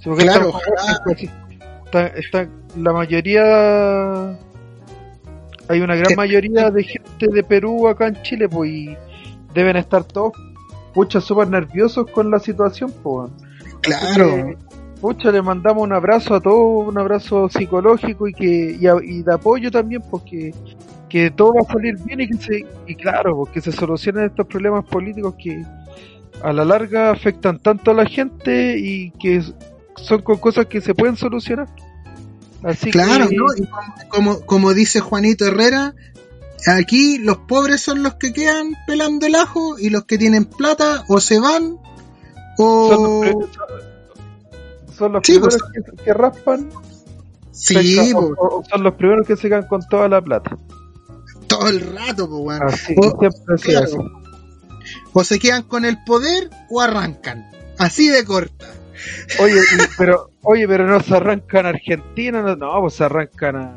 Sí, 0.03 0.09
Claro, 0.17 0.51
pues, 1.03 1.29
está, 1.85 2.07
está- 2.07 2.49
la 2.75 2.91
mayoría 2.91 4.37
hay 5.67 5.79
una 5.81 5.95
gran 5.95 6.11
Eh, 6.11 6.15
mayoría 6.15 6.69
de 6.71 6.83
gente 6.83 7.27
de 7.31 7.43
Perú 7.43 7.87
acá 7.87 8.07
en 8.07 8.21
Chile, 8.23 8.49
pues, 8.49 8.69
y 8.71 8.97
deben 9.53 9.77
estar 9.77 10.03
todos 10.03 10.33
pucha 10.93 11.19
súper 11.21 11.49
nerviosos 11.49 12.09
con 12.11 12.31
la 12.31 12.39
situación, 12.39 12.91
pues. 13.03 13.29
Claro. 13.81 14.53
Pucha, 15.05 15.31
le 15.31 15.39
mandamos 15.43 15.83
un 15.83 15.93
abrazo 15.93 16.33
a 16.33 16.41
todos, 16.41 16.87
un 16.87 16.97
abrazo 16.97 17.47
psicológico 17.47 18.27
y 18.27 18.33
que 18.33 18.75
y, 18.79 18.87
a- 18.87 18.95
y 19.03 19.21
de 19.21 19.33
apoyo 19.33 19.69
también, 19.69 20.01
porque 20.09 20.51
que 21.09 21.29
todo 21.29 21.53
va 21.53 21.61
a 21.61 21.71
salir 21.71 21.95
bien 22.03 22.21
y 22.21 22.27
que 22.27 22.37
se 22.37 22.65
y 22.87 22.95
claro, 22.95 23.35
porque 23.35 23.61
se 23.61 23.71
solucionen 23.71 24.25
estos 24.25 24.47
problemas 24.47 24.83
políticos 24.85 25.35
que 25.37 25.63
a 26.41 26.51
la 26.51 26.65
larga 26.65 27.11
afectan 27.11 27.59
tanto 27.59 27.91
a 27.91 27.93
la 27.93 28.05
gente 28.07 28.79
y 28.79 29.11
que 29.11 29.43
son 29.95 30.23
con 30.23 30.37
cosas 30.37 30.65
que 30.65 30.81
se 30.81 30.95
pueden 30.95 31.15
solucionar. 31.17 31.67
Así 32.63 32.89
Claro, 32.89 33.29
que 33.29 33.35
¿no? 33.35 33.45
Y 33.55 34.07
como, 34.07 34.41
como, 34.41 34.73
dice 34.73 35.01
Juanito 35.01 35.45
Herrera, 35.45 35.93
aquí 36.65 37.19
los 37.19 37.37
pobres 37.37 37.79
son 37.81 38.01
los 38.01 38.15
que 38.15 38.33
quedan 38.33 38.73
pelando 38.87 39.27
el 39.27 39.35
ajo 39.35 39.77
y 39.77 39.91
los 39.91 40.05
que 40.05 40.17
tienen 40.17 40.45
plata 40.45 41.03
o 41.09 41.19
se 41.19 41.39
van 41.39 41.77
o... 42.57 42.89
son 42.91 43.03
los, 43.03 43.94
son 44.97 45.13
los 45.13 45.21
Sí, 45.25 45.33
primeros 45.33 45.57
pues, 45.73 45.85
que, 45.97 46.03
que 46.03 46.13
raspan 46.13 46.69
Sí, 47.51 47.73
pesca, 47.75 48.17
o- 48.19 48.63
son 48.69 48.83
los 48.83 48.93
primeros 48.95 49.25
que 49.25 49.35
se 49.37 49.47
quedan 49.47 49.67
con 49.67 49.81
toda 49.87 50.07
la 50.09 50.21
plata. 50.21 50.57
todo 51.47 51.69
el 51.69 51.95
rato, 51.95 52.27
po, 52.27 52.39
weón. 52.39 52.63
Así, 52.63 52.93
O- 52.97 53.17
siempre 53.19 53.53
ha 53.53 53.57
sido 53.57 53.81
claro. 53.81 53.85
así. 53.85 55.01
O 55.13 55.23
se 55.23 55.39
quedan 55.39 55.63
con 55.63 55.85
el 55.85 56.03
poder 56.03 56.49
o 56.69 56.81
arrancan. 56.81 57.45
Así 57.77 58.09
de 58.09 58.25
corta. 58.25 58.65
Oye, 59.39 59.61
pero, 59.97 60.31
oye, 60.41 60.67
pero 60.67 60.85
no 60.87 60.99
se 61.01 61.15
arrancan 61.15 61.65
a 61.65 61.69
Argentina, 61.69 62.41
no, 62.41 62.55
no, 62.55 62.81
pues 62.81 62.95
se 62.95 63.03
arrancan 63.05 63.55
a 63.55 63.75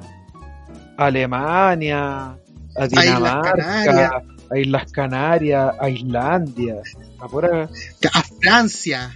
Alemania, 0.96 2.36
a 2.76 2.86
Dinamarca, 2.88 4.22
a 4.50 4.58
Islas 4.58 4.90
Canarias, 4.92 5.74
a 5.78 5.88
Islandia, 5.88 6.76
a 7.20 7.24
A 8.14 8.22
Francia. 8.40 9.10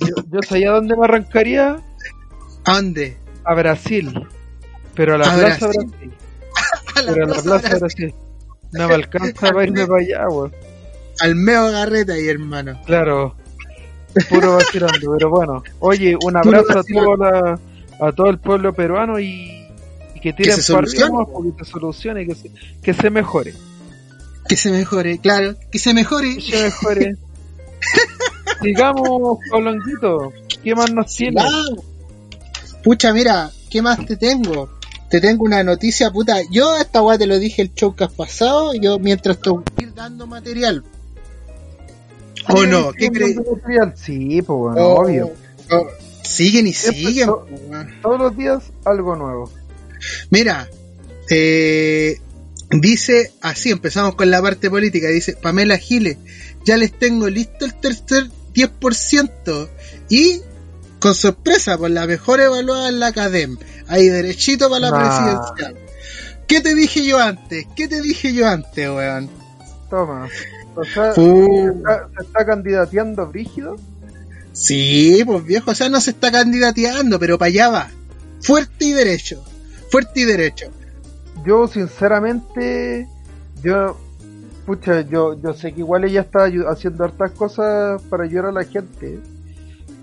Yo, 0.00 0.14
yo 0.30 0.40
sabía 0.46 0.70
dónde 0.70 0.96
me 0.96 1.04
arrancaría 1.04 1.76
¿A 2.64 2.74
dónde? 2.74 3.16
a 3.44 3.54
Brasil, 3.54 4.12
pero 4.94 5.14
a 5.14 5.18
la 5.18 5.32
A 5.32 5.34
Plaza 5.36 5.66
Brasil. 5.68 5.90
Brasil, 5.90 6.12
A 6.96 7.02
la 7.02 7.12
pero 7.12 7.24
a 7.24 7.28
la 7.28 7.42
Plaza 7.42 7.68
Brasil. 7.78 7.78
Brasil. 7.80 8.14
No 8.72 8.88
me 8.88 8.94
alcanza 8.94 9.52
para 9.52 9.64
irme 9.64 9.86
para 9.86 10.00
allá, 10.02 10.28
weón. 10.28 10.52
Al 11.20 11.34
meo 11.34 11.70
garreta 11.70 12.14
ahí, 12.14 12.26
hermano. 12.28 12.80
Claro, 12.86 13.34
puro 14.30 14.54
vacilando, 14.56 15.12
pero 15.18 15.30
bueno. 15.30 15.62
Oye, 15.80 16.16
un 16.24 16.36
abrazo 16.36 16.78
a 16.78 16.82
todo, 16.82 17.16
la- 17.16 17.58
a 18.00 18.12
todo 18.12 18.30
el 18.30 18.38
pueblo 18.38 18.72
peruano 18.72 19.18
y, 19.20 19.68
y 20.14 20.20
que 20.20 20.32
tiren 20.32 20.56
para 20.56 20.86
porque 21.26 21.64
se 21.64 21.70
solucione 21.70 22.26
que 22.26 22.34
se, 22.34 22.50
que 22.82 22.94
se 22.94 23.10
mejore. 23.10 23.52
Que 24.48 24.56
se 24.56 24.70
mejore, 24.70 25.18
claro. 25.18 25.54
Que 25.70 25.78
se 25.78 25.92
mejore. 25.94 26.34
Que 26.36 26.40
se 26.42 26.62
mejore. 26.62 27.16
Sigamos, 28.62 29.38
Pablonguito. 29.50 30.32
¿Qué 30.62 30.74
más 30.74 30.92
nos 30.92 31.14
tiene? 31.14 31.42
Vamos. 31.42 31.84
Pucha, 32.82 33.12
mira, 33.12 33.50
¿qué 33.70 33.82
más 33.82 34.04
te 34.06 34.16
tengo? 34.16 34.68
Te 35.10 35.20
tengo 35.20 35.44
una 35.44 35.62
noticia, 35.62 36.10
puta. 36.10 36.38
Yo 36.50 36.76
esta 36.78 37.02
weá 37.02 37.18
te 37.18 37.26
lo 37.26 37.38
dije 37.38 37.62
el 37.62 37.74
show 37.74 37.94
que 37.94 38.04
has 38.04 38.12
pasado. 38.12 38.72
Yo 38.74 38.98
mientras 38.98 39.36
estoy 39.36 39.62
ir 39.78 39.94
dando 39.94 40.26
material. 40.26 40.84
¿O 42.48 42.66
no? 42.66 42.92
¿Qué 42.92 43.10
crees? 43.10 43.36
crees? 43.64 44.00
Sí, 44.00 44.42
pues 44.42 44.58
bueno, 44.58 44.80
Oh, 44.86 45.02
obvio. 45.04 45.30
oh, 45.70 45.86
siguen 46.22 46.66
y 46.66 46.72
Siempre 46.72 47.04
siguen. 47.06 47.26
to-. 47.26 47.46
Todos 48.02 48.18
los 48.18 48.36
días 48.36 48.62
algo 48.84 49.14
nuevo. 49.16 49.50
Mira, 50.30 50.68
eh, 51.30 52.18
dice 52.70 53.32
así, 53.42 53.70
empezamos 53.70 54.16
con 54.16 54.30
la 54.30 54.42
parte 54.42 54.70
política, 54.70 55.08
dice 55.08 55.36
Pamela 55.40 55.76
Giles, 55.78 56.16
ya 56.64 56.76
les 56.76 56.92
tengo 56.98 57.28
listo 57.28 57.64
el 57.64 57.74
tercer 57.74 58.28
10% 58.54 59.68
y 60.08 60.40
con 60.98 61.14
sorpresa, 61.14 61.76
por 61.78 61.90
la 61.90 62.06
mejor 62.06 62.40
evaluada 62.40 62.88
en 62.88 63.00
la 63.00 63.08
academia, 63.08 63.58
ahí 63.88 64.08
derechito 64.08 64.68
para 64.70 64.80
la 64.80 64.90
Nah. 64.90 64.98
presidencial. 65.00 65.76
¿Qué 66.46 66.60
te 66.60 66.74
dije 66.74 67.04
yo 67.04 67.18
antes? 67.18 67.66
¿Qué 67.74 67.88
te 67.88 68.00
dije 68.02 68.32
yo 68.32 68.46
antes, 68.48 68.88
weón? 68.88 69.28
Toma. 69.90 70.28
O 70.74 70.84
sea, 70.84 71.12
Uh. 71.16 71.72
se, 71.72 71.78
está, 71.78 72.08
se 72.16 72.22
está 72.26 72.46
candidateando 72.46 73.26
Brígido. 73.26 73.76
Sí, 74.52 75.22
pues 75.26 75.44
viejo, 75.44 75.70
o 75.70 75.74
sea, 75.74 75.88
no 75.88 76.00
se 76.00 76.10
está 76.10 76.30
candidateando, 76.30 77.18
pero 77.18 77.38
para 77.38 77.48
allá 77.48 77.68
va. 77.70 77.90
Fuerte 78.42 78.84
y 78.86 78.92
derecho. 78.92 79.42
Fuerte 79.90 80.20
y 80.20 80.24
derecho. 80.24 80.66
Yo, 81.44 81.66
sinceramente, 81.68 83.08
yo, 83.62 83.98
pucha, 84.72 85.02
yo, 85.02 85.38
yo 85.42 85.52
sé 85.52 85.74
que 85.74 85.80
igual 85.80 86.04
ella 86.04 86.22
está 86.22 86.48
haciendo 86.70 87.04
hartas 87.04 87.32
cosas 87.32 88.00
para 88.08 88.24
ayudar 88.24 88.46
a 88.46 88.52
la 88.52 88.64
gente, 88.64 89.20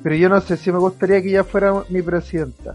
pero 0.04 0.16
yo 0.16 0.30
no 0.30 0.40
sé 0.42 0.58
si 0.58 0.72
me 0.72 0.78
gustaría 0.78 1.24
que 1.24 1.30
ella 1.30 1.44
fuera 1.44 1.84
mi 1.90 2.04
presidenta. 2.04 2.74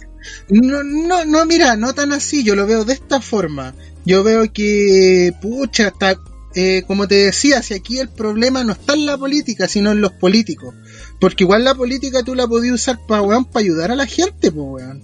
No, 0.49 0.83
no, 0.83 1.25
no, 1.25 1.47
mira, 1.47 1.77
no 1.77 1.95
tan 1.95 2.13
así, 2.13 2.43
yo 2.43 2.57
lo 2.57 2.67
veo 2.67 2.85
de 2.85 2.95
esta 2.95 3.21
forma. 3.21 3.75
Yo 4.05 4.25
veo 4.25 4.53
que, 4.53 5.33
pucha, 5.41 5.89
está, 5.89 6.17
eh, 6.57 6.83
como 6.85 7.07
te 7.07 7.15
decía, 7.15 7.63
si 7.63 7.75
aquí 7.75 8.01
el 8.01 8.09
problema 8.09 8.65
no 8.65 8.73
está 8.73 8.95
en 8.95 9.07
la 9.07 9.17
política, 9.17 9.69
sino 9.69 9.93
en 9.93 10.01
los 10.01 10.11
políticos. 10.15 10.75
Porque 11.21 11.45
igual 11.45 11.63
la 11.63 11.77
política 11.77 12.25
tú 12.25 12.35
la 12.35 12.49
podías 12.49 12.75
usar 12.75 12.99
para, 13.07 13.23
weón, 13.23 13.45
para 13.45 13.65
ayudar 13.65 13.93
a 13.93 13.97
la 13.97 14.07
gente, 14.07 14.51
pues, 14.51 14.67
weón. 14.83 15.03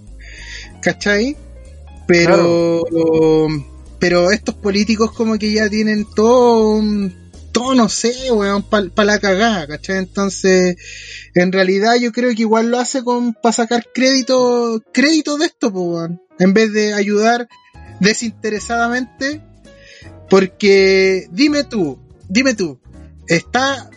¿Cachai? 0.81 1.37
Pero, 2.05 2.83
pero 4.01 4.31
estos 4.31 4.55
políticos 4.55 5.11
como 5.11 5.37
que 5.37 5.53
ya 5.53 5.69
tienen 5.69 6.07
todo, 6.15 6.81
todo 7.51 7.75
no 7.75 7.87
sé, 7.87 8.31
weón, 8.31 8.63
para 8.63 9.05
la 9.05 9.19
cagada, 9.19 9.67
¿cachai? 9.67 9.99
Entonces, 9.99 10.75
en 11.35 11.51
realidad 11.51 11.97
yo 11.97 12.11
creo 12.11 12.33
que 12.35 12.41
igual 12.41 12.71
lo 12.71 12.79
hace 12.79 13.03
con 13.03 13.35
para 13.35 13.53
sacar 13.53 13.85
crédito 13.93 14.83
crédito 14.91 15.37
de 15.37 15.45
esto 15.45 15.71
pues, 15.71 15.85
weón. 15.85 16.21
en 16.39 16.53
vez 16.55 16.73
de 16.73 16.95
ayudar 16.95 17.47
desinteresadamente 17.99 19.43
porque 20.31 21.27
dime 21.31 21.63
tú 21.63 21.99
dime 22.27 22.55
tú 22.55 22.79
está 23.27 23.91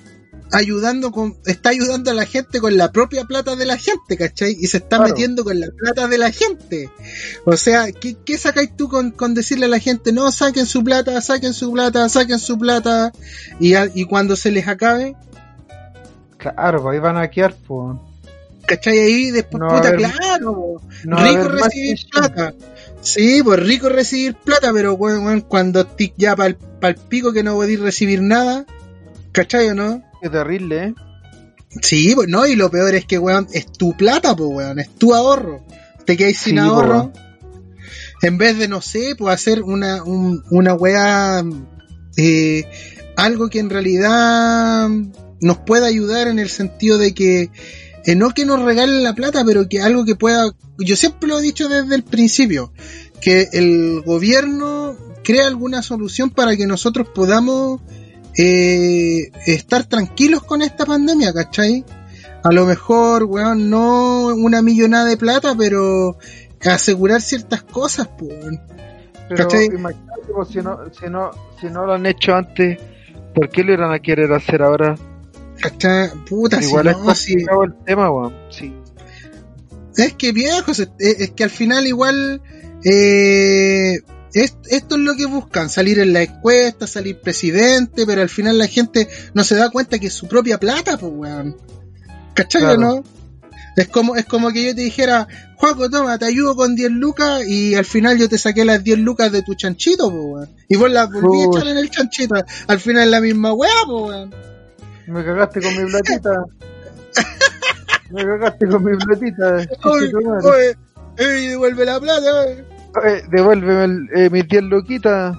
ayudando 0.56 1.10
con 1.12 1.36
está 1.46 1.70
ayudando 1.70 2.10
a 2.10 2.14
la 2.14 2.26
gente 2.26 2.60
con 2.60 2.76
la 2.76 2.90
propia 2.92 3.24
plata 3.24 3.56
de 3.56 3.66
la 3.66 3.76
gente 3.76 4.16
¿cachai? 4.16 4.56
y 4.58 4.66
se 4.68 4.78
está 4.78 4.96
Claro. 4.98 5.10
metiendo 5.12 5.44
con 5.44 5.58
la 5.60 5.66
plata 5.76 6.06
de 6.08 6.18
la 6.18 6.30
gente 6.30 6.90
o 7.44 7.56
sea 7.56 7.90
¿qué, 7.92 8.16
qué 8.24 8.38
sacáis 8.38 8.76
tú 8.76 8.88
con, 8.88 9.10
con 9.10 9.34
decirle 9.34 9.66
a 9.66 9.68
la 9.68 9.78
gente 9.78 10.12
no 10.12 10.30
saquen 10.32 10.66
su 10.66 10.82
plata 10.84 11.20
saquen 11.20 11.52
su 11.54 11.72
plata 11.72 12.08
saquen 12.08 12.38
su 12.38 12.58
plata 12.58 13.12
y, 13.60 13.74
a- 13.74 13.90
y 13.94 14.04
cuando 14.06 14.36
se 14.36 14.50
les 14.50 14.68
acabe 14.68 15.16
Claro, 16.38 16.82
pues 16.82 16.94
ahí 16.94 17.00
van 17.00 17.16
a 17.16 17.30
quedar, 17.30 17.54
pues. 17.66 17.96
¿Cachai? 18.66 18.98
Ahí 18.98 19.30
después, 19.30 19.60
No 19.60 19.68
puta, 19.68 19.88
haber- 19.88 19.98
claro, 20.00 20.80
No 21.04 21.16
rico 21.24 21.48
recibir 21.48 21.98
plata. 22.10 22.54
Sí, 23.00 23.42
pues 23.42 23.60
rico 23.60 23.88
recibir 23.88 24.34
plata, 24.34 24.70
pero 24.72 24.94
weón, 24.94 25.40
cuando 25.42 25.86
ya 26.18 26.34
para 26.36 26.48
el 26.48 26.96
pico 26.96 27.32
que 27.32 27.42
no 27.42 27.54
podéis 27.54 27.80
recibir 27.80 28.20
nada, 28.22 28.66
¿cachai 29.32 29.68
o 29.70 29.74
no? 29.74 30.02
Qué 30.24 30.30
terrible, 30.30 30.84
¿eh? 30.84 30.94
Sí, 31.82 32.14
pues 32.14 32.28
no, 32.30 32.46
y 32.46 32.56
lo 32.56 32.70
peor 32.70 32.94
es 32.94 33.04
que, 33.04 33.18
weón, 33.18 33.46
es 33.52 33.70
tu 33.70 33.94
plata, 33.94 34.34
pues, 34.34 34.48
weón, 34.50 34.78
es 34.78 34.88
tu 34.94 35.12
ahorro. 35.14 35.62
Te 36.06 36.16
quedáis 36.16 36.38
sin 36.38 36.54
Sí, 36.54 36.60
po, 36.60 36.64
ahorro. 36.76 37.12
En 38.22 38.38
vez 38.38 38.56
de, 38.56 38.66
no 38.66 38.80
sé, 38.80 39.16
pues 39.18 39.34
hacer 39.34 39.62
una, 39.62 40.02
un- 40.02 40.42
una 40.50 40.72
weá, 40.72 41.44
eh, 42.16 42.64
algo 43.16 43.50
que 43.50 43.58
en 43.58 43.68
realidad 43.68 44.88
nos 45.42 45.58
pueda 45.58 45.84
ayudar 45.88 46.28
en 46.28 46.38
el 46.38 46.48
sentido 46.48 46.96
de 46.96 47.12
que, 47.12 47.50
eh, 48.06 48.14
no 48.14 48.30
que 48.30 48.46
nos 48.46 48.62
regalen 48.62 49.02
la 49.02 49.14
plata, 49.14 49.44
pero 49.44 49.68
que 49.68 49.82
algo 49.82 50.06
que 50.06 50.16
pueda, 50.16 50.50
yo 50.78 50.96
siempre 50.96 51.28
lo 51.28 51.38
he 51.38 51.42
dicho 51.42 51.68
desde 51.68 51.94
el 51.96 52.02
principio, 52.02 52.72
que 53.20 53.48
el 53.52 54.00
gobierno 54.06 54.96
crea 55.22 55.48
alguna 55.48 55.82
solución 55.82 56.30
para 56.30 56.56
que 56.56 56.66
nosotros 56.66 57.08
podamos 57.14 57.82
eh, 58.36 59.30
estar 59.46 59.84
tranquilos 59.84 60.42
con 60.42 60.62
esta 60.62 60.84
pandemia, 60.86 61.32
¿cachai? 61.32 61.84
A 62.42 62.52
lo 62.52 62.66
mejor, 62.66 63.24
weón, 63.24 63.70
no 63.70 64.26
una 64.28 64.60
millonada 64.62 65.06
de 65.06 65.16
plata, 65.16 65.54
pero 65.56 66.18
asegurar 66.60 67.20
ciertas 67.22 67.62
cosas, 67.62 68.08
pues. 68.18 68.34
Pero 69.28 69.48
¿Cachai? 69.48 69.66
imagínate, 69.66 70.20
pues, 70.34 70.48
si 70.48 70.58
no, 70.58 70.78
si 70.92 71.06
no, 71.08 71.30
si 71.60 71.66
no 71.68 71.86
lo 71.86 71.94
han 71.94 72.04
hecho 72.06 72.34
antes, 72.34 72.78
¿por 73.34 73.48
qué 73.48 73.64
lo 73.64 73.72
irán 73.72 73.92
a 73.92 73.98
querer 73.98 74.30
hacer 74.32 74.62
ahora? 74.62 74.94
¿Cachai? 75.60 76.10
Puta, 76.28 76.60
si 76.60 76.68
Igual 76.68 76.88
es 76.88 76.98
no, 76.98 77.14
si- 77.14 77.32
complicado 77.32 77.64
el 77.64 77.74
tema, 77.84 78.10
weón. 78.10 78.34
Sí. 78.50 78.74
Es 79.96 80.12
que 80.14 80.32
viejo, 80.32 80.72
es, 80.72 80.88
es 80.98 81.30
que 81.30 81.44
al 81.44 81.50
final 81.50 81.86
igual 81.86 82.42
eh, 82.84 84.00
es- 84.34 84.56
esto 84.68 84.96
es 84.96 85.00
lo 85.00 85.14
que 85.16 85.26
buscan, 85.26 85.70
salir 85.70 85.98
en 85.98 86.12
la 86.12 86.22
encuesta, 86.22 86.86
salir 86.86 87.20
presidente, 87.20 88.04
pero 88.06 88.22
al 88.22 88.28
final 88.28 88.58
la 88.58 88.66
gente 88.66 89.08
no 89.32 89.44
se 89.44 89.54
da 89.56 89.70
cuenta 89.70 89.98
que 89.98 90.08
es 90.08 90.14
su 90.14 90.26
propia 90.28 90.58
plata, 90.58 90.96
pues 90.98 91.12
weón. 91.14 91.56
¿Cachai 92.34 92.62
Claro. 92.62 92.80
no? 92.80 93.04
Es 93.76 93.88
como, 93.88 94.14
es 94.14 94.24
como 94.24 94.50
que 94.52 94.64
yo 94.64 94.74
te 94.74 94.82
dijera, 94.82 95.26
Juaco, 95.56 95.90
toma, 95.90 96.16
te 96.18 96.26
ayudo 96.26 96.54
con 96.54 96.76
10 96.76 96.90
lucas 96.92 97.44
y 97.46 97.74
al 97.74 97.84
final 97.84 98.16
yo 98.18 98.28
te 98.28 98.38
saqué 98.38 98.64
las 98.64 98.84
10 98.84 98.98
lucas 99.00 99.32
de 99.32 99.42
tu 99.42 99.54
chanchito, 99.54 100.10
pues 100.10 100.22
weón. 100.24 100.50
Y 100.68 100.76
vos 100.76 100.90
las 100.90 101.10
volví 101.10 101.40
a 101.42 101.44
echar 101.46 101.66
en 101.68 101.78
el 101.78 101.90
chanchito. 101.90 102.34
Al 102.68 102.78
final 102.80 103.04
es 103.04 103.08
la 103.10 103.20
misma 103.20 103.52
weá, 103.52 103.70
pues 103.86 104.02
weón. 104.04 104.34
Me 105.08 105.24
cagaste 105.24 105.60
con 105.60 105.76
mi 105.84 105.90
platita. 105.90 106.30
Me 108.10 108.24
cagaste 108.24 108.66
con 108.68 108.84
mi 108.84 108.96
platita. 108.96 109.56
Oye, 109.84 110.76
oye, 111.18 111.48
devuelve 111.48 111.84
la 111.84 112.00
plata, 112.00 112.40
oye. 112.42 112.64
Oye, 113.02 113.22
devuélveme 113.30 113.84
el- 113.84 114.08
eh, 114.14 114.30
mis 114.30 114.46
10 114.48 114.62
loquitas. 114.64 115.36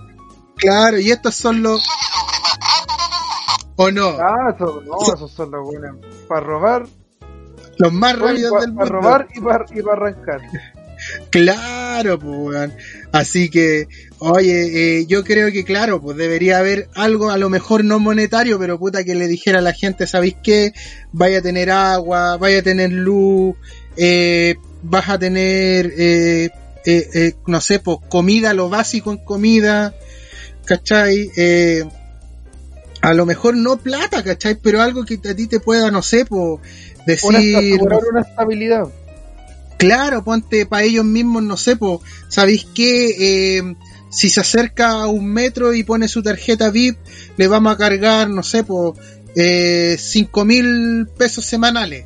Claro, 0.58 1.00
y 1.00 1.12
estos 1.12 1.36
son 1.36 1.62
los. 1.63 1.82
¿O 3.78 3.91
no? 3.91 4.08
Ah, 4.20 4.54
eso, 4.56 4.82
no, 4.86 5.13
esos 5.13 5.32
son 5.32 5.52
los 5.52 5.65
buenos. 5.65 5.98
Para 6.28 6.41
robar, 6.41 6.86
Los 7.78 7.91
más 7.91 8.18
rápidos 8.18 8.52
para 8.52 8.62
del 8.62 8.72
mundo. 8.74 8.89
robar 8.89 9.28
y 9.34 9.41
para 9.41 9.65
y 9.74 9.82
pa 9.82 9.94
arrancar. 9.94 10.41
Claro, 11.30 12.18
pues, 12.18 12.34
weón. 12.39 12.74
Así 13.12 13.50
que, 13.50 13.88
oye, 14.20 15.00
eh, 15.02 15.06
yo 15.08 15.26
creo 15.26 15.52
que, 15.52 15.65
claro, 15.65 16.02
pues 16.02 16.15
debería 16.15 16.58
haber 16.60 16.88
algo, 16.96 17.30
a 17.32 17.38
lo 17.38 17.50
mejor 17.50 17.84
no 17.84 18.00
monetario, 18.00 18.58
pero 18.58 18.80
puta 18.80 19.04
que 19.04 19.13
le 19.13 19.28
dijera 19.28 19.60
a 19.60 19.62
la 19.62 19.74
gente, 19.74 20.08
¿sabéis 20.08 20.38
qué? 20.41 20.72
Vaya 21.12 21.39
a 21.39 21.41
tener 21.41 21.70
agua, 21.70 22.38
vaya 22.38 22.60
a 22.60 22.63
tener 22.63 22.91
luz, 22.94 23.56
eh, 23.98 24.56
vas 24.84 25.10
a 25.10 25.20
tener, 25.20 25.91
eh, 25.98 26.50
eh, 26.86 27.10
eh, 27.13 27.34
no 27.48 27.62
sé, 27.62 27.80
pues 27.80 27.98
comida, 28.10 28.54
lo 28.54 28.69
básico 28.69 29.12
en 29.12 29.17
comida, 29.17 29.95
¿cachai? 30.65 31.32
Eh, 31.36 31.84
a 33.02 33.13
lo 33.13 33.26
mejor 33.26 33.56
no 33.56 33.78
plata, 33.78 34.24
¿cachai? 34.24 34.56
Pero 34.56 34.82
algo 34.82 35.06
que 35.06 35.19
a 35.30 35.36
ti 35.36 35.48
te 35.48 35.60
pueda, 35.60 35.91
no 35.91 36.02
sé, 36.02 36.26
pues 36.26 36.60
Una, 37.24 37.39
decir... 37.39 37.58
asegurar 37.58 38.02
una 38.12 38.21
estabilidad. 38.21 38.88
Claro, 39.78 40.24
ponte 40.24 40.65
para 40.65 40.84
ellos 40.84 41.06
mismos, 41.06 41.43
no 41.43 41.58
sé, 41.58 41.76
po, 41.76 42.02
¿sabéis 42.30 42.65
qué? 42.74 43.58
Eh, 43.58 43.76
si 44.10 44.30
se 44.30 44.39
acerca 44.39 44.91
a 44.91 45.08
un 45.08 45.26
metro 45.26 45.74
y 45.74 45.84
pone 45.84 46.08
su 46.08 46.24
tarjeta 46.24 46.69
VIP, 46.69 46.98
le 47.36 47.48
vamos 47.48 47.74
a 47.74 47.78
cargar, 47.78 48.30
no 48.30 48.41
sé, 48.41 48.63
po, 48.63 48.95
eh, 49.36 49.98
cinco 50.00 50.45
mil 50.45 51.08
pesos 51.17 51.45
semanales. 51.45 52.06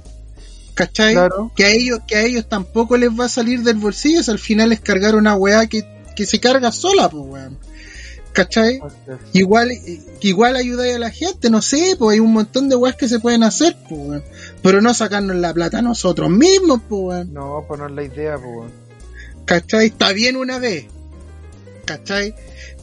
¿Cachai? 0.80 1.14
Claro. 1.14 1.52
Que 1.58 1.66
a 1.66 1.72
ellos, 1.72 2.00
que 2.08 2.16
a 2.16 2.22
ellos 2.24 2.48
tampoco 2.48 2.96
les 2.96 3.10
va 3.10 3.26
a 3.26 3.30
salir 3.30 3.64
del 3.64 3.76
bolsillo, 3.76 4.24
si 4.24 4.32
al 4.32 4.40
final 4.40 4.72
es 4.72 4.80
cargar 4.80 5.16
una 5.16 5.36
weá 5.36 5.68
que, 5.68 5.84
que 6.16 6.26
se 6.26 6.40
carga 6.40 6.72
sola, 6.72 7.10
pues 7.10 7.22
weón. 7.28 7.58
¿Cachai? 8.32 8.80
Igual, 9.34 9.72
que 10.22 10.28
igual 10.30 10.56
ayudáis 10.56 10.96
a 10.96 11.00
la 11.00 11.12
gente, 11.12 11.50
no 11.50 11.62
sé, 11.62 11.98
pues 12.00 12.14
hay 12.14 12.22
un 12.22 12.32
montón 12.32 12.70
de 12.70 12.78
weas 12.78 12.96
que 12.96 13.10
se 13.10 13.20
pueden 13.20 13.44
hacer, 13.44 13.76
pues 13.90 14.00
weón. 14.02 14.24
Pero 14.64 14.82
no 14.82 14.94
sacarnos 14.94 15.36
la 15.36 15.54
plata 15.54 15.82
nosotros 15.82 16.30
mismos, 16.30 16.80
pues 16.88 17.02
weón. 17.02 17.34
No, 17.34 17.66
pues 17.68 17.78
no 17.78 17.88
es 17.88 17.92
la 17.92 18.04
idea, 18.04 18.36
pues. 18.36 18.48
weón. 18.48 18.72
¿Cachai? 19.44 19.88
Está 19.88 20.14
bien 20.14 20.38
una 20.38 20.60
vez. 20.60 20.86
¿Cachai? 21.84 22.34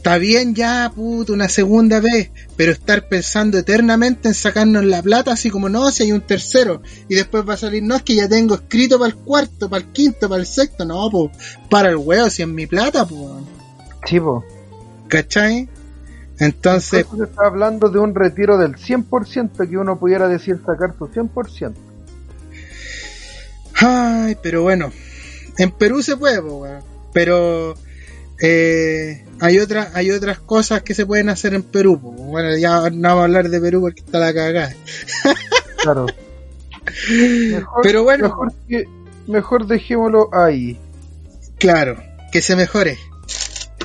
Está 0.07 0.19
bien 0.19 0.55
ya, 0.55 0.89
puto, 0.95 1.33
una 1.33 1.49
segunda 1.49 1.99
vez. 1.99 2.31
Pero 2.55 2.71
estar 2.71 3.09
pensando 3.09 3.57
eternamente 3.57 4.29
en 4.29 4.33
sacarnos 4.33 4.85
la 4.85 5.01
plata, 5.01 5.33
así 5.33 5.49
como 5.49 5.67
no, 5.67 5.91
si 5.91 6.03
hay 6.03 6.13
un 6.13 6.21
tercero. 6.21 6.81
Y 7.09 7.15
después 7.15 7.43
va 7.43 7.55
a 7.55 7.57
salir, 7.57 7.83
no, 7.83 7.93
es 7.97 8.03
que 8.03 8.15
ya 8.15 8.29
tengo 8.29 8.55
escrito 8.55 8.97
para 8.97 9.09
el 9.09 9.17
cuarto, 9.17 9.69
para 9.69 9.83
el 9.83 9.91
quinto, 9.91 10.29
para 10.29 10.39
el 10.39 10.47
sexto. 10.47 10.85
No, 10.85 11.09
pues, 11.11 11.31
para 11.69 11.89
el 11.89 11.97
huevo, 11.97 12.29
si 12.29 12.41
es 12.41 12.47
mi 12.47 12.65
plata, 12.67 13.05
pues. 13.05 13.19
Sí, 14.05 14.17
po. 14.21 14.45
¿Cachai? 15.09 15.67
Entonces, 16.39 17.01
Entonces 17.01 17.27
está 17.27 17.45
hablando 17.45 17.89
de 17.89 17.99
un 17.99 18.15
retiro 18.15 18.57
del 18.57 18.77
100% 18.77 19.69
que 19.69 19.77
uno 19.77 19.99
pudiera 19.99 20.29
decir 20.29 20.57
sacar 20.65 20.95
su 20.97 21.07
100%. 21.07 21.73
ay, 23.81 24.37
pero 24.41 24.61
bueno. 24.63 24.89
En 25.57 25.69
Perú 25.71 26.01
se 26.01 26.15
puede, 26.15 26.41
pues, 26.41 26.53
weón. 26.53 26.81
Pero 27.11 27.75
eh, 28.41 29.25
hay 29.39 29.59
otras 29.59 29.95
hay 29.95 30.11
otras 30.11 30.39
cosas 30.39 30.81
que 30.83 30.93
se 30.93 31.05
pueden 31.05 31.29
hacer 31.29 31.53
en 31.53 31.63
Perú. 31.63 31.97
Bueno, 31.97 32.55
ya 32.57 32.89
no 32.89 33.09
vamos 33.09 33.21
a 33.21 33.23
hablar 33.25 33.49
de 33.49 33.59
Perú 33.59 33.81
porque 33.81 34.01
está 34.01 34.19
la 34.19 34.33
cagada. 34.33 34.73
Claro. 35.81 36.05
Mejor, 37.09 37.81
Pero 37.83 38.03
bueno. 38.03 38.23
Mejor, 38.29 38.53
que- 38.67 38.85
mejor 39.27 39.67
dejémoslo 39.67 40.29
ahí. 40.33 40.79
Claro, 41.59 42.01
que 42.31 42.41
se 42.41 42.55
mejore. 42.55 42.97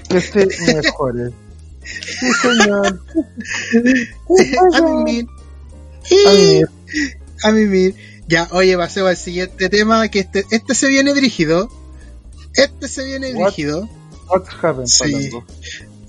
Que 0.08 0.20
se 0.20 0.46
mejore. 0.74 1.30
Sí, 1.84 2.32
señor. 2.42 3.00
a 4.74 4.82
mimir. 4.82 5.26
A 6.26 6.32
mí, 6.32 6.62
A 7.44 7.52
mimir. 7.52 7.94
Ya, 8.28 8.48
oye, 8.52 8.76
pasemos 8.76 9.10
al 9.10 9.16
siguiente 9.16 9.68
tema, 9.68 10.08
que 10.08 10.20
este, 10.20 10.44
este 10.50 10.74
se 10.74 10.88
viene 10.88 11.12
brígido. 11.12 11.68
Este 12.54 12.88
se 12.88 13.04
viene 13.04 13.34
What? 13.34 13.54
Sí. 14.86 15.30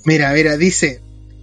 Mira, 0.04 0.32
mira, 0.32 0.56
dice, 0.56 1.00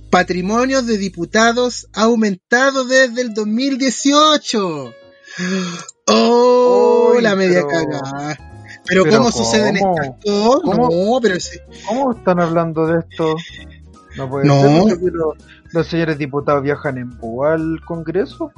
patrimonios 0.09 0.85
de 0.87 0.97
diputados 0.97 1.87
ha 1.93 2.03
aumentado 2.03 2.85
desde 2.85 3.21
el 3.21 3.33
2018. 3.33 4.93
Oh, 6.13 7.15
la 7.21 7.35
media 7.35 7.63
pero- 7.65 7.67
cagada. 7.67 8.37
Pero, 8.85 9.03
pero 9.03 9.17
¿cómo, 9.19 9.31
suceden 9.31 9.77
¿cómo? 9.77 9.95
estas 9.95 10.15
cosas? 10.25 10.61
¿Cómo? 10.63 10.89
No, 11.13 11.19
pero 11.21 11.39
sí. 11.39 11.59
¿Cómo 11.87 12.11
están 12.13 12.39
hablando 12.41 12.87
de 12.87 12.99
esto? 12.99 13.35
No 14.17 14.29
puede 14.29 14.45
No. 14.45 14.87
ser 14.89 14.97
los, 15.13 15.35
los 15.71 15.87
señores 15.87 16.17
diputados 16.17 16.63
viajan 16.63 16.97
en 16.97 17.17
búho 17.17 17.45
al 17.45 17.79
Congreso. 17.85 18.51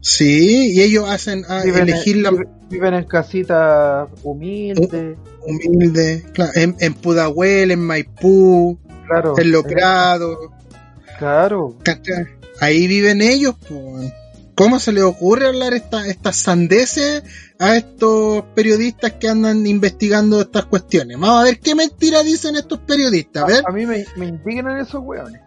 Sí, 0.00 0.72
y 0.74 0.82
ellos 0.82 1.08
hacen 1.08 1.44
a 1.48 1.62
Viven, 1.62 1.82
elegir 1.88 2.16
en, 2.16 2.22
la 2.22 2.30
vive- 2.30 2.48
viven 2.70 2.94
en 2.94 3.04
casitas 3.04 4.08
humildes. 4.22 5.16
humilde, 5.46 6.24
claro, 6.32 6.52
en, 6.54 6.76
en 6.80 6.94
Pudahuel, 6.94 7.70
en 7.72 7.80
Maipú, 7.80 8.78
Claro. 9.06 9.34
en 9.38 9.50
Los 9.52 9.64
Prados, 9.64 10.38
Claro. 11.18 11.76
ahí 12.60 12.86
viven 12.86 13.20
ellos. 13.22 13.54
pues. 13.68 14.12
¿Cómo 14.54 14.80
se 14.80 14.90
les 14.92 15.04
ocurre 15.04 15.46
hablar 15.46 15.72
esta- 15.72 16.06
estas 16.08 16.36
sandeces 16.36 17.22
a 17.60 17.76
estos 17.76 18.42
periodistas 18.56 19.12
que 19.12 19.28
andan 19.28 19.64
investigando 19.68 20.40
estas 20.40 20.64
cuestiones? 20.66 21.16
Vamos 21.18 21.40
a 21.40 21.44
ver 21.44 21.60
qué 21.60 21.76
mentira 21.76 22.22
dicen 22.24 22.56
estos 22.56 22.80
periodistas. 22.80 23.44
A 23.44 23.46
ver. 23.46 23.62
A 23.66 23.70
mí 23.72 23.86
me, 23.86 24.04
me 24.16 24.26
indignan 24.26 24.78
esos 24.80 25.00
hueones. 25.04 25.40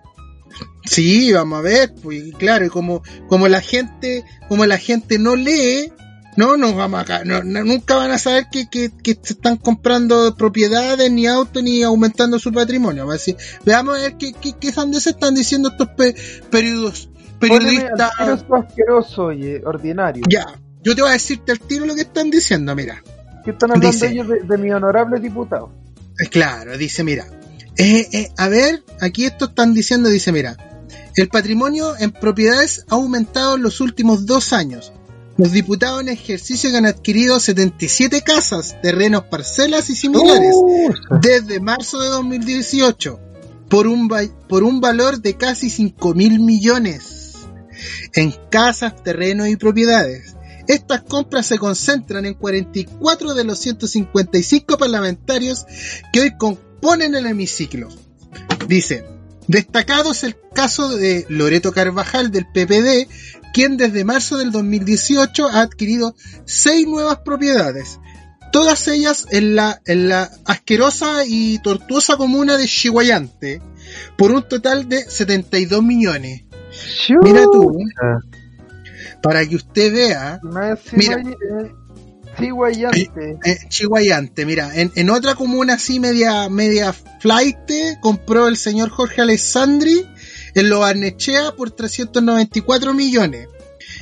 Sí, 0.85 1.31
vamos 1.31 1.59
a 1.59 1.61
ver, 1.61 1.93
pues 2.01 2.23
claro, 2.37 2.65
y 2.65 2.69
como, 2.69 3.01
como 3.27 3.47
la 3.47 3.61
gente, 3.61 4.23
como 4.49 4.65
la 4.65 4.77
gente 4.77 5.19
no 5.19 5.35
lee, 5.35 5.91
no 6.37 6.57
nos 6.57 6.75
vamos 6.75 7.01
acá, 7.01 7.23
no, 7.23 7.43
no- 7.43 7.63
nunca 7.63 7.95
van 7.95 8.11
a 8.11 8.17
saber 8.17 8.47
que, 8.51 8.67
que, 8.69 8.89
que 9.03 9.17
se 9.21 9.33
están 9.33 9.57
comprando 9.57 10.35
propiedades, 10.35 11.11
ni 11.11 11.27
autos, 11.27 11.61
ni 11.61 11.83
aumentando 11.83 12.39
su 12.39 12.51
patrimonio. 12.51 13.05
Va 13.05 13.13
a 13.13 13.17
decir, 13.17 13.35
veamos 13.65 13.97
a 13.97 14.01
ver 14.01 14.17
qué, 14.17 14.33
qué, 14.33 14.53
qué 14.59 14.71
sandeces 14.71 15.13
están 15.13 15.35
diciendo 15.35 15.69
estos 15.69 15.89
pe- 15.89 16.15
periodistas, 16.49 17.09
periodistas. 17.39 18.11
Asqueroso 18.49 19.31
y 19.31 19.45
eh, 19.47 19.61
ordinario. 19.65 20.23
Ya, 20.29 20.45
yo 20.83 20.95
te 20.95 21.01
voy 21.01 21.09
a 21.11 21.13
decirte 21.13 21.51
al 21.51 21.59
tiro 21.59 21.85
lo 21.85 21.95
que 21.95 22.01
están 22.01 22.29
diciendo, 22.31 22.75
mira. 22.75 23.03
¿Qué 23.43 23.51
están 23.51 23.71
hablando 23.71 23.87
Dice- 23.91 24.07
ellos 24.07 24.27
de, 24.27 24.39
de 24.41 24.57
mi 24.57 24.71
honorable 24.71 25.19
diputado? 25.19 25.71
Claro, 26.29 26.77
dice, 26.77 27.03
mira, 27.03 27.25
eh, 27.81 28.07
eh, 28.11 28.31
a 28.37 28.47
ver, 28.47 28.83
aquí 28.99 29.25
esto 29.25 29.45
están 29.45 29.73
diciendo, 29.73 30.07
dice, 30.07 30.31
mira, 30.31 30.55
el 31.15 31.29
patrimonio 31.29 31.97
en 31.97 32.11
propiedades 32.11 32.85
ha 32.89 32.95
aumentado 32.95 33.55
en 33.55 33.63
los 33.63 33.81
últimos 33.81 34.27
dos 34.27 34.53
años. 34.53 34.93
Los 35.37 35.51
diputados 35.51 36.01
en 36.01 36.09
ejercicio 36.09 36.69
que 36.69 36.77
han 36.77 36.85
adquirido 36.85 37.39
77 37.39 38.21
casas, 38.21 38.79
terrenos, 38.83 39.23
parcelas 39.31 39.89
y 39.89 39.95
similares 39.95 40.55
desde 41.21 41.59
marzo 41.59 41.99
de 41.99 42.09
2018 42.09 43.19
por 43.67 43.87
un, 43.87 44.07
por 44.47 44.63
un 44.63 44.79
valor 44.79 45.19
de 45.19 45.37
casi 45.37 45.71
5 45.71 46.13
mil 46.13 46.39
millones 46.39 47.37
en 48.13 48.31
casas, 48.51 49.01
terrenos 49.03 49.47
y 49.47 49.55
propiedades. 49.55 50.35
Estas 50.67 51.01
compras 51.01 51.47
se 51.47 51.57
concentran 51.57 52.25
en 52.25 52.35
44 52.35 53.33
de 53.33 53.43
los 53.43 53.57
155 53.57 54.77
parlamentarios 54.77 55.65
que 56.13 56.21
hoy 56.21 56.37
componen 56.81 57.15
el 57.15 57.27
hemiciclo. 57.27 57.89
Dice, 58.67 59.05
destacado 59.47 60.11
es 60.11 60.23
el 60.23 60.35
caso 60.53 60.97
de 60.97 61.25
Loreto 61.29 61.71
Carvajal 61.71 62.31
del 62.31 62.47
PPD, 62.47 63.07
quien 63.53 63.77
desde 63.77 64.03
marzo 64.03 64.37
del 64.37 64.51
2018 64.51 65.47
ha 65.47 65.61
adquirido 65.61 66.15
seis 66.45 66.87
nuevas 66.87 67.19
propiedades, 67.19 67.99
todas 68.51 68.87
ellas 68.87 69.27
en 69.29 69.55
la, 69.55 69.81
en 69.85 70.09
la 70.09 70.29
asquerosa 70.45 71.23
y 71.25 71.59
tortuosa 71.59 72.17
comuna 72.17 72.57
de 72.57 72.65
Chihuayante, 72.65 73.61
por 74.17 74.31
un 74.31 74.47
total 74.47 74.89
de 74.89 75.03
72 75.03 75.83
millones. 75.83 76.45
Mira 77.21 77.43
tú, 77.43 77.77
para 79.21 79.45
que 79.45 79.55
usted 79.55 79.93
vea, 79.93 80.39
Mira. 80.93 81.21
Eh, 82.33 82.37
Chihuayante. 82.37 83.37
Eh, 83.45 83.57
Chihuayante, 83.67 84.45
mira, 84.45 84.71
en, 84.75 84.91
en 84.95 85.09
otra 85.09 85.35
comuna 85.35 85.75
así 85.75 85.99
media, 85.99 86.49
media 86.49 86.93
flight, 86.93 87.57
compró 88.01 88.47
el 88.47 88.57
señor 88.57 88.89
Jorge 88.89 89.21
Alessandri 89.21 90.05
en 90.55 90.69
Lo 90.69 90.79
Barnechea 90.79 91.51
por 91.55 91.71
394 91.71 92.93
millones. 92.93 93.47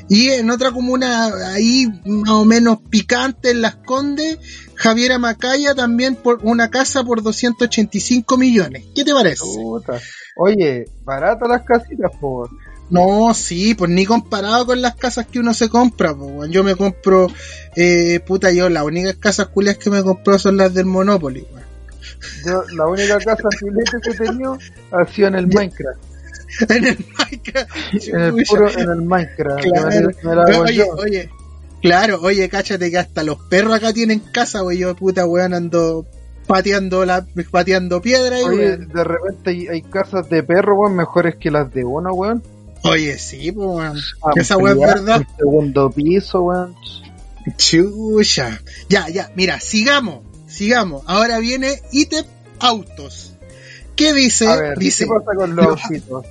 Y 0.08 0.30
en 0.30 0.50
otra 0.50 0.72
comuna 0.72 1.28
ahí 1.54 1.88
más 2.06 2.32
o 2.32 2.46
menos 2.46 2.80
picante 2.90 3.52
en 3.52 3.62
Las 3.62 3.76
Condes, 3.76 4.40
Javiera 4.76 5.20
Macaya 5.20 5.76
también 5.76 6.16
por 6.16 6.40
una 6.44 6.70
casa 6.72 7.04
por 7.04 7.22
285 7.22 8.38
millones. 8.38 8.86
¿Qué 8.96 9.04
te 9.04 9.14
parece? 9.14 9.44
Puta. 9.44 10.00
Oye, 10.38 10.86
baratas 11.04 11.50
las 11.50 11.64
casitas, 11.64 12.12
por. 12.20 12.50
No, 12.90 13.34
sí, 13.34 13.76
pues 13.76 13.92
ni 13.92 14.06
comparado 14.06 14.66
con 14.66 14.82
las 14.82 14.96
casas 14.96 15.28
que 15.28 15.40
uno 15.40 15.54
se 15.54 15.70
compra, 15.70 16.16
pues 16.16 16.50
yo 16.50 16.64
me 16.64 16.76
compro, 16.76 17.28
eh, 17.76 18.20
puta, 18.26 18.52
yo 18.52 18.68
las 18.70 18.84
únicas 18.84 19.16
casas 19.16 19.48
culias 19.48 19.78
que 19.78 19.90
me 19.90 20.02
compro 20.02 20.40
son 20.40 20.58
las 20.58 20.74
del 20.74 20.86
Monopoly, 20.86 21.46
weón. 21.52 21.70
Yo, 22.46 22.64
la 22.76 22.88
única 22.88 23.20
casa 23.20 23.48
filete 23.58 23.98
que 24.02 24.10
he 24.10 24.28
tenido 24.28 24.58
ha 24.92 25.06
sido 25.06 25.28
en 25.28 25.36
el 25.36 25.48
Minecraft. 25.48 26.00
en 26.70 26.86
el 26.86 27.06
Minecraft. 27.18 28.08
En 28.08 28.22
el, 28.22 28.46
puro, 28.46 28.70
en 28.70 28.90
el 28.90 29.02
Minecraft. 29.04 29.62
Claro. 29.62 30.10
me, 30.24 30.30
me 30.30 30.36
la 30.36 30.60
oye, 30.60 30.76
yo. 30.76 30.88
oye, 30.96 31.30
claro, 31.82 32.20
oye, 32.22 32.50
cáchate 32.50 32.90
que 32.90 32.98
hasta 32.98 33.24
los 33.24 33.38
perros 33.50 33.76
acá 33.76 33.94
tienen 33.94 34.20
casa, 34.20 34.64
wey, 34.64 34.80
yo 34.80 34.96
puta 34.96 35.26
weón 35.26 35.54
ando 35.54 36.08
pateando 36.48 37.06
la, 37.06 37.28
pateando 37.52 38.02
piedra 38.02 38.42
y 38.42 38.44
Oye, 38.44 38.78
de 38.78 39.04
repente 39.04 39.52
hay, 39.52 39.68
hay 39.68 39.82
casas 39.84 40.28
de 40.30 40.42
perro, 40.42 40.76
weón, 40.76 40.96
mejores 40.96 41.36
que 41.36 41.52
las 41.52 41.72
de 41.72 41.86
uno, 41.86 42.14
weón. 42.14 42.42
Oye, 42.84 43.18
sí, 43.20 43.52
pues 43.52 43.68
weón. 43.68 43.98
Esa 44.36 44.58
weá 44.58 44.74
es 44.74 44.80
verdad. 44.80 45.22
El 45.22 45.36
segundo 45.38 45.92
piso, 45.92 46.42
weón. 46.44 46.76
Chucha. 47.58 48.62
Ya, 48.90 49.08
ya, 49.10 49.32
mira, 49.36 49.60
sigamos, 49.60 50.22
sigamos. 50.48 51.04
Ahora 51.08 51.40
viene 51.40 51.82
ítem 51.92 52.26
autos. 52.60 53.34
¿Qué 53.96 54.14
dice? 54.14 54.48
A 54.48 54.56
ver, 54.56 54.78
dice, 54.78 55.06
¿qué 55.06 55.12
pasa 55.12 55.38
con 55.38 55.56
los 55.56 55.66
los- 55.66 55.82
autitos? 55.84 56.26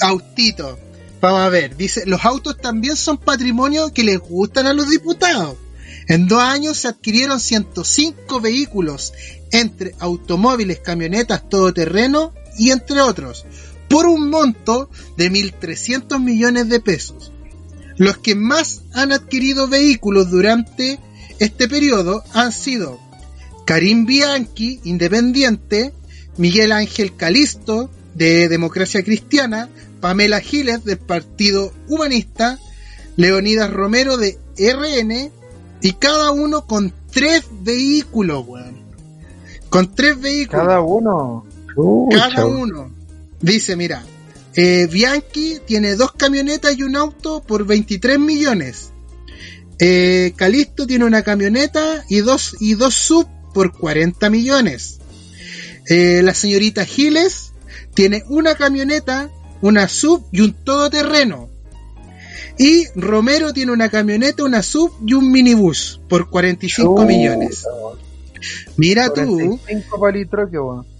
autito. 0.00 0.78
Vamos 1.20 1.40
a 1.40 1.48
ver, 1.48 1.76
dice, 1.76 2.04
los 2.06 2.24
autos 2.24 2.58
también 2.58 2.94
son 2.96 3.16
patrimonio 3.16 3.92
que 3.92 4.04
les 4.04 4.18
gustan 4.18 4.66
a 4.66 4.74
los 4.74 4.90
diputados. 4.90 5.56
En 6.08 6.28
dos 6.28 6.40
años 6.42 6.76
se 6.76 6.88
adquirieron 6.88 7.40
105 7.40 8.40
vehículos, 8.40 9.12
entre 9.50 9.94
automóviles, 9.98 10.78
camionetas, 10.80 11.48
todoterreno 11.48 12.32
y 12.58 12.70
entre 12.70 13.00
otros, 13.00 13.44
por 13.88 14.06
un 14.06 14.30
monto 14.30 14.90
de 15.16 15.30
1.300 15.30 16.20
millones 16.20 16.68
de 16.68 16.80
pesos. 16.80 17.32
Los 17.96 18.18
que 18.18 18.34
más 18.34 18.82
han 18.92 19.12
adquirido 19.12 19.68
vehículos 19.68 20.30
durante 20.30 20.98
este 21.38 21.68
periodo 21.68 22.22
han 22.34 22.52
sido 22.52 22.98
Karim 23.64 24.06
Bianchi, 24.06 24.80
independiente, 24.84 25.92
Miguel 26.36 26.72
Ángel 26.72 27.16
Calisto, 27.16 27.90
de 28.14 28.48
Democracia 28.48 29.02
Cristiana, 29.02 29.68
Pamela 30.00 30.40
Giles, 30.40 30.84
del 30.84 30.98
Partido 30.98 31.72
Humanista, 31.88 32.58
Leonidas 33.16 33.72
Romero, 33.72 34.16
de 34.16 34.38
RN, 34.58 35.30
y 35.80 35.92
cada 35.92 36.30
uno 36.30 36.66
con 36.66 36.92
tres 37.10 37.44
vehículos, 37.62 38.44
weón. 38.46 38.76
Con 39.68 39.94
tres 39.94 40.20
vehículos. 40.20 40.64
Cada 40.64 40.80
uno. 40.80 41.44
Cada 42.10 42.46
uno. 42.46 42.90
Dice, 43.40 43.76
mira, 43.76 44.04
eh, 44.54 44.88
Bianchi 44.90 45.58
tiene 45.66 45.96
dos 45.96 46.12
camionetas 46.12 46.76
y 46.78 46.82
un 46.82 46.96
auto 46.96 47.42
por 47.42 47.66
23 47.66 48.18
millones. 48.18 48.90
Eh, 49.78 50.32
Calisto 50.36 50.86
tiene 50.86 51.04
una 51.04 51.22
camioneta 51.22 52.04
y 52.08 52.20
dos, 52.20 52.56
y 52.60 52.74
dos 52.74 52.94
sub 52.94 53.28
por 53.52 53.76
40 53.76 54.30
millones. 54.30 54.98
Eh, 55.88 56.22
la 56.22 56.32
señorita 56.32 56.86
Giles 56.86 57.52
tiene 57.94 58.24
una 58.28 58.54
camioneta, 58.54 59.30
una 59.60 59.88
sub 59.88 60.26
y 60.32 60.40
un 60.40 60.54
todoterreno. 60.54 61.50
Y 62.58 62.86
Romero 62.94 63.52
tiene 63.52 63.72
una 63.72 63.90
camioneta, 63.90 64.44
una 64.44 64.62
sub 64.62 64.92
y 65.06 65.12
un 65.12 65.30
minibús 65.30 66.00
por 66.08 66.30
45 66.30 66.94
chuta, 66.94 67.04
millones. 67.06 67.66
Mira 68.78 69.08
tú. 69.12 69.26
45 69.26 70.00
palitros 70.00 70.50
que 70.50 70.58
weón. 70.58 70.95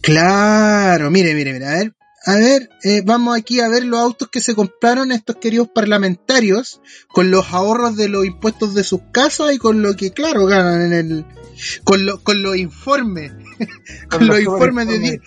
Claro, 0.00 1.10
mire, 1.10 1.34
mire, 1.34 1.52
mire, 1.52 1.66
a 1.66 1.72
ver, 1.72 1.94
a 2.24 2.34
ver, 2.36 2.70
eh, 2.84 3.02
vamos 3.04 3.36
aquí 3.36 3.60
a 3.60 3.68
ver 3.68 3.84
los 3.84 4.00
autos 4.00 4.28
que 4.30 4.40
se 4.40 4.54
compraron 4.54 5.12
estos 5.12 5.36
queridos 5.36 5.68
parlamentarios 5.74 6.80
con 7.08 7.30
los 7.30 7.52
ahorros 7.52 7.96
de 7.96 8.08
los 8.08 8.24
impuestos 8.24 8.74
de 8.74 8.84
sus 8.84 9.00
casas 9.12 9.52
y 9.52 9.58
con 9.58 9.82
lo 9.82 9.96
que, 9.96 10.12
claro, 10.12 10.46
ganan 10.46 10.82
en 10.82 10.92
el, 10.92 11.24
con, 11.84 12.06
lo- 12.06 12.22
con 12.22 12.42
los 12.42 12.56
informes, 12.56 13.32
con, 14.08 14.18
Con 14.20 14.26
los 14.28 14.40
informes 14.40 14.88
de 14.88 14.98
10 14.98 15.20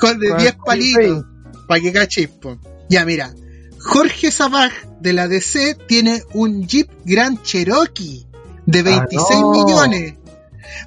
con 0.00 0.18
de 0.18 0.28
Con 0.30 0.38
10 0.38 0.52
el 0.52 0.58
palitos, 0.58 1.24
para 1.68 1.80
que 1.80 1.92
cachispo. 1.92 2.58
Ya, 2.88 3.04
mira, 3.04 3.32
Jorge 3.78 4.30
Sabaj 4.30 4.72
de 5.00 5.12
la 5.12 5.28
DC 5.28 5.76
tiene 5.86 6.22
un 6.34 6.66
Jeep 6.66 6.90
Grand 7.04 7.40
Cherokee 7.42 8.26
de 8.66 8.82
26 8.82 9.28
Ah, 9.30 9.40
no. 9.40 9.50
millones. 9.52 10.14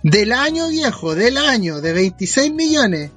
Del 0.04 0.32
año 0.32 0.69
viejo, 0.69 1.13
del 1.15 1.38
año, 1.38 1.80
de 1.82 1.93
26 1.93 2.54
millones. 2.54 3.12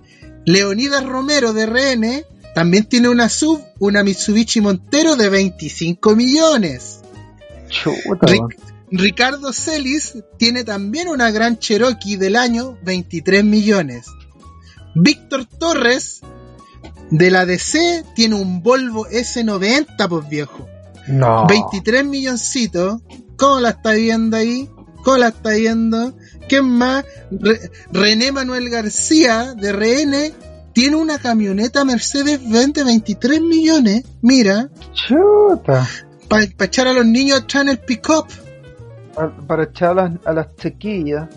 Leonidas 0.46 1.04
Romero 1.04 1.52
de 1.52 1.66
RN 1.66 2.24
también 2.54 2.84
tiene 2.84 3.08
una 3.10 3.28
sub, 3.28 3.60
una 3.80 4.02
Mitsubishi 4.02 4.62
Montero 4.62 5.16
de 5.16 5.28
25 5.28 6.16
millones. 6.16 7.00
Chuta, 7.68 8.26
Ric-. 8.26 8.56
Ricardo 8.90 9.52
Celis 9.52 10.14
tiene 10.38 10.64
también 10.64 11.08
una 11.08 11.30
gran 11.30 11.58
Cherokee 11.58 12.16
del 12.16 12.36
año 12.36 12.78
23 12.84 13.44
millones. 13.44 14.06
Víctor 14.94 15.44
Torres 15.44 16.20
de 17.10 17.30
la 17.30 17.44
DC 17.44 18.04
tiene 18.14 18.36
un 18.36 18.62
Volvo 18.62 19.06
S90, 19.08 20.08
pues 20.08 20.28
viejo. 20.28 20.68
No. 21.08 21.46
23 21.46 22.04
milloncitos. 22.04 23.02
¿Cómo 23.36 23.60
la 23.60 23.70
está 23.70 23.92
viendo 23.92 24.36
ahí? 24.36 24.70
¿Cómo 25.04 25.18
la 25.18 25.28
está 25.28 25.50
viendo? 25.50 26.16
¿Quién 26.48 26.68
más? 26.68 27.04
Re- 27.30 27.70
René 27.92 28.32
Manuel 28.32 28.68
García 28.70 29.54
de 29.54 29.72
RN 29.72 30.32
tiene 30.72 30.96
una 30.96 31.18
camioneta 31.18 31.84
Mercedes-Benz 31.84 32.74
de 32.74 32.84
23 32.84 33.40
millones. 33.40 34.04
Mira, 34.22 34.68
Chuta. 34.92 35.88
para 36.28 36.44
echar 36.44 36.86
a 36.88 36.92
los 36.92 37.06
niños 37.06 37.40
atrás 37.40 37.62
en 37.62 37.68
el 37.70 37.78
pick-up. 37.78 38.26
Pa- 39.14 39.34
Para 39.46 39.64
echar 39.64 39.90
a 39.92 39.94
las, 39.94 40.12
a 40.24 40.32
las 40.32 40.54
chiquillas. 40.56 41.28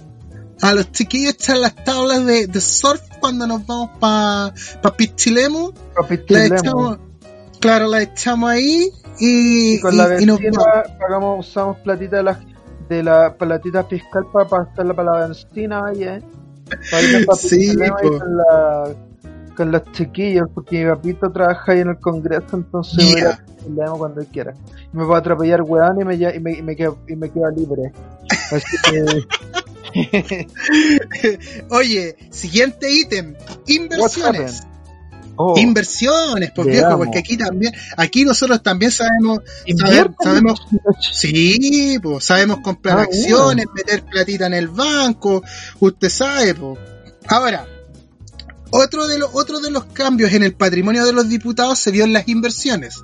A 0.62 0.74
los 0.74 0.91
chiquillos 0.91 1.36
echan 1.36 1.62
las 1.62 1.74
tablas 1.86 2.26
de, 2.26 2.48
de 2.48 2.60
surf 2.62 3.02
cuando 3.22 3.48
nos 3.48 3.65
vamos 3.65 3.91
para 4.00 4.54
pa 4.82 4.98
Pichilemu. 4.98 5.72
Las 5.95 6.26
chilemo. 6.26 6.56
echamos, 6.58 6.98
claro, 7.62 7.88
las 7.88 8.02
echamos 8.04 8.50
ahí 8.50 8.89
y, 9.19 9.76
Y 9.76 9.80
con 9.80 9.95
la 9.95 10.22
y- 10.22 10.26
nos 10.26 10.39
pagamos, 11.00 11.48
usamos 11.48 11.78
platita 11.80 12.17
de 12.17 12.24
la, 12.24 12.39
de 12.89 13.04
la 13.04 13.36
platita 13.36 13.84
fiscal 13.84 14.25
para 14.34 14.49
pasarla 14.49 14.93
para 14.93 15.12
la 15.12 15.28
benzina, 15.28 15.84
oye. 15.84 16.21
Para 16.91 17.34
a 17.34 17.36
Sí, 17.36 17.75
con, 17.78 18.38
la, 18.38 18.93
con 19.56 19.71
los 19.71 19.91
chiquillos, 19.91 20.47
porque 20.54 20.84
mi 20.84 20.91
papito 20.91 21.32
trabaja 21.32 21.71
ahí 21.71 21.80
en 21.80 21.89
el 21.89 21.99
congreso, 21.99 22.58
entonces 22.58 23.13
voy 23.13 23.82
a 23.82 23.86
a 23.86 23.91
cuando 23.91 24.21
él 24.21 24.28
quiera. 24.28 24.54
Y 24.93 24.97
me 24.97 25.06
puedo 25.06 25.15
atropellar 25.15 25.62
weón 25.62 26.02
y 26.02 26.06
me, 26.06 26.15
y 26.15 26.39
me, 26.39 26.54
y 26.54 26.62
me, 26.62 26.75
quedo, 26.75 26.97
y 27.08 27.15
me 27.15 27.30
quedo 27.30 27.49
libre. 27.52 27.91
Así 28.52 28.78
que, 28.84 29.28
Oye, 31.69 32.15
siguiente 32.30 32.91
ítem, 32.91 33.36
inversiones. 33.67 34.63
Oh, 35.41 35.58
Inversiones, 35.58 36.52
Veamos. 36.54 36.65
viejo, 36.69 36.97
porque 36.97 37.19
aquí 37.19 37.38
también, 37.38 37.73
aquí 37.95 38.25
nosotros 38.25 38.62
también 38.62 38.91
sabemos, 38.91 39.39
inviertan. 39.65 40.15
sabemos, 40.21 40.62
sí, 41.13 41.97
pues 42.04 42.25
sabemos 42.25 42.60
comprar 42.62 42.99
Ah, 42.99 43.04
acciones, 43.04 43.65
meter 43.73 44.04
platita 44.04 44.47
en 44.47 44.54
el 44.54 44.67
banco, 44.67 45.41
usted 45.80 46.10
sabe, 46.10 46.56
pues. 46.56 46.78
Ahora, 47.28 47.65
otro 48.71 49.08
de 49.08 49.17
los, 49.17 49.30
otro 49.32 49.62
de 49.62 49.71
los 49.71 49.86
cambios 49.86 50.34
en 50.34 50.44
el 50.44 50.56
patrimonio 50.56 51.06
de 51.06 51.13
los 51.13 51.29
diputados 51.29 51.79
se 51.79 51.92
vio 51.92 52.04
en 52.04 52.12
las 52.12 52.27
inversiones. 52.27 52.96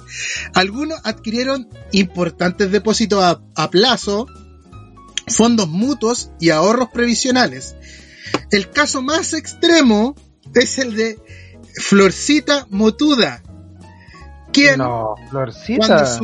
Algunos 0.53 0.99
adquirieron 1.05 1.69
importantes 1.93 2.69
depósitos 2.69 3.23
a, 3.23 3.39
a 3.55 3.69
plazo, 3.69 4.27
fondos 5.29 5.69
mutuos 5.69 6.31
y 6.41 6.49
ahorros 6.49 6.89
previsionales. 6.93 7.75
El 8.51 8.69
caso 8.71 9.01
más 9.01 9.31
extremo 9.33 10.15
es 10.53 10.77
el 10.79 10.97
de 10.97 11.17
Florcita 11.77 12.67
Motuda, 12.69 13.43
quien 14.51 14.77
No, 14.79 15.15
Florcita. 15.29 16.19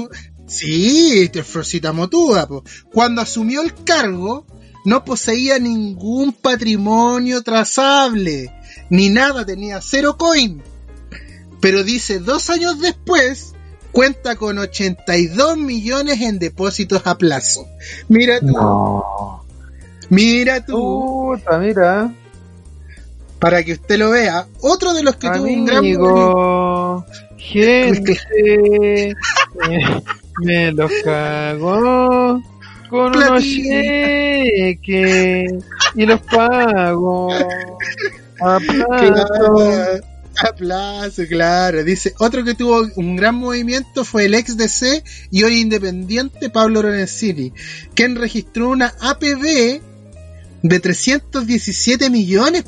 sí, 0.47 1.27
de 1.27 1.43
Florcita 1.43 1.93
Motuda, 1.93 2.47
po. 2.47 2.63
cuando 2.91 3.21
asumió 3.21 3.61
el 3.61 3.73
cargo 3.83 4.45
no 4.85 5.05
poseía 5.05 5.59
ningún 5.59 6.33
patrimonio 6.33 7.43
trazable, 7.43 8.51
ni 8.89 9.09
nada, 9.09 9.45
tenía 9.45 9.79
cero 9.81 10.17
coin. 10.17 10.61
Pero 11.59 11.83
dice 11.83 12.19
dos 12.19 12.49
años 12.49 12.79
después 12.79 13.53
cuenta 13.91 14.35
con 14.35 14.57
82 14.57 15.57
millones 15.57 16.21
en 16.21 16.39
depósitos 16.39 17.05
a 17.05 17.17
plazo. 17.17 17.67
Mira 18.07 18.39
tú. 18.39 18.47
No. 18.47 19.45
Mira 20.09 20.65
tú. 20.65 21.35
Puta, 21.37 21.59
mira. 21.59 22.11
Para 23.41 23.63
que 23.63 23.73
usted 23.73 23.97
lo 23.97 24.11
vea. 24.11 24.47
Otro 24.61 24.93
de 24.93 25.01
los 25.01 25.15
que 25.15 25.27
tuvo 25.31 25.45
un 25.45 25.65
gran 25.65 25.79
Amigo, 25.79 27.03
gente, 27.37 28.15
me, 30.43 30.71
los 30.71 30.91
cagó 31.03 32.39
con 32.87 33.15
unos 33.15 33.29
Platita. 33.29 33.81
cheques 34.43 35.53
y 35.95 36.05
los 36.05 36.21
pago 36.21 37.33
a 38.41 38.59
plazo. 38.59 38.87
Claro, 38.87 40.01
a 40.37 40.55
plazo, 40.55 41.23
claro. 41.27 41.83
Dice, 41.83 42.13
otro 42.19 42.43
que 42.43 42.53
tuvo 42.53 42.87
un 42.95 43.15
gran 43.15 43.33
movimiento 43.35 44.05
fue 44.05 44.25
el 44.25 44.35
ex 44.35 44.55
DC 44.55 45.03
y 45.31 45.43
hoy 45.43 45.61
independiente 45.61 46.51
Pablo 46.51 46.83
Lorenzini, 46.83 47.53
quien 47.95 48.15
registró 48.15 48.69
una 48.69 48.93
APB 48.99 49.81
de 50.63 50.79
317 50.79 52.09
millones. 52.11 52.65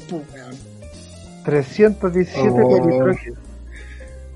317 1.44 2.50
Oh. 2.50 2.56
por 2.70 2.92
hidrógeno. 2.92 3.36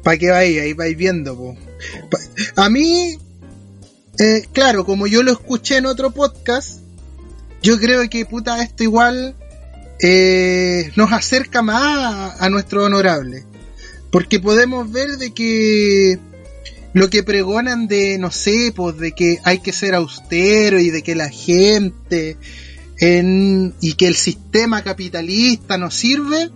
Para 0.04 0.18
que 0.18 0.30
vaya, 0.30 0.62
ahí 0.64 0.74
vais 0.74 0.96
viendo, 0.98 1.36
po. 1.36 1.58
A 2.56 2.70
mí, 2.70 3.18
eh, 4.20 4.44
claro, 4.54 4.86
como 4.86 5.08
yo 5.08 5.24
lo 5.24 5.32
escuché 5.32 5.78
en 5.78 5.86
otro 5.86 6.12
podcast, 6.12 6.80
yo 7.62 7.78
creo 7.80 8.08
que 8.10 8.26
puta 8.26 8.62
esto 8.64 8.84
igual 8.84 9.36
eh, 10.00 10.92
nos 10.96 11.12
acerca 11.12 11.62
más 11.62 11.84
a, 12.40 12.46
a 12.46 12.50
nuestro 12.50 12.86
honorable. 12.86 13.44
Porque 14.12 14.40
podemos 14.40 14.90
ver 14.92 15.18
de 15.18 15.34
que 15.34 16.20
lo 16.94 17.10
que 17.10 17.24
pregonan 17.24 17.88
de, 17.88 18.18
no 18.18 18.32
sé, 18.32 18.72
pues 18.76 18.98
de 18.98 19.12
que 19.12 19.40
hay 19.44 19.60
que 19.60 19.74
ser 19.74 19.94
austero 19.96 20.80
y 20.80 20.90
de 20.90 21.02
que 21.04 21.16
la 21.16 21.30
gente 21.30 22.38
en- 23.00 23.74
y 23.82 23.94
que 23.94 24.08
el 24.08 24.16
sistema 24.16 24.84
capitalista 24.84 25.78
nos 25.78 25.94
sirve, 25.96 26.50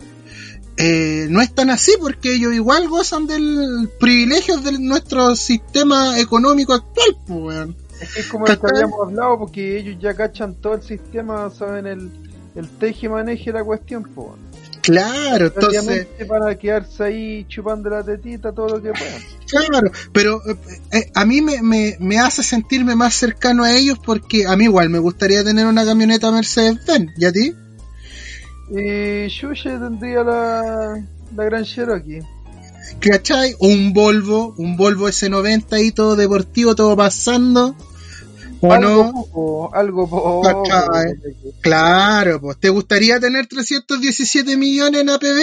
eh, 0.77 1.27
no 1.29 1.41
es 1.41 1.53
tan 1.53 1.69
así 1.69 1.93
porque 1.99 2.35
ellos 2.35 2.53
igual 2.53 2.87
gozan 2.87 3.27
del 3.27 3.89
privilegio 3.99 4.57
de 4.57 4.79
nuestro 4.79 5.35
sistema 5.35 6.19
económico 6.19 6.73
actual, 6.73 7.17
pues, 7.27 7.39
weón. 7.39 7.75
Es 8.01 8.13
que 8.13 8.21
es 8.21 8.27
como 8.27 8.47
lo 8.47 8.59
que 8.59 8.67
habíamos 8.67 8.99
hablado, 8.99 9.39
porque 9.39 9.77
ellos 9.77 9.97
ya 9.99 10.15
cachan 10.15 10.55
todo 10.55 10.73
el 10.73 10.81
sistema, 10.81 11.49
saben 11.51 11.85
el, 11.85 12.11
el 12.55 12.67
teje 12.67 13.05
y 13.05 13.09
maneje 13.09 13.51
la 13.51 13.63
cuestión, 13.63 14.03
pues. 14.15 14.29
Claro, 14.81 15.47
entonces, 15.47 16.07
para 16.27 16.57
quedarse 16.57 17.03
ahí 17.03 17.45
chupando 17.47 17.89
la 17.89 18.03
tetita 18.03 18.51
todo 18.51 18.77
lo 18.77 18.81
que 18.81 18.91
puedan. 18.91 19.21
claro, 19.47 19.91
pero 20.11 20.41
eh, 20.47 20.55
eh, 20.91 21.11
a 21.13 21.23
mí 21.25 21.41
me, 21.41 21.61
me, 21.61 21.97
me 21.99 22.17
hace 22.17 22.41
sentirme 22.41 22.95
más 22.95 23.13
cercano 23.13 23.63
a 23.63 23.73
ellos 23.73 23.99
porque 24.03 24.47
a 24.47 24.55
mí 24.55 24.63
igual 24.63 24.89
me 24.89 24.97
gustaría 24.97 25.43
tener 25.43 25.67
una 25.67 25.85
camioneta 25.85 26.31
Mercedes-Benz, 26.31 27.11
¿y 27.15 27.25
a 27.25 27.31
ti? 27.31 27.53
Y 28.73 29.27
Yuya 29.27 29.79
tendría 29.79 30.23
la, 30.23 31.03
la 31.35 31.43
Gran 31.43 31.65
Cherokee. 31.65 32.21
¿Cachai? 33.01 33.55
Un 33.59 33.93
Volvo, 33.93 34.53
un 34.57 34.77
Volvo 34.77 35.09
S90 35.09 35.73
ahí 35.73 35.91
todo 35.91 36.15
deportivo, 36.15 36.73
todo 36.73 36.95
pasando. 36.95 37.75
¿O 38.61 38.71
algo 38.71 39.03
no? 39.03 39.11
poco, 39.11 39.75
algo 39.75 40.09
poco. 40.09 40.41
Cachai. 40.41 41.15
Claro, 41.61 42.39
pues. 42.39 42.59
¿Te 42.59 42.69
gustaría 42.69 43.19
tener 43.19 43.47
317 43.47 44.55
millones 44.55 45.01
en 45.01 45.09
APB? 45.09 45.39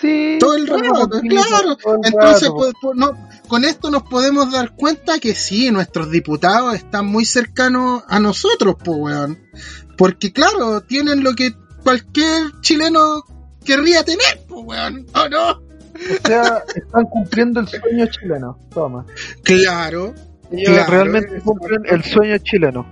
Sí. 0.00 0.36
Todo 0.38 0.56
el 0.56 0.66
rato, 0.66 1.08
claro. 1.08 1.78
el 1.80 2.12
Entonces, 2.12 2.48
rato, 2.48 2.56
pues, 2.56 2.72
pues, 2.82 2.96
no, 2.96 3.12
con 3.46 3.64
esto 3.64 3.88
nos 3.90 4.02
podemos 4.02 4.50
dar 4.50 4.74
cuenta 4.74 5.20
que 5.20 5.34
sí, 5.34 5.70
nuestros 5.70 6.10
diputados 6.10 6.74
están 6.74 7.06
muy 7.06 7.24
cercanos 7.24 8.02
a 8.08 8.18
nosotros, 8.18 8.74
pues, 8.84 8.98
weón. 8.98 9.38
Porque, 9.96 10.32
claro, 10.32 10.80
tienen 10.80 11.22
lo 11.22 11.34
que 11.34 11.54
cualquier 11.82 12.60
chileno 12.60 13.22
querría 13.64 14.02
tener, 14.04 14.40
pues, 14.48 14.62
weón. 14.64 15.06
¿O 15.14 15.28
no? 15.28 15.50
O 15.50 16.26
sea, 16.26 16.62
están 16.74 17.04
cumpliendo 17.06 17.60
el 17.60 17.68
sueño 17.68 18.06
chileno. 18.06 18.58
Toma. 18.72 19.04
Claro, 19.44 20.14
Ellos 20.50 20.74
Claro, 20.74 20.90
realmente 20.90 21.40
cumplen 21.40 21.82
el 21.86 22.02
sueño 22.04 22.38
chileno. 22.38 22.86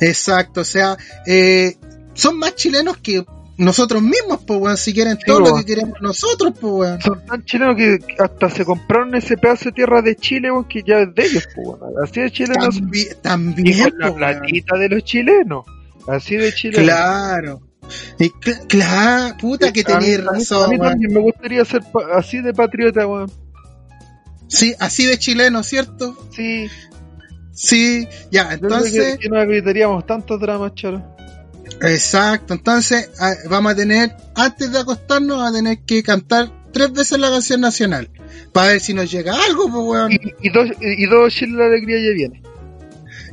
exacto. 0.00 0.60
O 0.60 0.64
sea, 0.64 0.96
eh, 1.26 1.76
son 2.14 2.38
más 2.38 2.54
chilenos 2.54 2.96
que 2.98 3.24
nosotros 3.56 4.02
mismos, 4.02 4.40
pues, 4.46 4.60
weón. 4.60 4.76
Si 4.76 4.92
quieren 4.94 5.16
Sí, 5.16 5.22
todo 5.26 5.40
lo 5.40 5.54
que 5.56 5.64
queremos 5.64 6.00
nosotros, 6.00 6.52
pues, 6.60 6.72
weón. 6.72 7.00
Son 7.02 7.24
tan 7.26 7.44
chilenos 7.44 7.76
que 7.76 7.98
hasta 8.18 8.50
se 8.50 8.64
compraron 8.64 9.14
ese 9.14 9.36
pedazo 9.36 9.66
de 9.66 9.72
tierra 9.72 10.02
de 10.02 10.16
Chile, 10.16 10.50
weón, 10.50 10.64
que 10.68 10.82
ya 10.86 11.00
es 11.00 11.14
de 11.14 11.24
ellos, 11.26 11.48
pues, 11.54 11.66
weón. 11.66 11.80
Así 12.02 12.20
de 12.20 12.30
chilenos. 12.30 12.74
También, 12.76 13.06
Y 13.08 13.14
también 13.22 13.90
con 13.90 13.98
la 14.00 14.06
weón. 14.06 14.16
platita 14.40 14.76
de 14.78 14.88
los 14.88 15.04
chilenos. 15.04 15.64
Así 16.08 16.36
de 16.36 16.52
chilenos. 16.52 16.84
Claro. 16.84 17.60
Y 18.18 18.30
cl- 18.30 18.66
claro, 18.68 19.36
puta 19.38 19.72
que 19.72 19.84
tenéis 19.84 20.22
razón, 20.24 20.64
A 20.64 20.68
mí 20.68 20.78
también 20.78 21.12
me 21.12 21.20
gustaría 21.20 21.64
ser 21.64 21.82
así 22.14 22.40
de 22.40 22.52
patriota, 22.52 23.06
weón. 23.06 23.30
Sí, 24.48 24.74
así 24.78 25.06
de 25.06 25.18
chileno, 25.18 25.62
¿cierto? 25.62 26.16
Sí, 26.34 26.68
Sí, 27.54 28.08
ya, 28.30 28.52
entonces, 28.54 29.16
que, 29.16 29.18
que 29.18 29.28
no 29.28 29.40
evitaríamos 29.40 30.06
tantos 30.06 30.40
dramas, 30.40 30.74
choro. 30.74 31.02
exacto, 31.82 32.54
entonces 32.54 33.10
vamos 33.50 33.72
a 33.72 33.76
tener, 33.76 34.16
antes 34.34 34.72
de 34.72 34.78
acostarnos, 34.78 35.36
vamos 35.36 35.52
a 35.52 35.56
tener 35.56 35.78
que 35.84 36.02
cantar 36.02 36.50
tres 36.72 36.92
veces 36.92 37.18
la 37.18 37.30
canción 37.30 37.60
nacional, 37.60 38.10
para 38.52 38.68
ver 38.68 38.80
si 38.80 38.94
nos 38.94 39.10
llega 39.10 39.34
algo, 39.44 39.64
pues, 39.70 39.84
weón. 39.84 40.12
Y, 40.12 40.48
y 40.48 40.50
dos, 40.50 40.68
y 40.80 41.06
dos 41.06 41.32
Chile 41.34 41.58
la 41.58 41.66
alegría 41.66 41.96
ya 41.98 42.14
viene. 42.14 42.42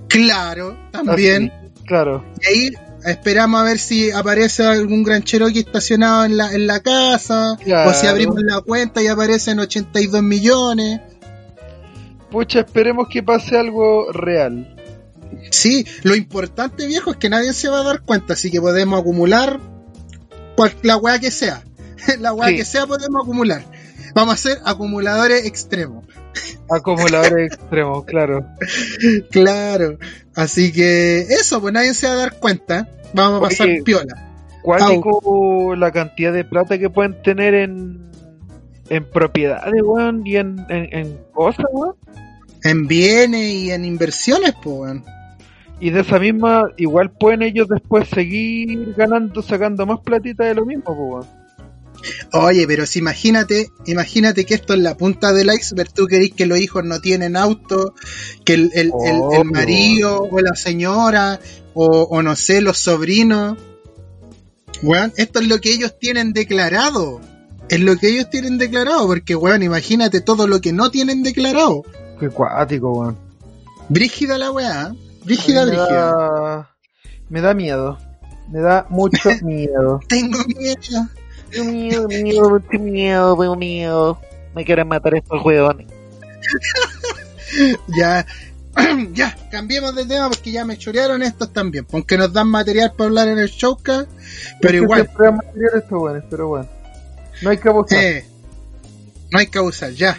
Claro, 0.10 0.78
también. 0.92 1.52
Así, 1.52 1.84
claro. 1.86 2.26
Y 2.42 2.48
ahí 2.48 2.72
esperamos 3.06 3.62
a 3.62 3.64
ver 3.64 3.80
si 3.80 4.12
aparece 4.12 4.64
algún 4.66 5.04
gran 5.04 5.24
Cherokee 5.24 5.60
estacionado 5.60 6.26
en 6.26 6.38
la, 6.38 6.54
en 6.54 6.68
la 6.68 6.80
casa, 6.82 7.58
Claro. 7.64 7.90
o 7.90 7.94
si 7.94 8.08
abrimos 8.08 8.42
la 8.44 8.62
cuenta 8.62 9.02
y 9.02 9.08
aparecen 9.08 9.60
82 9.60 10.22
millones. 10.24 11.02
Pucha, 12.32 12.60
esperemos 12.60 13.08
que 13.10 13.24
pase 13.24 13.58
algo 13.58 14.12
real. 14.12 14.76
Sí, 15.52 15.86
lo 16.04 16.16
importante, 16.16 16.86
viejo, 16.88 17.12
es 17.12 17.18
que 17.18 17.30
nadie 17.30 17.54
se 17.54 17.70
va 17.70 17.80
a 17.80 17.84
dar 17.84 18.02
cuenta, 18.02 18.34
así 18.34 18.52
que 18.52 18.60
podemos 18.62 19.00
acumular 19.00 19.60
cual- 20.56 20.76
la 20.84 20.98
weá 20.98 21.20
que 21.20 21.32
sea. 21.32 21.64
La 22.20 22.34
weá 22.34 22.50
Sí. 22.50 22.56
que 22.58 22.66
sea 22.66 22.86
podemos 22.88 23.24
acumular. 23.24 23.64
Vamos 24.16 24.34
a 24.34 24.38
ser 24.38 24.58
acumuladores 24.66 25.46
extremos. 25.46 26.06
Acumuladores 26.70 27.54
extremos, 27.54 28.06
claro. 28.06 28.46
Claro. 29.32 29.98
Así 30.40 30.72
que 30.72 31.20
eso, 31.20 31.60
pues 31.60 31.74
nadie 31.74 31.94
se 31.94 32.08
va 32.08 32.14
a 32.14 32.16
dar 32.16 32.40
cuenta. 32.40 32.88
Vamos 33.14 33.40
a 33.40 33.50
pasar 33.50 33.68
piola. 33.84 34.32
Cuático 34.62 35.76
la 35.76 35.92
cantidad 35.92 36.32
de 36.32 36.46
plata 36.46 36.78
que 36.78 36.90
pueden 36.90 37.22
tener 37.22 37.54
en, 37.54 38.10
en 38.88 39.04
propiedades, 39.04 39.82
weón, 39.84 40.26
y 40.26 40.38
en, 40.38 40.66
en, 40.70 40.98
en 40.98 41.18
cosas, 41.34 41.66
weón. 41.74 41.96
En 42.64 42.88
bienes 42.88 43.54
y 43.54 43.72
en 43.72 43.84
inversiones, 43.84 44.54
pues, 44.64 44.78
weón. 44.80 45.04
Y 45.82 45.90
de 45.90 46.00
esa 46.00 46.20
misma, 46.20 46.70
igual 46.78 47.12
pueden 47.12 47.42
ellos 47.42 47.68
después 47.68 48.08
seguir 48.08 48.94
ganando, 48.96 49.42
sacando 49.42 49.86
más 49.86 50.00
platita 50.00 50.46
de 50.46 50.56
lo 50.56 50.66
mismo, 50.66 50.86
pues, 50.86 50.98
weón. 50.98 51.39
Oye, 52.34 52.66
pero 52.68 52.86
si 52.86 53.00
imagínate, 53.00 53.72
imagínate 53.86 54.46
que 54.46 54.54
esto 54.56 54.74
es 54.74 54.80
la 54.80 54.96
punta 54.98 55.34
del 55.34 55.52
iceberg, 55.54 55.92
tú 55.94 56.08
querís 56.08 56.34
que 56.34 56.46
los 56.46 56.60
hijos 56.60 56.84
no 56.84 57.00
tienen 57.02 57.36
auto, 57.36 57.94
que 58.46 58.54
el, 58.54 58.72
el, 58.74 58.88
el- 59.04 59.16
el 59.16 59.22
Obvio. 59.22 59.44
marido 59.46 60.28
o 60.32 60.40
la 60.42 60.56
señora 60.56 61.40
o, 61.74 61.86
o 62.04 62.22
no 62.24 62.36
sé, 62.36 62.62
los 62.62 62.78
sobrinos. 62.78 63.58
Weón, 64.82 65.12
esto 65.18 65.40
es 65.40 65.48
lo 65.48 65.60
que 65.60 65.74
ellos 65.74 65.98
tienen 66.00 66.32
declarado. 66.34 67.20
Es 67.70 67.80
lo 67.82 67.96
que 67.98 68.10
ellos 68.10 68.30
tienen 68.30 68.58
declarado, 68.58 69.06
porque 69.08 69.36
weón, 69.36 69.62
imagínate 69.62 70.22
todo 70.22 70.48
lo 70.48 70.62
que 70.62 70.74
no 70.74 70.90
tienen 70.90 71.22
declarado. 71.24 71.84
Qué 72.20 72.30
cuático, 72.30 72.92
weón. 72.92 73.18
Brígida 73.90 74.38
la 74.38 74.52
weá, 74.52 74.92
¿eh? 74.94 74.98
brígida, 75.26 75.66
me 75.66 75.72
brígida. 75.72 76.12
da, 76.16 76.76
me 77.30 77.42
da 77.42 77.54
miedo. 77.54 77.98
Me 78.52 78.60
da 78.62 78.88
mucho 78.90 79.30
miedo. 79.44 80.00
Tengo 80.08 80.40
miedo. 80.46 81.08
Mucho 81.58 82.08
miedo, 82.08 82.60
tengo 82.70 83.56
miedo. 83.56 84.20
Me 84.56 84.66
quieren 84.66 84.88
matar 84.88 85.16
estos 85.16 85.44
huevones. 85.44 85.88
Ya, 87.88 88.28
ya, 89.14 89.36
cambiemos 89.50 89.96
de 89.96 90.06
tema 90.06 90.30
porque 90.30 90.52
ya 90.52 90.66
me 90.66 90.78
chorearon 90.78 91.24
estos 91.24 91.52
también. 91.52 91.88
Aunque 91.92 92.18
nos 92.18 92.32
dan 92.32 92.48
material 92.48 92.94
para 92.96 93.08
hablar 93.08 93.28
en 93.28 93.40
el 93.40 93.50
showcast, 93.50 94.10
pero 94.62 94.78
Es 94.78 94.84
igual, 94.84 95.10
estos 95.76 95.92
weones, 95.92 96.24
pero 96.30 96.48
bueno. 96.48 96.70
No 97.42 97.50
hay 97.50 97.58
que 97.58 97.70
abusar. 97.70 97.98
eh, 98.04 98.26
no 99.32 99.40
hay 99.40 99.48
que 99.48 99.58
abusar, 99.58 99.92
ya. 99.94 100.18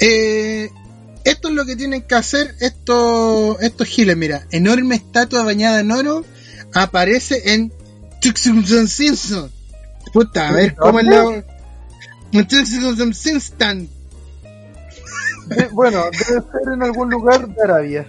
Eh, 0.00 0.70
esto 1.24 1.48
es 1.48 1.54
lo 1.54 1.64
que 1.64 1.76
tienen 1.76 2.02
que 2.02 2.14
hacer 2.14 2.54
estos, 2.60 3.60
estos 3.62 3.86
giles. 3.86 4.16
Mira, 4.16 4.46
enorme 4.50 4.96
estatua 4.96 5.44
bañada 5.44 5.80
en 5.80 5.90
oro 5.90 6.24
aparece 6.74 7.52
en 7.54 7.72
Tuxumson 8.20 8.88
Simpson. 8.88 9.50
Puta, 10.12 10.48
a 10.48 10.52
ver 10.52 10.74
cómo 10.74 11.00
es 11.00 11.06
la. 11.06 11.44
De- 15.48 15.68
bueno, 15.72 16.02
debe 16.04 16.40
ser 16.40 16.74
en 16.74 16.82
algún 16.82 17.10
lugar 17.10 17.46
de 17.46 17.62
Arabia. 17.62 18.06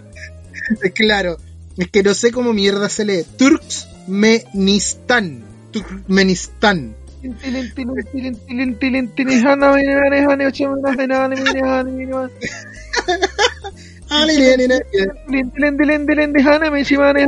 Claro, 0.96 1.38
es 1.78 1.88
que 1.90 2.04
no 2.04 2.14
sé 2.14 2.32
cómo 2.32 2.54
mierda 2.54 2.90
se 2.90 3.06
lee. 3.06 3.26
Turkmenistán. 3.38 5.44
Turkmenistán. 5.72 6.96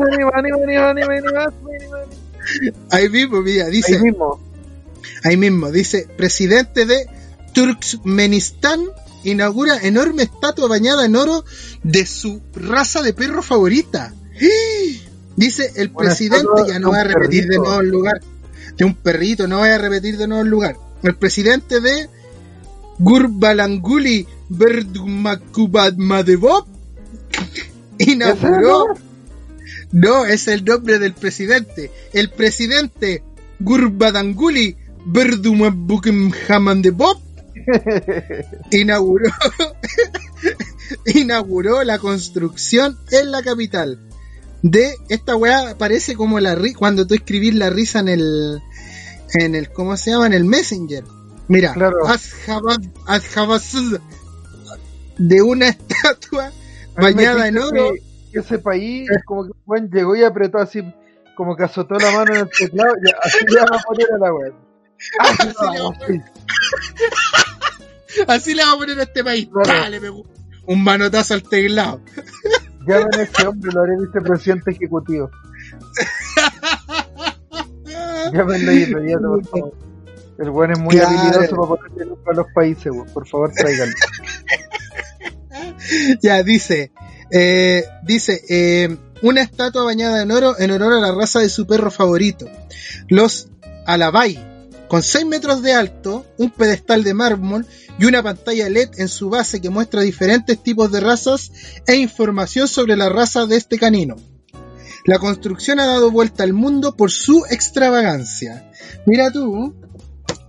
Ah. 0.02 0.18
Ahí 2.92 3.10
mismo, 3.10 3.42
mira, 3.42 3.68
dice. 3.68 3.96
Ahí 3.96 4.02
mismo. 4.02 4.40
Ahí 5.24 5.38
mismo, 5.38 5.72
dice, 5.72 6.08
presidente 6.18 6.86
de 6.86 7.08
Turkmenistán 7.54 8.82
inaugura 9.24 9.78
enorme 9.82 10.24
estatua 10.24 10.68
bañada 10.68 11.06
en 11.06 11.16
oro 11.16 11.46
de 11.84 12.06
su 12.06 12.42
raza 12.54 13.02
de 13.02 13.14
perro 13.14 13.42
favorita. 13.42 14.14
Dice, 15.36 15.72
el 15.76 15.92
presidente, 15.92 16.48
ya 16.68 16.80
no 16.80 16.92
va 16.92 17.02
a 17.02 17.04
repetir 17.04 17.48
de 17.48 17.58
nuevo 17.58 17.82
el 17.82 17.90
lugar, 17.90 18.22
de 18.78 18.86
un 18.86 18.96
perrito, 18.96 19.46
no 19.48 19.58
voy 19.60 19.70
a 19.70 19.78
repetir 19.78 20.18
de 20.18 20.28
nuevo 20.28 20.44
el 20.44 20.50
lugar. 20.50 20.78
El 21.04 21.16
presidente 21.16 21.82
de 21.82 22.10
Gurbalanguli 22.98 24.26
Berdumakubadmadevop 24.50 26.68
inauguró 27.98 28.88
no, 29.92 30.26
es 30.26 30.48
el 30.48 30.66
nombre 30.66 31.00
del 31.00 31.14
presidente. 31.14 31.92
El 32.14 32.30
presidente 32.30 33.24
Gurbadanguli 33.60 34.78
Berdumabukemhamandebop 35.12 37.20
inauguró 38.72 39.30
inauguró 41.06 41.84
la 41.84 42.00
construcción 42.00 42.98
en 43.12 43.32
la 43.32 43.42
capital 43.44 44.00
de 44.62 44.96
esta 45.10 45.36
weá 45.36 45.76
parece 45.78 46.16
como 46.16 46.40
la 46.40 46.56
ri- 46.56 46.76
cuando 46.76 47.06
tú 47.08 47.16
escribís 47.16 47.56
la 47.56 47.70
risa 47.70 48.00
en 48.00 48.10
el 48.10 48.62
en 49.36 49.56
el 49.56 49.70
¿cómo 49.72 49.96
se 49.98 50.12
llama? 50.12 50.28
en 50.28 50.34
el 50.34 50.46
messenger 50.46 51.04
mira 51.48 51.74
Claro. 51.74 51.98
De 55.18 55.42
una 55.42 55.70
estatua 55.70 56.52
bañada 56.96 57.48
en 57.48 57.58
oro 57.58 57.94
que- 57.94 58.40
ese 58.40 58.60
país, 58.60 59.10
como 59.26 59.46
que 59.46 59.52
Juan 59.66 59.90
llegó 59.92 60.16
y 60.16 60.24
apretó 60.24 60.60
así, 60.60 60.82
como 61.36 61.56
que 61.56 61.64
azotó 61.64 61.96
la 61.96 62.12
mano 62.12 62.36
en 62.36 62.42
el 62.42 62.50
teclado, 62.50 62.94
y 63.04 63.10
así 63.26 63.40
le 63.48 63.60
vamos 63.62 63.82
a 63.82 63.88
poner 63.88 64.08
a 64.14 64.18
la 64.20 64.32
web. 64.34 64.54
Así 65.20 65.48
le 66.18 66.24
Así 68.28 68.54
le 68.56 68.64
vamos 68.64 68.76
a 68.76 68.80
poner 68.80 69.00
a 69.00 69.04
este 69.04 69.24
país. 69.24 69.48
Claro. 69.52 69.82
¡Pah! 69.84 69.90
Le 69.90 70.02
pegó 70.02 70.24
un 70.66 70.84
manotazo 70.84 71.34
al 71.34 71.44
teclado. 71.44 72.02
Llamen 72.88 73.08
a 73.20 73.22
ese 73.24 73.48
hombre, 73.48 73.72
lo 73.74 73.82
haré 73.82 73.94
vicepresidente 74.00 74.72
ejecutivo. 74.72 75.30
Llámenlo 78.34 78.72
y 78.72 78.84
inmediato, 78.84 79.22
por 79.30 79.46
favor. 79.48 79.74
El 80.38 80.50
buen 80.52 80.72
es 80.72 80.80
muy 80.80 80.96
Claro. 80.96 81.10
habilidoso 81.10 81.56
para 81.56 81.68
ponerle 81.68 82.06
luz 82.06 82.20
a 82.28 82.34
los 82.34 82.46
países, 82.54 82.94
por 83.14 83.28
favor, 83.28 83.52
tráiganlo. 83.52 83.96
ya, 86.22 86.44
dice. 86.44 86.92
eh, 87.32 87.84
dice, 88.04 88.42
eh, 88.50 88.96
una 89.22 89.42
estatua 89.42 89.84
bañada 89.84 90.22
en 90.24 90.32
oro 90.32 90.58
en 90.58 90.72
honor 90.72 90.94
a 90.94 91.00
la 91.00 91.12
raza 91.12 91.40
de 91.40 91.50
su 91.50 91.68
perro 91.68 91.92
favorito. 91.92 92.48
Los 93.10 93.50
Alabai, 93.86 94.38
con 94.90 95.04
6 95.04 95.26
metros 95.28 95.62
de 95.62 95.74
alto, 95.74 96.26
un 96.38 96.50
pedestal 96.50 97.04
de 97.04 97.14
mármol 97.14 97.66
y 98.00 98.06
una 98.06 98.24
pantalla 98.24 98.68
LED 98.70 98.90
en 98.98 99.08
su 99.08 99.30
base 99.30 99.62
que 99.62 99.70
muestra 99.70 100.02
diferentes 100.02 100.62
tipos 100.62 100.92
de 100.92 101.00
razas 101.00 101.52
e 101.86 101.96
información 101.96 102.68
sobre 102.68 102.98
la 102.98 103.08
raza 103.08 103.46
de 103.46 103.56
este 103.56 103.78
canino. 103.78 104.16
La 105.06 105.20
construcción 105.20 105.80
ha 105.80 105.86
dado 105.86 106.12
vuelta 106.12 106.44
al 106.44 106.54
mundo 106.54 106.98
por 106.98 107.12
su 107.12 107.46
extravagancia. 107.50 108.72
Mira 109.06 109.32
tú. 109.32 109.76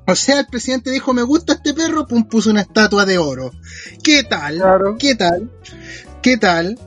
O 0.06 0.16
sea, 0.16 0.40
el 0.40 0.46
presidente 0.46 0.90
dijo, 0.90 1.12
me 1.12 1.22
gusta 1.22 1.52
este 1.52 1.74
perro, 1.74 2.06
pum, 2.06 2.24
puso 2.24 2.50
una 2.50 2.62
estatua 2.62 3.04
de 3.04 3.18
oro. 3.18 3.52
¿Qué 4.02 4.24
tal? 4.24 4.56
Claro. 4.56 4.96
¿Qué 4.98 5.14
tal? 5.14 5.50
¿Qué 6.22 6.36
tal? 6.38 6.78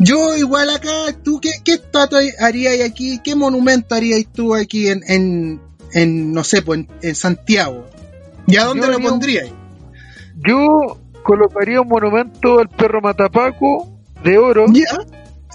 Yo 0.00 0.36
igual 0.36 0.70
acá, 0.70 1.12
¿tú 1.22 1.38
qué, 1.40 1.50
qué 1.64 1.74
estatua 1.74 2.20
harías 2.40 2.80
aquí? 2.88 3.20
¿Qué 3.22 3.34
monumento 3.34 3.94
harías 3.94 4.24
tú 4.32 4.54
aquí 4.54 4.88
en, 4.88 5.02
en, 5.06 5.60
en, 5.92 6.32
no 6.32 6.44
sé, 6.44 6.62
pues 6.62 6.80
en, 6.80 6.88
en 7.02 7.14
Santiago? 7.14 7.86
¿Y 8.46 8.56
a 8.56 8.64
dónde 8.64 8.86
Yo 8.86 8.92
lo 8.92 8.98
pondrías? 9.00 9.48
Yo 10.46 10.98
colocaría 11.22 11.80
un 11.80 11.88
monumento 11.88 12.58
al 12.60 12.68
perro 12.68 13.00
Matapaco 13.00 13.88
de 14.22 14.38
oro 14.38 14.66
Ya, 14.72 14.84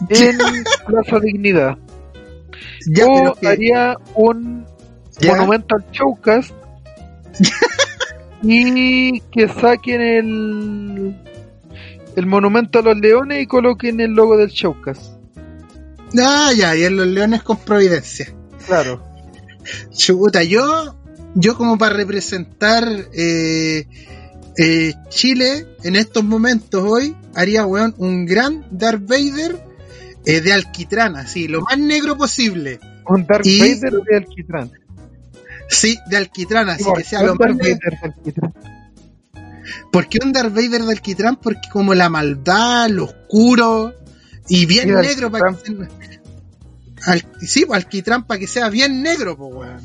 en 0.09 0.37
Plaza 0.85 1.19
Dignidad. 1.19 1.77
ya, 2.87 3.05
o 3.07 3.33
que- 3.35 3.47
haría 3.47 3.95
un 4.15 4.65
ya. 5.19 5.31
monumento 5.35 5.75
al 5.75 5.85
Showcast 5.91 6.51
y 8.41 9.19
que 9.21 9.47
saquen 9.47 10.01
el 10.01 11.15
el 12.15 12.25
monumento 12.27 12.79
a 12.79 12.81
los 12.83 12.97
leones 12.97 13.41
y 13.41 13.47
coloquen 13.47 13.99
el 13.99 14.11
logo 14.11 14.37
del 14.37 14.49
Showcast. 14.49 15.13
Ah, 16.21 16.51
ya, 16.55 16.75
y 16.75 16.83
en 16.83 16.95
los 16.97 17.07
leones 17.07 17.41
con 17.41 17.57
providencia. 17.57 18.31
Claro. 18.67 19.03
Chuta, 19.95 20.43
yo, 20.43 20.95
yo 21.35 21.57
como 21.57 21.77
para 21.77 21.95
representar 21.95 22.87
eh, 23.13 23.87
eh, 24.57 24.93
Chile 25.09 25.67
en 25.83 25.95
estos 25.95 26.23
momentos 26.23 26.83
hoy, 26.85 27.15
haría, 27.35 27.65
weón, 27.65 27.95
un 27.97 28.25
gran 28.25 28.65
Darth 28.71 29.05
Vader 29.07 29.63
eh, 30.25 30.41
de 30.41 30.53
alquitrán, 30.53 31.15
así, 31.15 31.47
lo 31.47 31.61
más 31.61 31.77
negro 31.77 32.17
posible. 32.17 32.79
Un 33.07 33.25
Darth 33.25 33.45
Y- 33.45 33.59
Vader 33.59 33.93
de 34.09 34.17
Alquitrán. 34.17 34.71
Sí, 35.69 35.97
de 36.09 36.17
alquitrán, 36.17 36.69
así 36.69 36.83
¿Por 36.83 36.97
que 36.97 37.03
sea 37.03 37.23
lo 37.23 37.35
más 37.35 37.55
negro. 37.55 37.79
Vader 37.79 37.99
de 37.99 38.07
Alquitrán? 38.07 38.53
¿Por 39.91 40.07
qué 40.07 40.19
un 40.23 40.33
Darth 40.33 40.53
Vader 40.53 40.83
de 40.83 40.91
alquitrán? 40.91 41.35
Porque 41.37 41.69
como 41.71 41.93
la 41.93 42.09
maldad, 42.09 42.89
lo 42.89 43.05
oscuro 43.05 43.93
y 44.47 44.65
bien 44.65 44.93
negro 44.93 45.31
para 45.31 45.53
que 45.53 46.12
al- 47.05 47.25
sí, 47.41 47.65
pues, 47.65 47.77
alquitrán 47.83 48.25
para 48.25 48.39
que 48.39 48.47
sea 48.47 48.69
bien 48.69 49.01
negro, 49.01 49.37
pues 49.37 49.53
weón. 49.53 49.81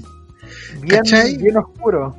Bien, 0.83 1.57
oscuro. 1.57 2.17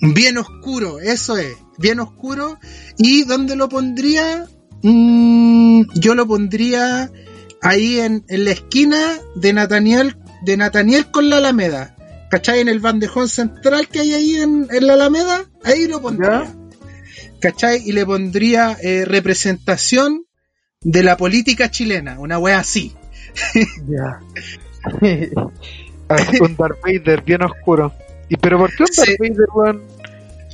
Bien 0.00 0.38
oscuro, 0.38 0.98
eso 1.00 1.36
es, 1.36 1.54
bien 1.78 2.00
oscuro. 2.00 2.58
¿Y 2.98 3.24
dónde 3.24 3.54
lo 3.56 3.68
pondría? 3.68 4.46
Mm, 4.82 5.82
yo 5.94 6.14
lo 6.14 6.26
pondría 6.26 7.10
ahí 7.60 8.00
en, 8.00 8.24
en 8.28 8.44
la 8.44 8.50
esquina 8.50 8.98
de 9.36 9.52
Nathaniel, 9.52 10.16
de 10.44 10.56
Nathaniel 10.56 11.10
con 11.10 11.30
la 11.30 11.36
Alameda. 11.36 11.96
¿Cachai? 12.30 12.60
En 12.60 12.68
el 12.68 12.80
bandejón 12.80 13.28
central 13.28 13.88
que 13.88 14.00
hay 14.00 14.14
ahí 14.14 14.36
en, 14.36 14.66
en 14.70 14.86
la 14.86 14.94
Alameda, 14.94 15.44
ahí 15.64 15.86
lo 15.86 16.00
pondría. 16.00 16.44
¿Ya? 16.44 16.54
¿Cachai? 17.40 17.82
Y 17.86 17.92
le 17.92 18.04
pondría 18.06 18.76
eh, 18.82 19.04
representación 19.04 20.24
de 20.80 21.02
la 21.04 21.16
política 21.16 21.70
chilena, 21.70 22.18
una 22.18 22.38
wea 22.38 22.58
así. 22.58 22.94
Ya. 23.88 24.20
Un 26.40 26.56
Darth 26.56 26.78
Vader 26.82 27.22
bien 27.22 27.42
oscuro. 27.42 27.92
¿Y 28.28 28.36
pero 28.36 28.58
por 28.58 28.70
qué 28.70 28.82
un 28.82 28.88
Darth 28.96 29.08
Sí. 29.08 29.16
Vader, 29.18 29.46
weón? 29.54 29.82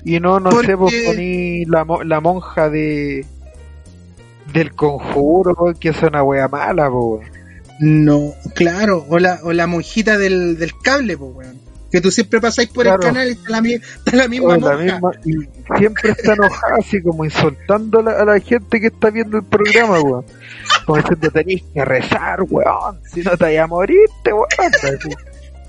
Y 0.05 0.20
no, 0.20 0.39
no 0.41 0.62
sé, 0.62 0.74
vos 0.74 0.93
poní 1.07 1.64
la, 1.64 1.85
la 2.05 2.20
monja 2.20 2.70
de 2.70 3.24
del 4.53 4.72
conjuro, 4.74 5.55
weón, 5.59 5.74
que 5.74 5.89
es 5.91 6.03
una 6.03 6.22
wea 6.22 6.49
mala, 6.49 6.89
weón. 6.91 7.20
No, 7.81 8.33
claro, 8.55 9.05
o 9.09 9.18
la, 9.18 9.39
o 9.43 9.53
la 9.53 9.66
monjita 9.66 10.16
del, 10.18 10.57
del 10.59 10.72
cable, 10.83 11.16
weón. 11.16 11.59
Que 11.91 12.01
tú 12.03 12.11
siempre 12.11 12.41
pasáis 12.41 12.68
por 12.68 12.85
Claro. 12.85 13.01
el 13.01 13.07
canal 13.09 13.29
y 13.29 13.33
está 13.33 13.51
la, 13.61 13.68
está 13.68 14.16
la 14.16 14.29
misma 14.29 14.49
O 14.49 14.57
la 14.57 14.59
monja. 14.76 14.85
misma- 15.01 15.12
y 15.24 15.79
siempre 15.79 16.11
está 16.11 16.35
enojada, 16.35 16.76
así 16.79 17.01
como 17.03 17.24
insultando 17.24 18.01
a 18.01 18.03
la, 18.03 18.11
a 18.12 18.24
la 18.26 18.41
gente 18.41 18.79
que 18.81 18.89
está 18.89 19.11
viendo 19.11 19.39
el 19.39 19.45
programa, 19.45 19.99
weón. 20.01 20.24
Como 20.89 21.03
diciendo, 21.03 21.30
tenéis 21.30 21.62
que 21.74 21.84
rezar, 21.84 22.41
weón. 22.49 22.99
Si 23.12 23.20
no 23.22 23.30
te 23.36 23.45
vayas 23.45 23.64
a 23.64 23.66
morirte, 23.66 24.32
weón. 24.32 24.47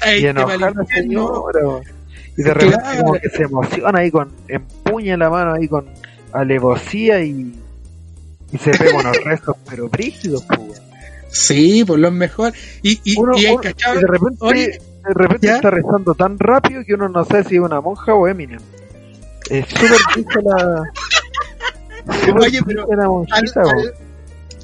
Ay, 0.01 0.23
Y 0.23 0.27
enojada 0.27 0.57
vale 0.57 0.73
la 0.77 0.85
señora, 0.85 1.59
weón. 1.67 1.83
Y 2.37 2.41
de 2.43 2.53
repente 2.53 2.77
Claro. 2.81 3.01
como 3.01 3.13
que 3.15 3.29
se 3.29 3.43
emociona 3.43 3.99
ahí 3.99 4.11
con, 4.11 4.31
empuña 4.47 5.17
la 5.17 5.29
mano 5.29 5.53
ahí 5.55 5.67
con 5.67 5.85
alevosía 6.31 7.21
y, 7.21 7.53
y 8.53 8.57
se 8.57 8.71
pega 8.71 8.97
unos 8.99 9.17
rezos 9.25 9.57
pero 9.69 9.89
brígidos, 9.89 10.45
weón. 10.49 10.71
Sí, 11.27 11.83
por 11.85 11.99
lo 11.99 12.09
mejor. 12.11 12.53
Y, 12.81 12.99
y, 13.03 13.19
Uno- 13.19 13.37
y 13.37 13.45
uno- 13.47 13.61
y 13.61 13.67
de 13.99 14.07
repente, 14.07 14.37
Oye, 14.39 14.67
de 15.07 15.13
repente 15.13 15.47
¿ya? 15.47 15.55
está 15.57 15.69
rezando 15.69 16.15
tan 16.15 16.39
rápido 16.39 16.81
que 16.85 16.93
uno 16.93 17.09
no 17.09 17.25
sabe 17.25 17.43
si 17.43 17.55
es 17.55 17.61
una 17.61 17.81
monja 17.81 18.13
o 18.15 18.25
Eminem. 18.27 18.59
Es 19.49 19.67
súper 19.67 20.43
la. 20.43 20.83
Oye, 22.39 22.59
pero 22.65 22.87
la 22.95 23.03
al, 23.03 23.09
monjita, 23.09 23.61
weón. 23.63 23.77
al- 23.79 23.93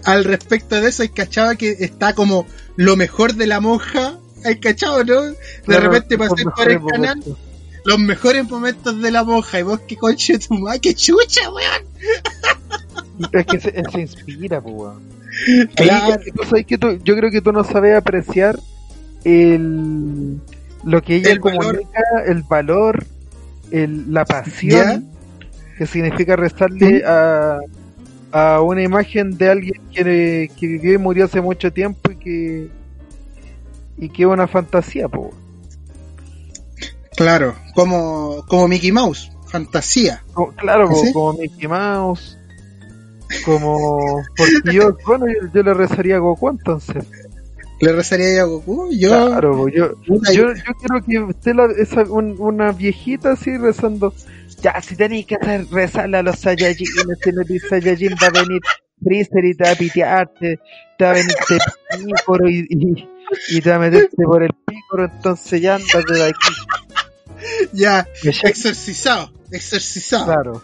al 0.05 0.23
respecto 0.23 0.79
de 0.79 0.89
eso, 0.89 1.03
hay 1.03 1.09
cachado 1.09 1.57
que 1.57 1.69
está 1.79 2.13
como 2.13 2.45
lo 2.75 2.95
mejor 2.95 3.33
de 3.35 3.47
la 3.47 3.59
monja. 3.59 4.17
Hay 4.43 4.59
cachado, 4.59 5.03
¿no? 5.03 5.21
De 5.23 5.35
Claro, 5.65 5.89
repente 5.89 6.17
pasé 6.17 6.43
por 6.43 6.69
el 6.71 6.79
canal, 6.85 7.17
momentos. 7.17 7.37
los 7.83 7.99
mejores 7.99 8.47
momentos 8.49 9.01
de 9.01 9.11
la 9.11 9.23
monja. 9.23 9.59
Y 9.59 9.63
vos, 9.63 9.79
qué 9.87 9.95
conche 9.97 10.37
tu 10.37 10.53
madre, 10.55 10.79
qué 10.81 10.93
chucha, 10.93 11.49
weón. 11.51 13.29
Es 13.31 13.45
que 13.47 13.59
se, 13.59 13.83
se 13.91 14.01
inspira, 14.01 14.59
weón. 14.59 15.01
Claro. 15.75 16.17
Que 16.65 16.77
tú- 16.77 16.99
yo 17.03 17.15
creo 17.17 17.29
que 17.31 17.41
tú 17.41 17.51
no 17.51 17.63
sabes 17.63 17.97
apreciar 17.97 18.57
el 19.25 20.39
lo 20.83 21.01
que 21.01 21.15
ella 21.17 21.31
El 21.31 21.39
valor. 21.39 21.63
comunica, 21.65 22.01
el 22.27 22.43
valor, 22.43 23.05
el, 23.71 24.13
la 24.13 24.23
pasión 24.25 25.09
que 25.77 25.85
significa 25.87 26.35
rezarle 26.35 26.99
¿Mm? 26.99 27.07
a, 27.07 27.57
a 28.37 28.59
una 28.61 28.83
imagen 28.83 29.37
de 29.37 29.49
alguien 29.49 29.81
que, 29.93 30.51
que 30.59 30.67
vivió 30.67 30.93
y 30.93 30.97
murió 30.97 31.23
hace 31.25 31.39
mucho 31.39 31.71
tiempo 31.71 32.11
y 32.11 32.15
que 32.17 32.67
y 33.97 34.09
que 34.09 34.23
es 34.23 34.27
una 34.27 34.45
fantasía, 34.45 35.07
po. 35.07 35.31
Claro, 37.15 37.55
como, 37.73 38.43
como 38.47 38.67
Mickey 38.67 38.91
Mouse, 38.91 39.31
fantasía. 39.47 40.21
Como- 40.33 40.51
claro, 40.51 40.89
po, 40.89 40.95
¿Sí? 40.95 41.13
como 41.13 41.33
Mickey 41.33 41.67
Mouse, 41.69 42.37
como 43.45 44.21
porque 44.35 44.73
yo, 44.75 44.97
bueno, 45.07 45.27
yo, 45.27 45.47
yo 45.53 45.63
le 45.63 45.73
rezaría 45.73 46.17
a 46.17 46.19
Goku 46.19 46.49
entonces. 46.49 47.05
¿Le 47.79 47.91
rezaría 47.93 48.41
a 48.41 48.45
Goku? 48.45 48.89
Yo, 48.97 49.27
Claro, 49.29 49.55
po, 49.55 49.69
yo, 49.69 49.91
Yo, 50.03 50.15
yo 50.33 50.45
quiero 51.05 51.05
que 51.05 51.31
esté 51.31 51.53
la, 51.53 51.67
esa, 51.77 52.01
un- 52.01 52.35
una 52.39 52.73
viejita 52.73 53.31
así 53.31 53.55
rezando. 53.57 54.13
Ya, 54.61 54.81
si 54.81 54.95
tenéis 54.95 55.25
que 55.25 55.35
hacer, 55.35 55.65
rezarle 55.71 56.17
a 56.17 56.23
los 56.23 56.39
Saiyajines, 56.39 57.17
si 57.23 57.31
no 57.31 57.41
eres 57.41 57.61
Saiyajin 57.69 58.13
va 58.21 58.27
a 58.27 58.41
venir 58.43 58.61
Freezer 59.03 59.45
y 59.45 59.53
te 59.55 59.63
va 59.63 59.71
a 59.71 59.75
pitearte, 59.75 60.59
te 60.97 61.03
va 61.05 61.11
a 61.11 61.13
venir 61.13 61.35
este 61.39 61.57
pícoro 62.03 62.49
y, 62.49 62.65
y, 62.69 63.09
y 63.49 63.61
te 63.61 63.69
va 63.69 63.75
a 63.75 63.79
meterte 63.79 64.23
por 64.23 64.41
el 64.43 64.51
pícoro, 64.65 65.05
entonces 65.05 65.61
ya 65.61 65.75
andate 65.75 66.13
de 66.13 66.23
aquí. 66.23 66.53
ya, 67.73 68.07
exorcizado, 68.23 69.31
exorcizado. 69.51 70.25
Claro, 70.25 70.61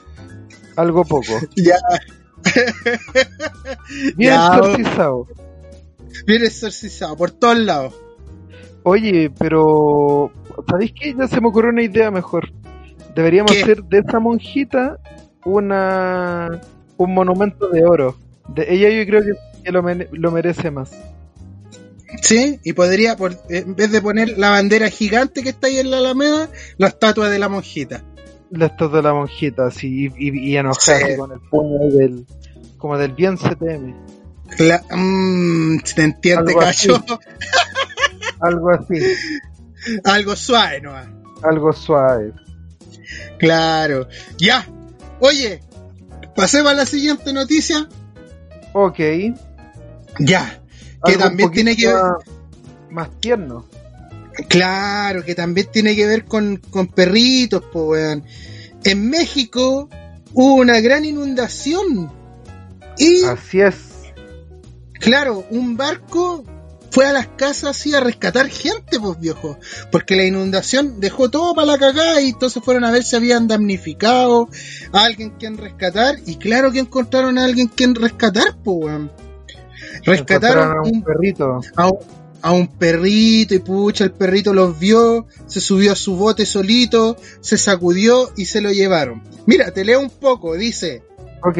algo 0.77 1.03
poco. 1.05 1.39
Ya, 1.55 1.75
Bien 4.15 4.31
Ya, 4.33 4.47
exorcizado. 4.57 5.27
bien 6.25 6.43
exorcizado, 6.43 7.15
por 7.17 7.31
todos 7.31 7.57
lados. 7.59 7.93
Oye, 8.83 9.29
pero 9.37 10.31
¿sabéis 10.67 10.91
qué? 10.99 11.13
Ya 11.15 11.27
se 11.27 11.39
me 11.39 11.49
ocurrió 11.49 11.69
una 11.69 11.83
idea 11.83 12.09
mejor. 12.09 12.51
Deberíamos 13.15 13.51
¿Qué? 13.51 13.63
hacer 13.63 13.83
de 13.83 13.99
esa 13.99 14.19
monjita 14.19 14.97
una 15.45 16.61
un 16.97 17.13
monumento 17.13 17.69
de 17.69 17.83
oro. 17.85 18.15
De 18.47 18.73
ella 18.73 18.89
yo 18.89 19.05
creo 19.05 19.23
que, 19.63 19.71
lo, 19.71 19.81
lo 20.11 20.31
merece 20.31 20.71
más. 20.71 20.91
Sí, 22.21 22.59
y 22.63 22.73
podría, 22.73 23.15
por, 23.15 23.35
en 23.49 23.75
vez 23.75 23.91
de 23.91 24.01
poner 24.01 24.37
la 24.37 24.49
bandera 24.49 24.89
gigante 24.89 25.41
que 25.43 25.49
está 25.49 25.67
ahí 25.67 25.77
en 25.79 25.89
la 25.91 25.97
Alameda, 25.97 26.49
la 26.77 26.87
estatua 26.87 27.29
de 27.29 27.39
la 27.39 27.47
monjita. 27.49 28.03
La 28.51 28.65
estatua 28.67 28.97
de 28.97 29.03
la 29.03 29.13
monjita, 29.13 29.67
así, 29.67 30.09
y, 30.17 30.55
y, 30.57 30.61
Sí. 30.79 30.91
así 30.91 31.17
con 31.17 31.31
el 31.31 31.39
puño 31.49 31.89
del, 31.97 32.25
como 32.77 32.97
del 32.97 33.13
bien 33.13 33.37
CTM. 33.37 33.95
La, 34.59 34.83
mm, 34.93 35.79
te 35.95 36.03
entiende, 36.03 36.51
Algo 36.51 36.61
así. 36.61 36.87
cacho. 36.89 37.19
Algo 38.41 38.69
así, 38.71 38.95
Algo 40.03 40.35
suave, 40.35 40.81
¿no? 40.81 40.91
algo 41.43 41.73
suave. 41.73 42.33
Claro. 43.37 44.07
Ya. 44.37 44.67
Oye, 45.19 45.61
pasemos 46.35 46.71
a 46.71 46.75
la 46.75 46.85
siguiente 46.85 47.33
noticia. 47.33 47.87
Ok. 48.73 48.99
Ya. 50.19 50.61
Que 51.03 51.13
algo 51.13 51.23
también 51.23 51.51
tiene 51.51 51.75
que 51.75 51.87
ver. 51.87 51.95
más, 51.95 52.13
más 52.89 53.19
tierno. 53.19 53.65
Claro, 54.47 55.23
que 55.23 55.35
también 55.35 55.67
tiene 55.71 55.95
que 55.95 56.05
ver 56.05 56.25
con, 56.25 56.57
con 56.57 56.87
perritos, 56.87 57.63
po, 57.71 57.89
weón. 57.89 58.23
En 58.83 59.09
México 59.09 59.89
hubo 60.33 60.55
una 60.55 60.79
gran 60.79 61.05
inundación. 61.05 62.11
Y, 62.97 63.23
Así 63.23 63.61
es. 63.61 63.75
claro, 64.99 65.45
un 65.49 65.75
barco 65.77 66.43
fue 66.91 67.07
a 67.07 67.13
las 67.13 67.27
casas 67.27 67.71
así 67.71 67.95
a 67.95 68.01
rescatar 68.01 68.47
gente, 68.49 68.99
pues 68.99 69.19
viejo. 69.19 69.57
Porque 69.91 70.15
la 70.15 70.25
inundación 70.25 70.99
dejó 70.99 71.29
todo 71.29 71.55
para 71.55 71.67
la 71.67 71.77
cagada 71.77 72.21
y 72.21 72.29
entonces 72.29 72.61
fueron 72.63 72.83
a 72.83 72.91
ver 72.91 73.03
si 73.03 73.15
habían 73.15 73.47
damnificado 73.47 74.49
a 74.91 75.03
alguien 75.03 75.31
quien 75.31 75.57
rescatar. 75.57 76.15
Y 76.25 76.35
claro 76.35 76.71
que 76.71 76.79
encontraron 76.79 77.37
a 77.37 77.45
alguien 77.45 77.67
quien 77.67 77.95
rescatar, 77.95 78.57
pues, 78.63 78.77
weón. 78.85 79.11
Rescataron 80.03 80.69
a 80.69 80.81
un 80.81 80.95
un 80.95 81.03
perrito. 81.03 81.61
a 81.75 81.87
un, 81.87 81.97
a 82.41 82.51
un 82.51 82.67
perrito 82.67 83.53
y 83.53 83.59
pucha, 83.59 84.03
el 84.03 84.11
perrito 84.11 84.53
los 84.53 84.79
vio, 84.79 85.27
se 85.45 85.61
subió 85.61 85.93
a 85.93 85.95
su 85.95 86.15
bote 86.15 86.45
solito, 86.45 87.17
se 87.39 87.57
sacudió 87.57 88.31
y 88.35 88.45
se 88.45 88.61
lo 88.61 88.71
llevaron. 88.71 89.23
Mira, 89.45 89.71
te 89.71 89.85
leo 89.85 89.99
un 89.99 90.09
poco, 90.09 90.55
dice, 90.55 91.03
Ok. 91.43 91.57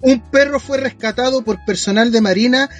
Un 0.00 0.20
perro 0.30 0.60
fue 0.60 0.78
rescatado 0.78 1.42
por 1.42 1.64
personal 1.64 2.12
de 2.12 2.20
Marina 2.20 2.70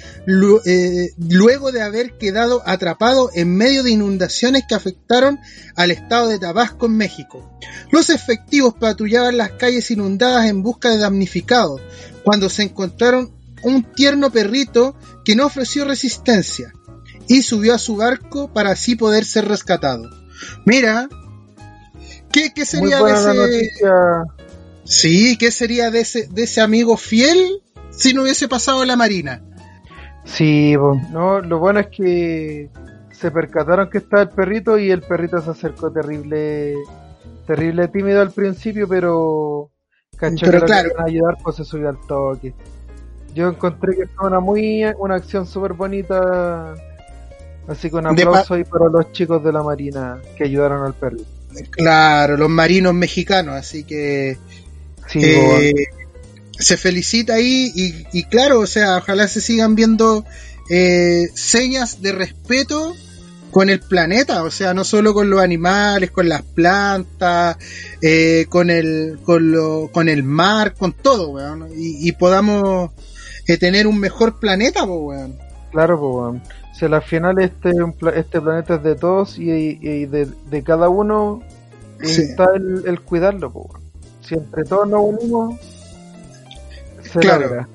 eh, 0.65 1.09
luego 1.17 1.71
de 1.71 1.81
haber 1.81 2.17
quedado 2.17 2.61
atrapado 2.65 3.29
en 3.33 3.55
medio 3.55 3.83
de 3.83 3.91
inundaciones 3.91 4.63
que 4.67 4.75
afectaron 4.75 5.39
al 5.75 5.91
estado 5.91 6.29
de 6.29 6.39
Tabasco 6.39 6.85
en 6.85 6.97
México. 6.97 7.57
Los 7.91 8.09
efectivos 8.09 8.73
patrullaban 8.79 9.37
las 9.37 9.51
calles 9.51 9.91
inundadas 9.91 10.49
en 10.49 10.63
busca 10.63 10.89
de 10.89 10.97
damnificados, 10.97 11.81
cuando 12.23 12.49
se 12.49 12.63
encontraron 12.63 13.33
un 13.63 13.83
tierno 13.93 14.31
perrito 14.31 14.95
que 15.25 15.35
no 15.35 15.45
ofreció 15.45 15.85
resistencia 15.85 16.73
y 17.27 17.43
subió 17.43 17.75
a 17.75 17.79
su 17.79 17.95
barco 17.95 18.51
para 18.51 18.71
así 18.71 18.95
poder 18.95 19.25
ser 19.25 19.47
rescatado. 19.47 20.09
Mira, 20.65 21.09
¿qué, 22.31 22.51
qué 22.53 22.65
sería 22.65 23.01
de 23.03 23.13
ese... 23.13 23.33
noticia. 23.33 24.25
Sí, 24.89 25.37
¿qué 25.37 25.51
sería 25.51 25.91
de 25.91 25.99
ese, 25.99 26.27
de 26.27 26.43
ese 26.43 26.61
amigo 26.61 26.97
fiel 26.97 27.61
si 27.91 28.11
no 28.15 28.23
hubiese 28.23 28.47
pasado 28.47 28.83
la 28.85 28.95
Marina? 28.95 29.39
Sí, 30.25 30.75
no, 31.11 31.41
lo 31.41 31.59
bueno 31.59 31.79
es 31.79 31.87
que 31.87 32.69
se 33.11 33.29
percataron 33.29 33.87
que 33.91 33.99
estaba 33.99 34.23
el 34.23 34.29
perrito 34.29 34.79
y 34.79 34.89
el 34.89 35.03
perrito 35.03 35.39
se 35.41 35.51
acercó 35.51 35.91
terrible, 35.91 36.73
terrible 37.45 37.87
tímido 37.89 38.19
al 38.19 38.31
principio, 38.31 38.87
pero 38.87 39.69
cachó 40.17 40.47
Pero 40.47 40.53
que 40.53 40.59
lo 40.59 40.65
claro. 40.65 40.89
querían 40.89 41.07
ayudar, 41.07 41.37
pues 41.43 41.57
se 41.57 41.65
subió 41.65 41.89
al 41.89 41.99
toque. 42.07 42.55
Yo 43.35 43.47
encontré 43.47 43.95
que 43.95 44.07
fue 44.07 44.27
una 44.27 44.39
muy, 44.39 44.83
una 44.97 45.15
acción 45.15 45.45
súper 45.45 45.73
bonita, 45.73 46.73
así 47.67 47.91
que 47.91 47.95
un 47.95 48.07
aplauso 48.07 48.55
ahí 48.55 48.63
para 48.63 48.85
los 48.91 49.11
chicos 49.11 49.43
de 49.43 49.53
la 49.53 49.61
marina 49.61 50.19
que 50.35 50.45
ayudaron 50.45 50.83
al 50.83 50.95
perrito. 50.95 51.29
Claro, 51.71 52.37
los 52.37 52.49
marinos 52.49 52.93
mexicanos, 52.93 53.55
así 53.55 53.83
que 53.83 54.37
Sí, 55.11 55.19
eh, 55.23 55.73
se 56.57 56.77
felicita 56.77 57.35
ahí 57.35 57.71
y, 57.73 58.05
y 58.11 58.23
claro, 58.25 58.59
o 58.59 58.67
sea, 58.67 58.97
ojalá 58.97 59.27
se 59.27 59.41
sigan 59.41 59.75
viendo 59.75 60.25
eh, 60.69 61.29
señas 61.33 62.01
de 62.01 62.11
respeto 62.11 62.95
con 63.51 63.69
el 63.69 63.79
planeta, 63.79 64.43
o 64.43 64.51
sea, 64.51 64.75
no 64.75 64.83
solo 64.83 65.13
con 65.15 65.29
los 65.31 65.41
animales, 65.41 66.11
con 66.11 66.29
las 66.29 66.43
plantas, 66.43 67.57
eh, 68.01 68.45
con 68.49 68.69
el 68.69 69.19
con, 69.23 69.51
lo, 69.51 69.89
con 69.91 70.07
el 70.09 70.21
mar, 70.23 70.75
con 70.75 70.93
todo, 70.93 71.29
weón, 71.29 71.67
y, 71.75 72.07
y 72.07 72.11
podamos 72.11 72.91
tener 73.59 73.87
un 73.87 73.99
mejor 73.99 74.39
planeta, 74.39 74.83
weón. 74.83 75.35
Claro, 75.71 75.99
pues, 75.99 76.13
weón. 76.13 76.43
Si 76.77 76.85
al 76.85 77.01
final 77.01 77.39
este, 77.41 77.71
este 78.15 78.39
planeta 78.39 78.75
es 78.75 78.83
de 78.83 78.95
todos 78.95 79.39
y, 79.39 79.49
y 79.51 80.05
de, 80.05 80.27
de 80.49 80.63
cada 80.63 80.87
uno 80.89 81.41
Sí. 82.01 82.21
está 82.21 82.45
el, 82.55 82.83
el 82.85 83.01
cuidarlo, 83.01 83.49
weón. 83.49 83.88
Si 84.29 84.35
entre 84.35 84.63
todos 84.63 84.87
nos 84.87 85.01
unimos, 85.01 85.55
se 87.11 87.19
Claro. 87.19 87.67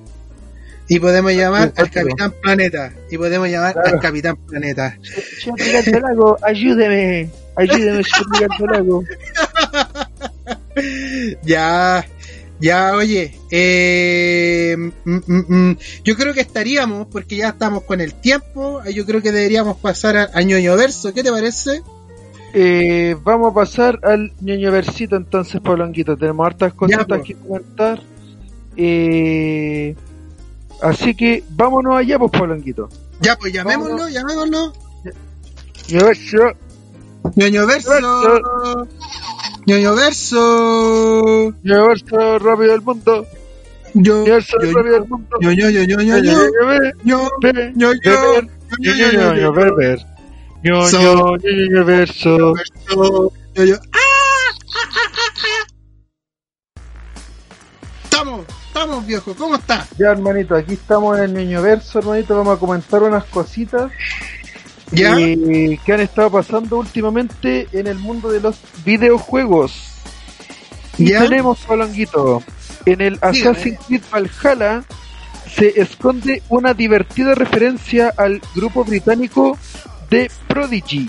Y 0.86 1.00
podemos 1.00 1.32
llamar 1.32 1.72
al. 1.76 1.90
Capitán 1.90 2.32
Planeta. 2.42 2.92
Y 3.10 3.18
podemos 3.18 3.48
llamar 3.48 3.72
Claro. 3.72 3.88
al 3.88 4.00
Capitán 4.00 4.36
Planeta. 4.36 4.96
Señor 5.42 5.60
Gigante 5.60 6.00
Lago, 6.00 6.38
ayúdeme, 6.42 7.30
ayúdeme, 7.56 8.02
señor 8.04 8.34
Gigante 8.34 8.64
Lago. 8.72 9.04
Ya, 11.44 12.04
ya, 12.60 12.94
oye. 12.96 13.32
eh, 13.50 14.76
mm, 14.76 14.90
mm, 15.26 15.44
mm, 15.70 15.78
yo 16.02 16.16
creo 16.16 16.34
que 16.34 16.40
estaríamos, 16.40 17.06
porque 17.06 17.36
ya 17.36 17.50
estamos 17.50 17.84
con 17.84 18.00
el 18.00 18.14
tiempo. 18.14 18.82
Yo 18.92 19.06
creo 19.06 19.22
que 19.22 19.30
deberíamos 19.30 19.76
pasar 19.78 20.16
a, 20.16 20.30
a 20.34 20.42
ñoño 20.42 20.76
verso. 20.76 21.14
¿Qué 21.14 21.22
te 21.22 21.30
parece? 21.30 21.82
Eh, 22.56 23.16
vamos 23.24 23.50
a 23.50 23.54
pasar 23.54 23.98
al 24.04 24.32
ñoño 24.40 24.70
versito 24.70 25.16
entonces, 25.16 25.60
Pablonguito. 25.60 26.16
Tenemos 26.16 26.46
hartas 26.46 26.72
cositas 26.72 27.20
que 27.22 27.34
comentar. 27.34 28.00
Eh, 28.76 29.96
así 30.80 31.16
que 31.16 31.42
vámonos 31.50 31.96
allá, 31.96 32.16
pues, 32.16 32.30
Pablonguito. 32.30 32.88
Ya, 33.20 33.36
pues 33.36 33.52
llamémoslo, 33.52 33.96
Vámonos. 33.96 34.12
llamémoslo. 34.12 34.72
Ñoño 35.88 36.06
verso. 36.06 36.38
ñoño 37.34 37.66
verso. 37.66 37.90
Verso. 37.90 38.88
ñoño 39.66 39.94
verso. 39.96 41.54
Ñoño 41.64 41.88
verso 41.88 42.38
rápido 42.38 42.70
del 42.72 42.82
mundo. 42.82 43.26
Yo, 43.94 44.24
yo, 44.24 44.38
rápido 44.38 44.92
del 44.92 45.08
mundo. 45.08 45.36
yo, 45.40 45.50
yo, 45.50 45.70
yo, 45.70 45.82
yo, 45.82 46.00
yo, 46.00 46.18
yo, 46.18 46.32
yo, 46.32 46.48
yo, 47.04 47.30
yo, 47.74 47.92
yo, 47.92 47.92
yo, 48.78 48.92
yo, 48.94 49.34
yo, 49.34 49.74
yo. 49.74 50.13
¡Ah! 53.92 53.98
¡Ah, 54.74 54.88
ah, 54.94 55.12
ah, 55.14 55.32
ah! 55.36 55.66
Estamos 58.04 58.46
estamos, 58.74 59.06
viejo? 59.06 59.34
¿Cómo 59.36 59.54
está? 59.54 59.86
Ya, 59.96 60.10
hermanito, 60.10 60.56
aquí 60.56 60.72
estamos 60.72 61.16
en 61.18 61.24
el 61.24 61.34
Niño 61.34 61.62
Verso, 61.62 62.00
hermanito. 62.00 62.36
Vamos 62.36 62.56
a 62.56 62.60
comentar 62.60 63.02
unas 63.04 63.24
cositas 63.24 63.92
¿Ya? 64.90 65.16
eh, 65.16 65.78
que 65.84 65.92
han 65.92 66.00
estado 66.00 66.30
pasando 66.30 66.78
últimamente 66.78 67.68
en 67.72 67.86
el 67.86 67.98
mundo 67.98 68.30
de 68.30 68.40
los 68.40 68.56
videojuegos. 68.84 70.00
Y 70.98 71.10
¿Ya? 71.10 71.20
tenemos, 71.20 71.60
Palanguito, 71.60 72.42
en 72.84 73.00
el 73.00 73.18
Assassin's 73.20 73.78
Creed 73.86 74.02
Valhalla 74.10 74.82
se 75.54 75.80
esconde 75.80 76.42
una 76.48 76.74
divertida 76.74 77.34
referencia 77.36 78.12
al 78.16 78.40
grupo 78.56 78.84
británico 78.84 79.56
de 80.10 80.30
Prodigy. 80.48 81.08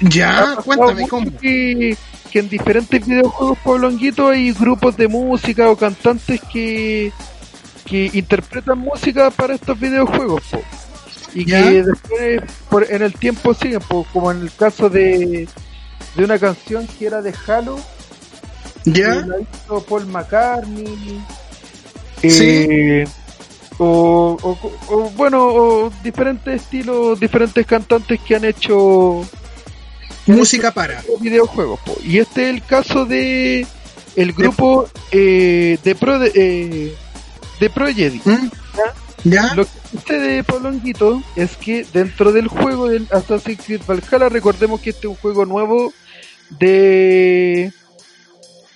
¿Ya? 0.00 0.56
Cuéntame, 0.64 1.06
¿cómo? 1.08 1.36
Que, 1.38 1.96
que 2.30 2.38
en 2.38 2.48
diferentes 2.48 3.06
videojuegos, 3.06 3.58
Pablo 3.62 3.88
Anguito, 3.88 4.28
hay 4.28 4.52
grupos 4.52 4.96
de 4.96 5.08
música 5.08 5.68
o 5.68 5.76
cantantes 5.76 6.40
que, 6.52 7.12
que 7.84 8.10
interpretan 8.14 8.78
música 8.78 9.30
para 9.30 9.54
estos 9.54 9.78
videojuegos, 9.78 10.42
po. 10.50 10.60
Y 11.34 11.44
¿Ya? 11.44 11.62
que 11.62 11.82
después, 11.82 12.40
por- 12.70 12.90
en 12.90 13.02
el 13.02 13.12
tiempo 13.12 13.52
siguen, 13.54 13.80
po, 13.80 14.06
como 14.12 14.30
en 14.32 14.40
el 14.42 14.52
caso 14.52 14.88
de, 14.88 15.46
de 16.16 16.24
una 16.24 16.38
canción 16.38 16.86
que 16.98 17.06
era 17.06 17.20
de 17.22 17.34
Halo, 17.46 17.78
que 18.84 18.92
¿Ya? 18.92 19.14
la 19.16 19.36
hizo 19.40 19.84
Paul 19.84 20.06
McCartney. 20.06 21.22
Sí. 22.22 22.28
eh, 22.28 23.04
o, 23.82 24.36
o- 24.42 24.94
o, 24.94 25.10
bueno, 25.16 25.46
o 25.46 25.90
diferentes 26.02 26.62
estilos, 26.62 27.18
diferentes 27.18 27.66
cantantes 27.66 28.20
que 28.20 28.36
han 28.36 28.44
hecho 28.44 29.26
Música 30.26 30.70
para. 30.70 31.02
videojuegos. 31.20 31.80
po. 31.80 31.96
Y 32.04 32.18
este 32.18 32.44
es 32.44 32.54
el 32.56 32.62
caso 32.62 33.04
de 33.06 33.66
el 34.16 34.32
grupo 34.32 34.88
eh, 35.10 35.78
de 35.82 35.94
Pro 35.94 36.18
de, 36.18 36.30
eh, 36.34 36.94
de 37.58 37.70
Prodigy. 37.70 38.20
¿Mm? 38.24 38.50
¿Ya? 39.24 39.54
Lo 39.54 39.64
que 39.64 39.70
sucede, 39.92 40.44
Polonguito, 40.44 41.22
es 41.36 41.56
que 41.56 41.84
dentro 41.92 42.32
del 42.32 42.48
juego 42.48 42.88
del 42.88 43.06
Assassin's 43.10 43.64
Creed 43.64 43.82
Valhalla, 43.86 44.28
recordemos 44.28 44.80
que 44.80 44.90
este 44.90 45.06
es 45.06 45.10
un 45.10 45.16
juego 45.16 45.44
nuevo 45.46 45.92
de 46.50 47.72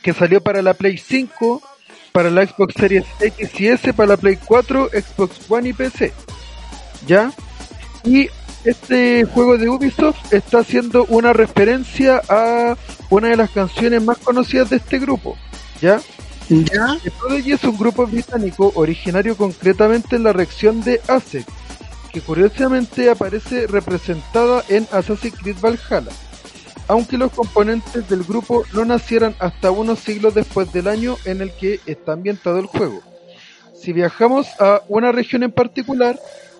que 0.02 0.12
salió 0.12 0.42
para 0.42 0.60
la 0.62 0.74
Play 0.74 0.98
5, 0.98 1.62
para 2.14 2.30
la 2.30 2.46
Xbox 2.46 2.74
Series 2.78 3.04
X 3.18 3.60
y 3.60 3.66
S, 3.66 3.92
para 3.92 4.10
la 4.10 4.16
Play 4.16 4.36
4, 4.36 4.90
Xbox 4.92 5.50
One 5.50 5.70
y 5.70 5.72
PC. 5.72 6.12
¿Ya? 7.08 7.32
Y 8.04 8.28
este 8.64 9.24
juego 9.24 9.58
de 9.58 9.68
Ubisoft 9.68 10.32
está 10.32 10.60
haciendo 10.60 11.06
una 11.06 11.32
referencia 11.32 12.22
a 12.28 12.76
una 13.10 13.30
de 13.30 13.36
las 13.36 13.50
canciones 13.50 14.00
más 14.00 14.18
conocidas 14.18 14.70
de 14.70 14.76
este 14.76 15.00
grupo. 15.00 15.36
¿Ya? 15.80 16.00
¿Ya? 16.48 16.96
Prodigy 17.18 17.50
es 17.50 17.64
un 17.64 17.76
grupo 17.76 18.06
británico 18.06 18.70
originario 18.76 19.36
concretamente 19.36 20.14
en 20.14 20.22
la 20.22 20.32
región 20.32 20.84
de 20.84 21.00
Essex, 21.08 21.44
que 22.12 22.20
curiosamente 22.20 23.10
aparece 23.10 23.66
representada 23.66 24.62
en 24.68 24.86
Assassin's 24.92 25.36
Creed 25.36 25.56
Valhalla, 25.60 26.12
aunque 26.88 27.18
los 27.18 27.32
componentes 27.32 28.08
del 28.08 28.24
grupo 28.24 28.64
no 28.72 28.84
nacieran 28.84 29.34
hasta 29.38 29.70
unos 29.70 30.00
siglos 30.00 30.34
después 30.34 30.72
del 30.72 30.88
año 30.88 31.16
en 31.24 31.40
el 31.40 31.50
que 31.52 31.80
está 31.86 32.12
ambientado 32.12 32.58
el 32.58 32.66
juego. 32.66 33.02
Si 33.74 33.92
viajamos 33.92 34.48
a 34.60 34.82
una 34.88 35.12
región 35.12 35.42
en 35.42 35.52
particular, 35.52 36.18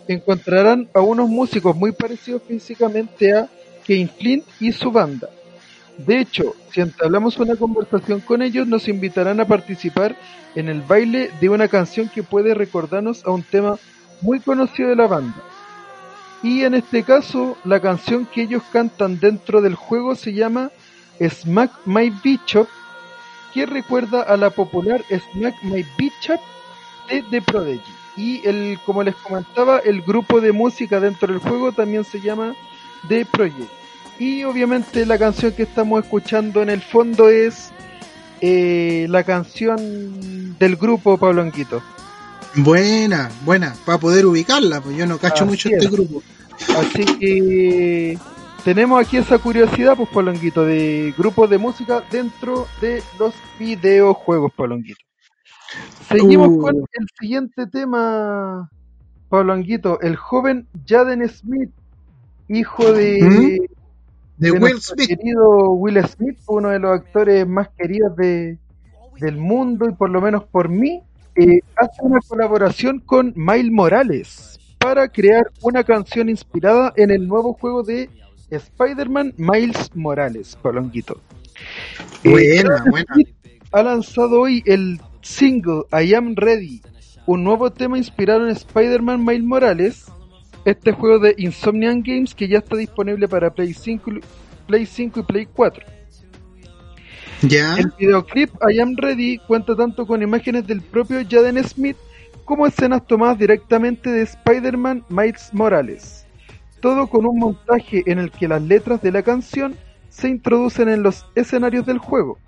encontrarán 0.09 0.89
a 0.95 1.01
unos 1.01 1.29
músicos 1.29 1.77
muy 1.77 1.93
parecidos 1.93 2.43
físicamente 2.47 3.33
a 3.33 3.49
Kane 3.87 4.09
Flint 4.09 4.45
y 4.61 4.73
su 4.73 4.91
banda. 4.91 5.29
De 5.97 6.21
hecho, 6.21 6.55
si 6.73 6.81
entablamos 6.81 7.39
una 7.39 7.57
conversación 7.57 8.21
con 8.21 8.43
ellos, 8.43 8.67
nos 8.67 8.89
invitarán 8.89 9.41
a 9.41 9.47
participar 9.47 10.17
en 10.55 10.69
el 10.69 10.83
baile 10.83 11.31
de 11.41 11.49
una 11.49 11.69
canción 11.69 12.09
que 12.09 12.23
puede 12.23 12.55
recordarnos 12.55 13.25
a 13.25 13.31
un 13.31 13.43
tema 13.43 13.79
muy 14.21 14.41
conocido 14.41 14.89
de 14.89 14.97
la 14.97 15.07
banda. 15.07 15.37
Y 16.45 16.63
en 16.63 16.75
este 16.75 17.05
caso, 17.05 17.57
la 17.65 17.81
canción 17.81 18.27
que 18.27 18.43
ellos 18.43 18.63
cantan 18.71 19.19
dentro 19.19 19.63
del 19.63 19.75
juego 19.75 20.15
se 20.15 20.35
llama 20.35 20.71
Smack 21.19 21.73
My 21.87 22.11
Bishop, 22.23 22.69
que 23.55 23.65
recuerda 23.65 24.21
a 24.21 24.37
la 24.37 24.51
popular 24.51 25.03
Smack 25.09 25.63
My 25.63 25.87
Bishop 25.97 26.39
de 27.09 27.25
The 27.31 27.41
Prodigy. 27.41 27.81
Y 28.19 28.47
el, 28.47 28.79
como 28.85 29.03
les 29.03 29.15
comentaba, 29.15 29.79
el 29.79 30.03
grupo 30.03 30.43
de 30.43 30.53
música 30.53 31.01
dentro 31.01 31.33
del 31.33 31.39
juego 31.39 31.73
también 31.73 32.05
se 32.05 32.21
llama 32.21 32.55
The 33.09 33.25
Project. 33.25 33.71
Y 34.19 34.45
obviamente 34.45 35.07
la 35.07 35.17
canción 35.17 35.53
que 35.53 35.63
estamos 35.63 36.05
escuchando 36.05 36.61
en 36.61 36.69
el 36.69 36.83
fondo 36.83 37.31
es 37.31 37.73
eh, 38.43 39.07
la 39.09 39.25
canción 39.25 40.59
del 40.59 40.77
grupo 40.77 41.17
Pablo 41.17 41.41
Anquito. 41.41 41.83
Buena, 42.57 43.31
buena. 43.45 43.75
Para 43.85 43.99
poder 43.99 44.27
ubicarla, 44.27 44.81
pues 44.81 44.97
yo 44.97 45.07
no 45.07 45.19
cacho 45.19 45.45
Así 45.45 45.51
mucho 45.51 45.69
es. 45.69 45.77
este 45.77 45.89
grupo. 45.91 46.23
Así 46.79 47.05
que 47.19 48.19
tenemos 48.65 49.01
aquí 49.05 49.17
esa 49.17 49.39
curiosidad, 49.39 49.97
pues 49.97 50.09
Pablo 50.09 50.31
Anguito, 50.31 50.65
de 50.65 51.13
grupos 51.19 51.51
de 51.51 51.59
música 51.59 52.03
dentro 52.11 52.67
de 52.81 53.03
los 53.19 53.35
videojuegos, 53.59 54.53
Pablo 54.57 54.77
Anguito. 54.77 55.01
Seguimos 56.09 56.49
Uh. 56.49 56.59
con 56.61 56.77
el 56.77 57.07
siguiente 57.19 57.67
tema, 57.67 58.71
Pablo 59.29 59.53
Anguito. 59.53 60.01
El 60.01 60.15
joven 60.17 60.69
Jaden 60.87 61.29
Smith, 61.29 61.71
hijo 62.49 62.93
de, 62.93 63.19
¿Mm? 63.21 63.67
De 64.37 64.51
Will 64.53 64.61
nuestro 64.61 64.95
Smith. 64.95 65.09
querido 65.09 65.71
Will 65.73 66.01
Smith, 66.07 66.39
uno 66.47 66.69
de 66.69 66.79
los 66.79 67.01
actores 67.01 67.47
más 67.49 67.69
queridos 67.77 68.15
de, 68.17 68.59
del 69.21 69.37
mundo 69.39 69.89
y 69.89 69.95
por 69.95 70.11
lo 70.11 70.21
menos 70.21 70.45
por 70.45 70.69
mí, 70.69 71.03
eh, 71.37 71.61
hace 71.77 72.03
una 72.03 72.21
colaboración 72.27 73.01
con 73.01 73.33
Miles 73.37 73.71
Morales 73.73 74.59
para 74.79 75.09
crear 75.09 75.45
una 75.63 75.83
canción 75.85 76.29
inspirada 76.29 76.93
en 76.97 77.11
el 77.11 77.27
nuevo 77.27 77.55
juego 77.55 77.83
de 77.83 78.09
Spider-Man 78.51 79.35
Miles 79.37 79.91
Morales, 79.95 80.57
Polonguito. 80.63 81.21
Eh, 82.23 82.31
Buena, 82.31 82.85
buena. 82.91 83.15
Ha 83.73 83.83
lanzado 83.83 84.41
hoy 84.43 84.63
el 84.67 85.01
single 85.23 85.83
I 85.93 86.15
Am 86.15 86.35
Ready, 86.37 86.83
un 87.27 87.43
nuevo 87.45 87.71
tema 87.73 87.99
inspirado 87.99 88.45
en 88.45 88.51
Spider-Man 88.51 89.25
Miles 89.25 89.45
Morales, 89.45 90.05
este 90.65 90.93
juego 90.93 91.19
de 91.19 91.35
Insomniac 91.39 91.99
Games 92.05 92.35
que 92.35 92.49
ya 92.49 92.59
está 92.59 92.77
disponible 92.77 93.27
para 93.29 93.53
Play 93.53 93.75
5, 93.75 94.11
y- 94.13 94.21
Play 94.67 94.87
5 94.87 95.21
y 95.21 95.23
Play 95.25 95.47
4. 95.47 95.85
¿Ya? 97.43 97.77
El 97.77 97.93
videoclip 97.99 98.51
I 98.69 98.81
Am 98.81 98.97
Ready 98.97 99.39
cuenta 99.39 99.77
tanto 99.77 100.07
con 100.07 100.23
imágenes 100.23 100.67
del 100.67 100.81
propio 100.81 101.21
Jaden 101.29 101.63
Smith 101.65 101.97
como 102.45 102.67
escenas 102.67 103.07
tomadas 103.07 103.39
directamente 103.39 104.11
de 104.11 104.23
Spider-Man 104.23 105.05
Miles 105.09 105.51
Morales. 105.53 106.27
Todo 106.81 107.07
con 107.07 107.27
un 107.27 107.39
montaje 107.39 108.03
en 108.07 108.19
el 108.19 108.31
que 108.31 108.49
las 108.49 108.63
letras 108.63 109.01
de 109.03 109.13
la 109.13 109.23
canción 109.23 109.75
se 110.11 110.29
introducen 110.29 110.89
en 110.89 111.03
los 111.03 111.27
escenarios 111.35 111.87
del 111.87 111.99
juego. 111.99 112.39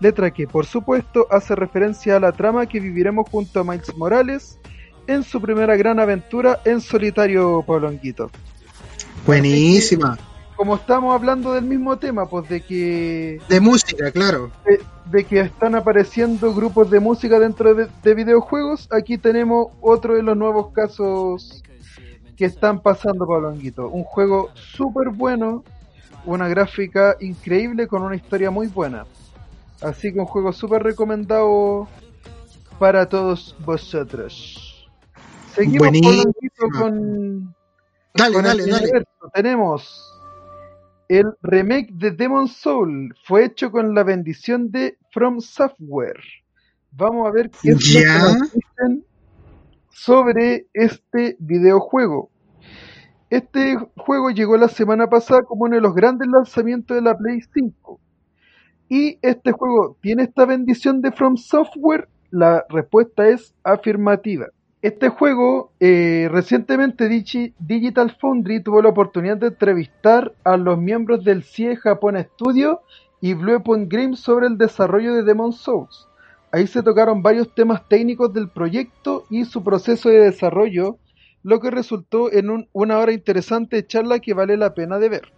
Letra 0.00 0.32
que, 0.32 0.46
por 0.46 0.66
supuesto, 0.66 1.26
hace 1.30 1.54
referencia 1.54 2.16
a 2.16 2.20
la 2.20 2.32
trama 2.32 2.66
que 2.66 2.80
viviremos 2.80 3.28
junto 3.30 3.60
a 3.60 3.64
Miles 3.64 3.94
Morales 3.96 4.58
en 5.06 5.22
su 5.22 5.40
primera 5.40 5.76
gran 5.76 6.00
aventura 6.00 6.60
en 6.64 6.80
solitario, 6.80 7.62
Pablo 7.66 7.88
Anguito. 7.88 8.30
Buenísima. 9.26 10.18
Como 10.56 10.76
estamos 10.76 11.14
hablando 11.14 11.54
del 11.54 11.64
mismo 11.64 11.98
tema, 11.98 12.26
pues 12.26 12.48
de 12.48 12.60
que 12.60 13.40
De 13.48 13.60
música, 13.60 14.10
claro. 14.12 14.50
de, 14.64 14.80
de 15.06 15.24
que 15.24 15.40
están 15.40 15.74
apareciendo 15.74 16.54
grupos 16.54 16.90
de 16.90 17.00
música 17.00 17.38
dentro 17.40 17.74
de, 17.74 17.88
de 18.02 18.14
videojuegos, 18.14 18.88
aquí 18.92 19.18
tenemos 19.18 19.68
otro 19.80 20.14
de 20.14 20.22
los 20.22 20.36
nuevos 20.36 20.72
casos 20.72 21.62
que 22.36 22.44
están 22.44 22.80
pasando, 22.80 23.26
Pablo 23.26 23.48
Anguito. 23.48 23.88
Un 23.88 24.04
juego 24.04 24.50
súper 24.54 25.08
bueno, 25.08 25.64
una 26.24 26.48
gráfica 26.48 27.16
increíble 27.20 27.86
con 27.88 28.02
una 28.02 28.14
historia 28.16 28.50
muy 28.50 28.68
buena. 28.68 29.06
Así 29.80 30.12
que 30.12 30.20
un 30.20 30.26
juego 30.26 30.52
súper 30.52 30.82
recomendado 30.82 31.88
para 32.78 33.08
todos 33.08 33.56
vosotros. 33.64 34.88
Seguimos, 35.54 35.78
Buenísimo. 35.78 36.32
Con, 36.78 37.54
Dale, 38.14 38.34
con 38.34 38.44
dale, 38.44 38.66
dale. 38.66 39.04
Tenemos 39.34 40.11
el 41.08 41.26
remake 41.42 41.90
de 41.92 42.10
Demon 42.10 42.48
Soul. 42.48 43.14
Fue 43.24 43.44
hecho 43.44 43.70
con 43.70 43.94
la 43.94 44.02
bendición 44.02 44.70
de 44.70 44.98
From 45.12 45.40
Software. 45.40 46.20
Vamos 46.92 47.26
a 47.26 47.30
ver 47.30 47.50
qué 47.50 47.70
nos 47.70 47.82
dicen 48.52 49.04
sobre 49.90 50.66
este 50.72 51.36
videojuego. 51.38 52.30
Este 53.30 53.76
juego 53.96 54.30
llegó 54.30 54.56
la 54.56 54.68
semana 54.68 55.08
pasada 55.08 55.42
como 55.42 55.64
uno 55.64 55.76
de 55.76 55.80
los 55.80 55.94
grandes 55.94 56.28
lanzamientos 56.28 56.94
de 56.94 57.02
la 57.02 57.16
Play 57.16 57.40
5. 57.54 58.00
¿Y 58.88 59.18
este 59.22 59.52
juego 59.52 59.96
tiene 60.02 60.24
esta 60.24 60.44
bendición 60.44 61.00
de 61.00 61.12
From 61.12 61.36
Software? 61.36 62.08
La 62.30 62.66
respuesta 62.68 63.28
es 63.28 63.54
afirmativa. 63.64 64.48
Este 64.82 65.08
juego, 65.10 65.70
eh, 65.78 66.28
recientemente 66.30 67.08
Digi- 67.08 67.54
Digital 67.60 68.16
Foundry 68.20 68.60
tuvo 68.62 68.82
la 68.82 68.88
oportunidad 68.88 69.36
de 69.36 69.46
entrevistar 69.48 70.34
a 70.42 70.56
los 70.56 70.76
miembros 70.76 71.22
del 71.24 71.44
CIE 71.44 71.76
Japón 71.76 72.16
Studio 72.34 72.80
y 73.20 73.34
Bluepoint 73.34 73.90
Games 73.92 74.18
sobre 74.18 74.48
el 74.48 74.58
desarrollo 74.58 75.14
de 75.14 75.22
Demon 75.22 75.52
Souls. 75.52 76.08
Ahí 76.50 76.66
se 76.66 76.82
tocaron 76.82 77.22
varios 77.22 77.54
temas 77.54 77.88
técnicos 77.88 78.32
del 78.34 78.48
proyecto 78.50 79.24
y 79.30 79.44
su 79.44 79.62
proceso 79.62 80.08
de 80.08 80.18
desarrollo, 80.18 80.98
lo 81.44 81.60
que 81.60 81.70
resultó 81.70 82.32
en 82.32 82.50
un- 82.50 82.68
una 82.72 82.98
hora 82.98 83.12
interesante 83.12 83.86
charla 83.86 84.18
que 84.18 84.34
vale 84.34 84.56
la 84.56 84.74
pena 84.74 84.98
de 84.98 85.08
ver. 85.08 85.32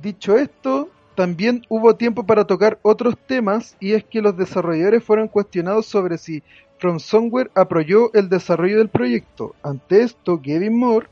Dicho 0.00 0.36
esto, 0.36 0.88
también 1.16 1.62
hubo 1.68 1.96
tiempo 1.96 2.26
para 2.26 2.44
tocar 2.44 2.78
otros 2.82 3.16
temas 3.26 3.76
y 3.80 3.92
es 3.92 4.04
que 4.04 4.22
los 4.22 4.36
desarrolladores 4.36 5.02
fueron 5.02 5.28
cuestionados 5.28 5.86
sobre 5.86 6.16
si 6.18 6.42
From 6.84 7.00
Somewhere 7.00 7.50
apoyó 7.54 8.12
el 8.12 8.28
desarrollo 8.28 8.76
del 8.76 8.90
proyecto. 8.90 9.54
Ante 9.62 10.02
esto, 10.02 10.42
Kevin 10.42 10.76
Moore, 10.76 11.06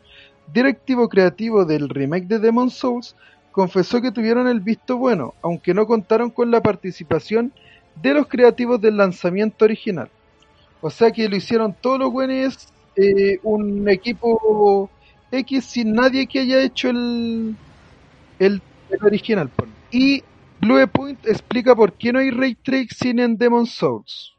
directivo 0.53 1.09
creativo 1.09 1.65
del 1.65 1.89
remake 1.89 2.27
de 2.27 2.41
Demon 2.41 2.69
Souls, 2.69 3.17
confesó 3.53 4.03
que 4.03 4.13
tuvieron 4.13 4.49
el 4.49 4.61
visto 4.61 4.99
bueno, 4.99 5.33
aunque 5.41 5.73
no 5.73 5.87
contaron 5.87 6.29
con 6.29 6.51
la 6.51 6.61
participación 6.61 7.55
de 8.03 8.13
los 8.13 8.27
creativos 8.27 8.83
del 8.83 8.99
lanzamiento 8.99 9.65
original. 9.65 10.11
O 10.83 10.91
sea 10.91 11.11
que 11.11 11.27
lo 11.27 11.37
hicieron 11.37 11.75
todos 11.81 11.99
los 12.01 12.13
buenos, 12.13 12.69
eh, 12.95 13.39
un 13.43 13.89
equipo 13.89 14.91
X 15.31 15.65
sin 15.65 15.95
nadie 15.95 16.27
que 16.27 16.41
haya 16.41 16.63
hecho 16.63 16.91
el, 16.91 17.57
el, 18.39 18.61
original. 19.01 19.51
Y 19.91 20.23
Bluepoint 20.61 21.27
explica 21.27 21.75
por 21.75 21.95
qué 21.95 22.13
no 22.13 22.19
hay 22.19 22.31
ray 22.31 22.57
tracing 22.57 23.21
en 23.21 23.39
Demon 23.39 23.65
Souls. 23.65 24.33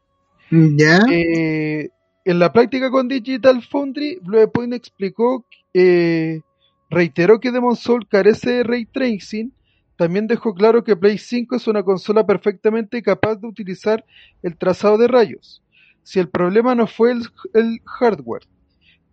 Eh, 1.11 1.89
en 2.25 2.39
la 2.39 2.53
práctica 2.53 2.89
con 2.89 3.07
Digital 3.07 3.61
Foundry, 3.63 4.19
Bluepoint 4.21 4.73
explicó, 4.73 5.45
eh, 5.73 6.41
reiteró 6.89 7.39
que 7.39 7.51
Demon 7.51 7.75
Soul 7.75 8.07
carece 8.07 8.51
de 8.51 8.63
ray 8.63 8.85
tracing. 8.85 9.51
También 9.97 10.27
dejó 10.27 10.53
claro 10.53 10.83
que 10.83 10.95
Play 10.95 11.17
5 11.17 11.55
es 11.55 11.67
una 11.67 11.83
consola 11.83 12.25
perfectamente 12.25 13.01
capaz 13.01 13.35
de 13.35 13.47
utilizar 13.47 14.03
el 14.41 14.57
trazado 14.57 14.97
de 14.97 15.07
rayos. 15.07 15.61
Si 16.03 16.19
el 16.19 16.29
problema 16.29 16.75
no 16.75 16.87
fue 16.87 17.11
el, 17.11 17.23
el 17.53 17.79
hardware, 17.85 18.43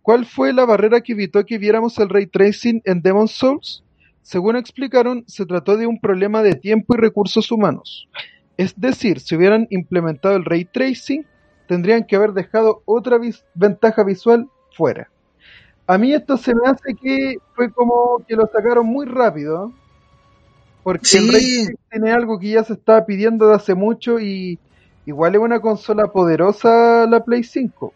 ¿cuál 0.01 0.25
fue 0.25 0.53
la 0.53 0.65
barrera 0.65 1.01
que 1.01 1.13
evitó 1.13 1.45
que 1.45 1.57
viéramos 1.57 1.97
el 1.99 2.09
ray 2.09 2.27
tracing 2.27 2.81
en 2.85 3.01
Demon 3.01 3.27
Souls? 3.27 3.83
Según 4.21 4.55
explicaron, 4.55 5.23
se 5.27 5.45
trató 5.45 5.77
de 5.77 5.87
un 5.87 5.99
problema 5.99 6.43
de 6.43 6.55
tiempo 6.55 6.95
y 6.95 6.99
recursos 6.99 7.51
humanos. 7.51 8.07
Es 8.57 8.79
decir, 8.79 9.19
si 9.19 9.35
hubieran 9.35 9.67
implementado 9.69 10.35
el 10.35 10.45
ray 10.45 10.65
tracing, 10.65 11.25
tendrían 11.67 12.05
que 12.05 12.15
haber 12.15 12.33
dejado 12.33 12.81
otra 12.85 13.17
vis- 13.17 13.43
ventaja 13.53 14.03
visual 14.03 14.47
fuera. 14.75 15.09
A 15.87 15.97
mí 15.97 16.13
esto 16.13 16.37
se 16.37 16.53
me 16.53 16.61
hace 16.69 16.93
que 16.95 17.37
fue 17.55 17.71
como 17.71 18.23
que 18.27 18.35
lo 18.35 18.45
sacaron 18.47 18.85
muy 18.85 19.05
rápido, 19.05 19.71
porque 20.83 21.17
el 21.17 21.29
Sí. 21.29 21.31
ray 21.31 21.75
tracing 21.75 22.07
es 22.07 22.13
algo 22.13 22.39
que 22.39 22.49
ya 22.49 22.63
se 22.63 22.73
estaba 22.73 23.05
pidiendo 23.05 23.47
de 23.47 23.55
hace 23.55 23.73
mucho 23.75 24.19
y 24.19 24.59
igual 25.05 25.35
es 25.35 25.41
una 25.41 25.59
consola 25.59 26.07
poderosa 26.07 27.05
la 27.07 27.23
Play 27.23 27.43
5. 27.43 27.93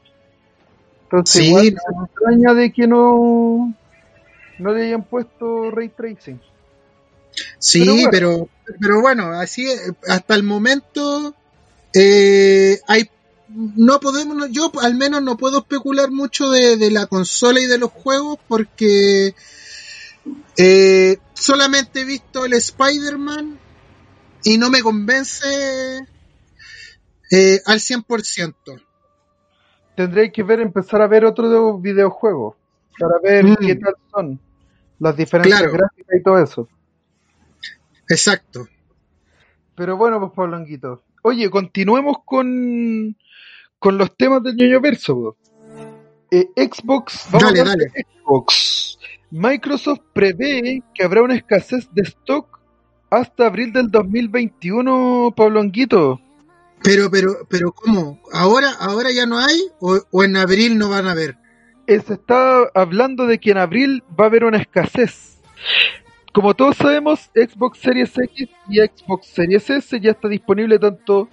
Entonces 1.03 1.41
Sí, 1.41 1.47
igual 1.49 1.75
no. 1.91 1.99
me 1.99 2.05
extraña 2.05 2.53
de 2.53 2.71
que 2.73 2.87
no, 2.87 3.73
no 4.59 4.73
le 4.73 4.83
hayan 4.87 5.03
puesto 5.03 5.69
ray 5.71 5.89
tracing. 5.89 6.39
Sí, 7.59 8.05
Pero 8.11 8.49
pero, 8.65 8.77
pero 8.79 9.01
bueno, 9.01 9.31
así 9.39 9.69
eh, 9.69 9.77
hasta 10.07 10.35
el 10.35 10.43
momento 10.43 11.35
eh, 11.93 12.79
hay 12.87 13.09
no 13.47 13.99
podemos, 13.99 14.49
yo 14.51 14.71
al 14.81 14.95
menos 14.95 15.21
no 15.21 15.37
puedo 15.37 15.59
especular 15.59 16.11
mucho 16.11 16.49
de, 16.49 16.77
de 16.77 16.91
la 16.91 17.05
consola 17.05 17.59
y 17.59 17.67
de 17.67 17.77
los 17.77 17.91
juegos 17.91 18.37
porque 18.47 19.35
eh, 20.57 21.17
solamente 21.33 22.01
he 22.01 22.05
visto 22.05 22.45
el 22.45 22.53
Spider-Man 22.53 23.57
y 24.43 24.57
no 24.57 24.69
me 24.69 24.81
convence 24.81 25.45
eh, 27.31 27.61
al 27.65 27.79
100%. 27.79 28.53
Tendré 29.95 30.31
que 30.31 30.43
ver, 30.43 30.59
empezar 30.59 31.01
a 31.01 31.07
ver 31.07 31.25
otros 31.25 31.81
videojuegos 31.81 32.55
para 32.99 33.19
ver 33.23 33.45
Mm. 33.45 33.55
qué 33.65 33.75
tal 33.75 33.93
son 34.11 34.39
las 34.99 35.15
diferencias 35.15 35.59
Claro. 35.61 35.73
gráficas 35.77 36.15
y 36.19 36.23
todo 36.23 36.39
eso. 36.43 36.67
Exacto. 38.09 38.67
Pero 39.75 39.97
bueno, 39.97 40.19
pues 40.19 40.31
Pablonguito. 40.33 41.03
Oye, 41.21 41.49
continuemos 41.49 42.17
con, 42.23 43.17
con 43.79 43.97
los 43.97 44.15
temas 44.15 44.43
del 44.43 44.55
ñoño 44.55 44.79
verso. 44.79 45.37
Eh, 46.31 46.47
Xbox, 46.55 47.27
vamos 47.31 47.53
Dale, 47.53 47.61
a 47.61 47.63
dale. 47.65 47.85
Xbox. 47.89 48.97
Microsoft 49.31 50.01
prevé 50.13 50.81
que 50.93 51.03
habrá 51.03 51.23
una 51.23 51.35
escasez 51.35 51.89
de 51.93 52.03
stock 52.03 52.59
hasta 53.09 53.47
abril 53.47 53.73
del 53.73 53.89
2021, 53.91 55.33
Pablonguito. 55.35 56.21
Pero, 56.83 57.09
pero, 57.09 57.47
pero, 57.49 57.71
¿cómo? 57.71 58.19
¿Ahora, 58.31 58.71
ahora 58.79 59.11
ya 59.11 59.25
no 59.25 59.39
hay? 59.39 59.59
¿O, 59.79 59.99
o 60.11 60.23
en 60.23 60.37
abril 60.37 60.77
no 60.77 60.89
van 60.89 61.07
a 61.07 61.15
ver? 61.15 61.37
Eh, 61.87 61.99
se 62.05 62.13
está 62.13 62.69
hablando 62.73 63.25
de 63.25 63.39
que 63.39 63.51
en 63.51 63.57
abril 63.57 64.03
va 64.19 64.25
a 64.25 64.27
haber 64.27 64.43
una 64.43 64.57
escasez. 64.57 65.39
Como 66.35 66.53
todos 66.53 66.75
sabemos, 66.75 67.31
Xbox 67.33 67.79
Series 67.79 68.11
X 68.17 68.49
y 68.67 68.79
Xbox 68.81 69.25
Series 69.27 69.69
S 69.69 69.97
ya 70.01 70.11
está 70.11 70.27
disponible 70.27 70.77
tanto 70.77 71.29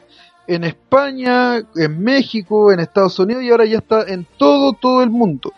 en 0.47 0.63
España, 0.63 1.57
en 1.75 2.01
México, 2.01 2.71
en 2.71 2.79
Estados 2.79 3.19
Unidos 3.19 3.43
y 3.43 3.51
ahora 3.51 3.65
ya 3.65 3.79
está 3.79 4.05
en 4.05 4.25
todo, 4.39 4.75
todo 4.75 5.03
el 5.03 5.11
mundo. 5.11 5.53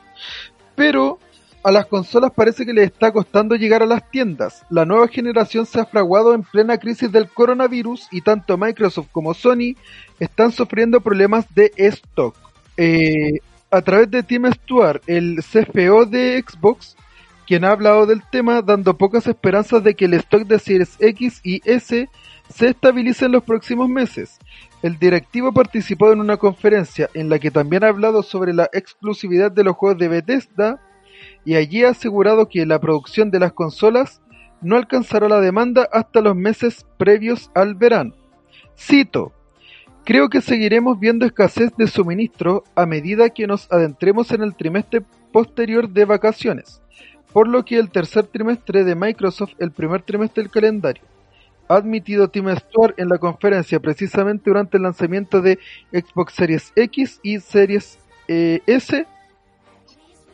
Pero 0.75 1.19
a 1.63 1.71
las 1.71 1.85
consolas 1.85 2.33
parece 2.35 2.65
que 2.65 2.73
les 2.73 2.87
está 2.87 3.13
costando 3.13 3.55
llegar 3.55 3.83
a 3.83 3.87
las 3.87 4.11
tiendas. 4.11 4.65
La 4.71 4.87
nueva 4.87 5.09
generación 5.09 5.67
se 5.67 5.79
ha 5.79 5.85
fraguado 5.85 6.33
en 6.33 6.43
plena 6.43 6.79
crisis 6.79 7.13
del 7.13 7.29
coronavirus 7.29 8.09
y 8.13 8.23
tanto 8.23 8.57
Microsoft 8.57 9.09
como 9.13 9.35
Sony 9.35 9.77
están 10.21 10.53
sufriendo 10.53 11.03
problemas 11.03 11.45
de 11.55 11.71
stock. 11.77 12.35
Eh, 12.79 13.41
a 13.71 13.83
través 13.83 14.11
de 14.11 14.23
Tim 14.23 14.51
Stuart, 14.51 15.03
el 15.07 15.41
CFO 15.43 16.07
de 16.07 16.43
Xbox, 16.49 16.97
quien 17.47 17.65
ha 17.65 17.71
hablado 17.71 18.07
del 18.07 18.23
tema, 18.31 18.63
dando 18.63 18.97
pocas 18.97 19.27
esperanzas 19.27 19.83
de 19.83 19.95
que 19.95 20.07
el 20.07 20.15
stock 20.15 20.43
de 20.43 20.59
Series 20.59 20.97
X 20.99 21.41
y 21.45 21.61
S 21.65 22.09
se 22.49 22.69
estabilice 22.69 23.27
en 23.27 23.33
los 23.33 23.45
próximos 23.45 23.89
meses. 23.89 24.39
El 24.83 24.99
directivo 24.99 25.53
participó 25.53 26.13
en 26.13 26.21
una 26.21 26.37
conferencia 26.37 27.09
en 27.15 27.29
la 27.29 27.39
que 27.39 27.51
también 27.51 27.85
ha 27.85 27.89
hablado 27.89 28.23
sobre 28.23 28.53
la 28.53 28.69
exclusividad 28.73 29.51
de 29.51 29.65
los 29.65 29.77
juegos 29.77 29.99
de 29.99 30.09
Bethesda 30.09 30.81
y 31.45 31.55
allí 31.55 31.85
ha 31.85 31.91
asegurado 31.91 32.49
que 32.49 32.67
la 32.67 32.81
producción 32.81 33.31
de 33.31 33.41
las 33.41 33.53
consolas 33.53 34.21
no 34.61 34.77
alcanzará 34.77 35.29
la 35.29 35.41
demanda 35.41 35.89
hasta 35.93 36.21
los 36.21 36.37
meses 36.37 36.87
previos 36.99 37.51
al 37.55 37.75
verano. 37.75 38.15
Cito, 38.77 39.33
Creo 40.05 40.29
que 40.29 40.43
seguiremos 40.43 41.01
viendo 41.01 41.25
escasez 41.25 41.75
de 41.79 41.87
suministro 41.87 42.63
a 42.75 42.85
medida 42.85 43.31
que 43.31 43.47
nos 43.47 43.73
adentremos 43.73 44.31
en 44.33 44.43
el 44.43 44.55
trimestre 44.55 45.03
posterior 45.33 45.89
de 45.89 46.05
vacaciones, 46.05 46.83
por 47.35 47.49
lo 47.49 47.65
que 47.65 47.77
el 47.79 47.91
tercer 47.91 48.29
trimestre 48.29 48.85
de 48.85 48.95
Microsoft, 48.95 49.55
el 49.59 49.73
primer 49.73 50.03
trimestre 50.03 50.45
del 50.45 50.53
calendario, 50.53 51.03
ha 51.67 51.75
admitido 51.75 52.29
Tim 52.29 52.49
Stuart 52.55 52.95
en 52.97 53.09
la 53.09 53.19
conferencia 53.19 53.81
precisamente 53.81 54.49
durante 54.49 54.77
el 54.77 54.85
lanzamiento 54.85 55.41
de 55.41 55.59
Xbox 55.91 56.33
Series 56.35 56.73
X 56.77 57.19
y 57.25 57.41
Series 57.41 57.99
eh, 58.29 58.61
S, 58.67 59.05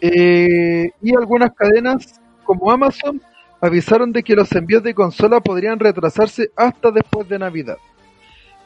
eh, 0.02 0.90
y 1.00 1.16
algunas 1.16 1.52
cadenas 1.54 2.20
como 2.44 2.70
Amazon 2.70 3.22
avisaron 3.62 4.12
de 4.12 4.22
que 4.22 4.36
los 4.36 4.52
envíos 4.52 4.82
de 4.82 4.92
consola 4.92 5.40
podrían 5.40 5.78
retrasarse 5.78 6.50
hasta 6.54 6.90
después 6.90 7.26
de 7.30 7.38
Navidad. 7.38 7.78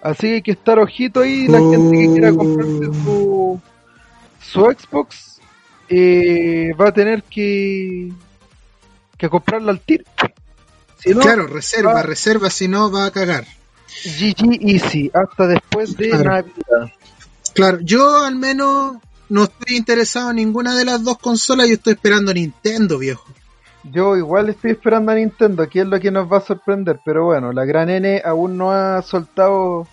Así 0.03 0.27
que 0.27 0.35
hay 0.35 0.43
que 0.43 0.51
estar 0.51 0.81
ojito 0.81 1.21
ahí, 1.21 1.47
la 1.47 1.61
gente 1.61 1.99
que 1.99 2.13
quiera 2.13 2.33
comprarse 2.33 2.87
su, 3.05 3.61
su 4.41 4.61
Xbox 4.61 5.35
eh, 5.89 6.73
va 6.81 6.89
a 6.89 6.93
tener 6.93 7.23
que, 7.25 8.11
que 9.17 9.29
comprarla 9.29 9.73
al 9.73 9.81
tiro. 9.81 10.05
Si 10.99 11.11
no, 11.11 11.21
claro, 11.21 11.47
reserva, 11.47 12.03
reserva, 12.03 12.51
si 12.51 12.69
no 12.69 12.91
va 12.91 13.07
a 13.07 13.11
cagar. 13.11 13.45
GG 14.05 14.59
Easy, 14.61 15.11
hasta 15.13 15.47
después 15.47 15.97
de 15.97 16.11
Claro. 16.11 16.25
Navidad. 16.25 16.93
Claro, 17.55 17.79
yo 17.83 18.25
al 18.25 18.37
menos 18.37 18.97
no 19.29 19.45
estoy 19.45 19.77
interesado 19.77 20.31
en 20.31 20.37
ninguna 20.37 20.75
de 20.77 20.85
las 20.85 21.03
dos 21.05 21.19
consolas, 21.19 21.69
yo 21.69 21.75
estoy 21.75 21.93
esperando 21.95 22.31
a 22.31 22.35
Nintendo, 22.35 22.99
viejo. 22.99 23.25
Yo 23.85 24.17
igual 24.17 24.49
estoy 24.49 24.73
esperando 24.73 25.13
a 25.13 25.15
Nintendo, 25.15 25.69
que 25.69 25.81
es 25.83 25.87
lo 25.87 26.01
que 26.01 26.11
nos 26.11 26.31
va 26.33 26.39
a 26.39 26.41
sorprender, 26.41 27.01
pero 27.05 27.25
bueno, 27.27 27.53
la 27.53 27.65
gran 27.67 27.91
N 27.91 28.23
aún 28.25 28.57
no 28.57 28.73
ha 28.73 29.03
soltado 29.03 29.87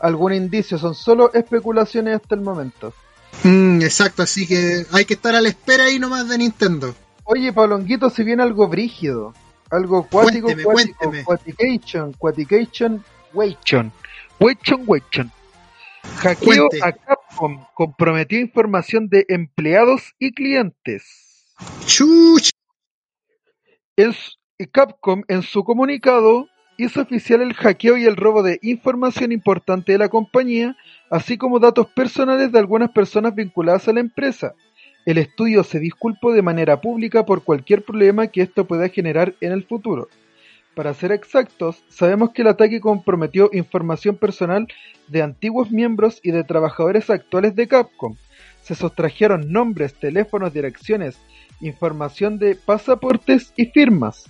algún 0.00 0.32
indicio, 0.32 0.78
son 0.78 0.94
solo 0.94 1.32
especulaciones 1.34 2.16
hasta 2.16 2.34
el 2.34 2.40
momento. 2.40 2.94
Mm, 3.42 3.82
exacto, 3.82 4.22
así 4.22 4.46
que 4.46 4.86
hay 4.92 5.04
que 5.04 5.14
estar 5.14 5.34
a 5.34 5.40
la 5.40 5.48
espera 5.48 5.84
ahí 5.84 5.98
nomás 5.98 6.28
de 6.28 6.38
Nintendo. 6.38 6.94
Oye, 7.24 7.52
Pablonguito, 7.52 8.10
si 8.10 8.22
viene 8.22 8.42
algo 8.42 8.68
brígido, 8.68 9.32
algo 9.70 10.06
cuático, 10.08 10.46
Cuénteme, 10.46 10.64
cuático, 10.64 10.98
cuénteme. 10.98 11.24
cuatication, 11.24 12.12
cuatication, 12.12 13.04
wechon, 13.32 13.92
wechon. 14.86 15.30
Hackeo 16.18 16.68
Cuente. 16.68 16.84
a 16.86 16.92
Capcom 16.92 17.64
comprometió 17.74 18.38
información 18.38 19.08
de 19.08 19.24
empleados 19.28 20.14
y 20.18 20.32
clientes. 20.32 21.46
Chuch. 21.86 22.50
En 23.96 24.12
su- 24.12 24.32
Capcom 24.70 25.22
en 25.28 25.42
su 25.42 25.64
comunicado 25.64 26.46
hizo 26.76 27.00
oficial 27.00 27.40
el 27.42 27.54
hackeo 27.54 27.96
y 27.96 28.04
el 28.04 28.16
robo 28.16 28.42
de 28.42 28.58
información 28.62 29.32
importante 29.32 29.92
de 29.92 29.98
la 29.98 30.08
compañía, 30.08 30.76
así 31.10 31.38
como 31.38 31.58
datos 31.58 31.86
personales 31.88 32.52
de 32.52 32.58
algunas 32.58 32.90
personas 32.90 33.34
vinculadas 33.34 33.88
a 33.88 33.92
la 33.92 34.00
empresa. 34.00 34.54
El 35.06 35.18
estudio 35.18 35.64
se 35.64 35.80
disculpó 35.80 36.32
de 36.32 36.40
manera 36.40 36.80
pública 36.80 37.26
por 37.26 37.44
cualquier 37.44 37.84
problema 37.84 38.28
que 38.28 38.40
esto 38.40 38.66
pueda 38.66 38.88
generar 38.88 39.34
en 39.40 39.52
el 39.52 39.64
futuro. 39.64 40.08
Para 40.74 40.94
ser 40.94 41.12
exactos, 41.12 41.84
sabemos 41.88 42.30
que 42.30 42.42
el 42.42 42.48
ataque 42.48 42.80
comprometió 42.80 43.50
información 43.52 44.16
personal 44.16 44.66
de 45.06 45.22
antiguos 45.22 45.70
miembros 45.70 46.20
y 46.22 46.30
de 46.30 46.42
trabajadores 46.42 47.10
actuales 47.10 47.54
de 47.54 47.68
Capcom. 47.68 48.16
Se 48.62 48.74
sustrajeron 48.74 49.52
nombres, 49.52 49.94
teléfonos, 49.94 50.54
direcciones, 50.54 51.18
información 51.60 52.38
de 52.38 52.56
pasaportes 52.56 53.52
y 53.56 53.66
firmas. 53.66 54.24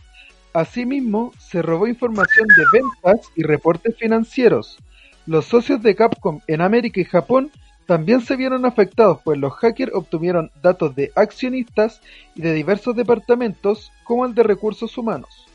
Asimismo, 0.52 1.32
se 1.38 1.62
robó 1.62 1.86
información 1.86 2.48
de 2.48 2.80
ventas 2.80 3.28
y 3.36 3.44
reportes 3.44 3.96
financieros. 3.96 4.78
Los 5.24 5.46
socios 5.46 5.82
de 5.82 5.94
Capcom 5.94 6.40
en 6.48 6.60
América 6.60 7.00
y 7.00 7.04
Japón 7.04 7.50
también 7.86 8.20
se 8.20 8.36
vieron 8.36 8.64
afectados, 8.64 9.20
pues 9.24 9.38
los 9.38 9.52
hackers 9.54 9.92
obtuvieron 9.94 10.50
datos 10.62 10.94
de 10.94 11.12
accionistas 11.14 12.00
y 12.34 12.42
de 12.42 12.54
diversos 12.54 12.96
departamentos, 12.96 13.92
como 14.04 14.24
el 14.24 14.34
de 14.34 14.42
recursos 14.42 14.96
humanos. 14.96 15.46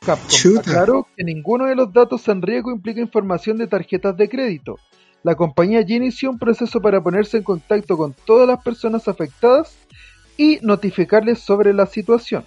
Capcom 0.00 0.58
aclaró 0.58 1.06
que 1.16 1.24
ninguno 1.24 1.66
de 1.66 1.76
los 1.76 1.92
datos 1.92 2.26
en 2.28 2.42
riesgo 2.42 2.70
implica 2.70 3.00
información 3.00 3.58
de 3.58 3.66
tarjetas 3.66 4.16
de 4.16 4.28
crédito. 4.28 4.78
La 5.22 5.34
compañía 5.34 5.82
ya 5.82 5.96
inició 5.96 6.30
un 6.30 6.38
proceso 6.38 6.80
para 6.80 7.02
ponerse 7.02 7.36
en 7.36 7.42
contacto 7.42 7.96
con 7.96 8.14
todas 8.24 8.48
las 8.48 8.62
personas 8.62 9.08
afectadas 9.08 9.76
y 10.38 10.58
notificarles 10.62 11.40
sobre 11.40 11.74
la 11.74 11.84
situación. 11.84 12.44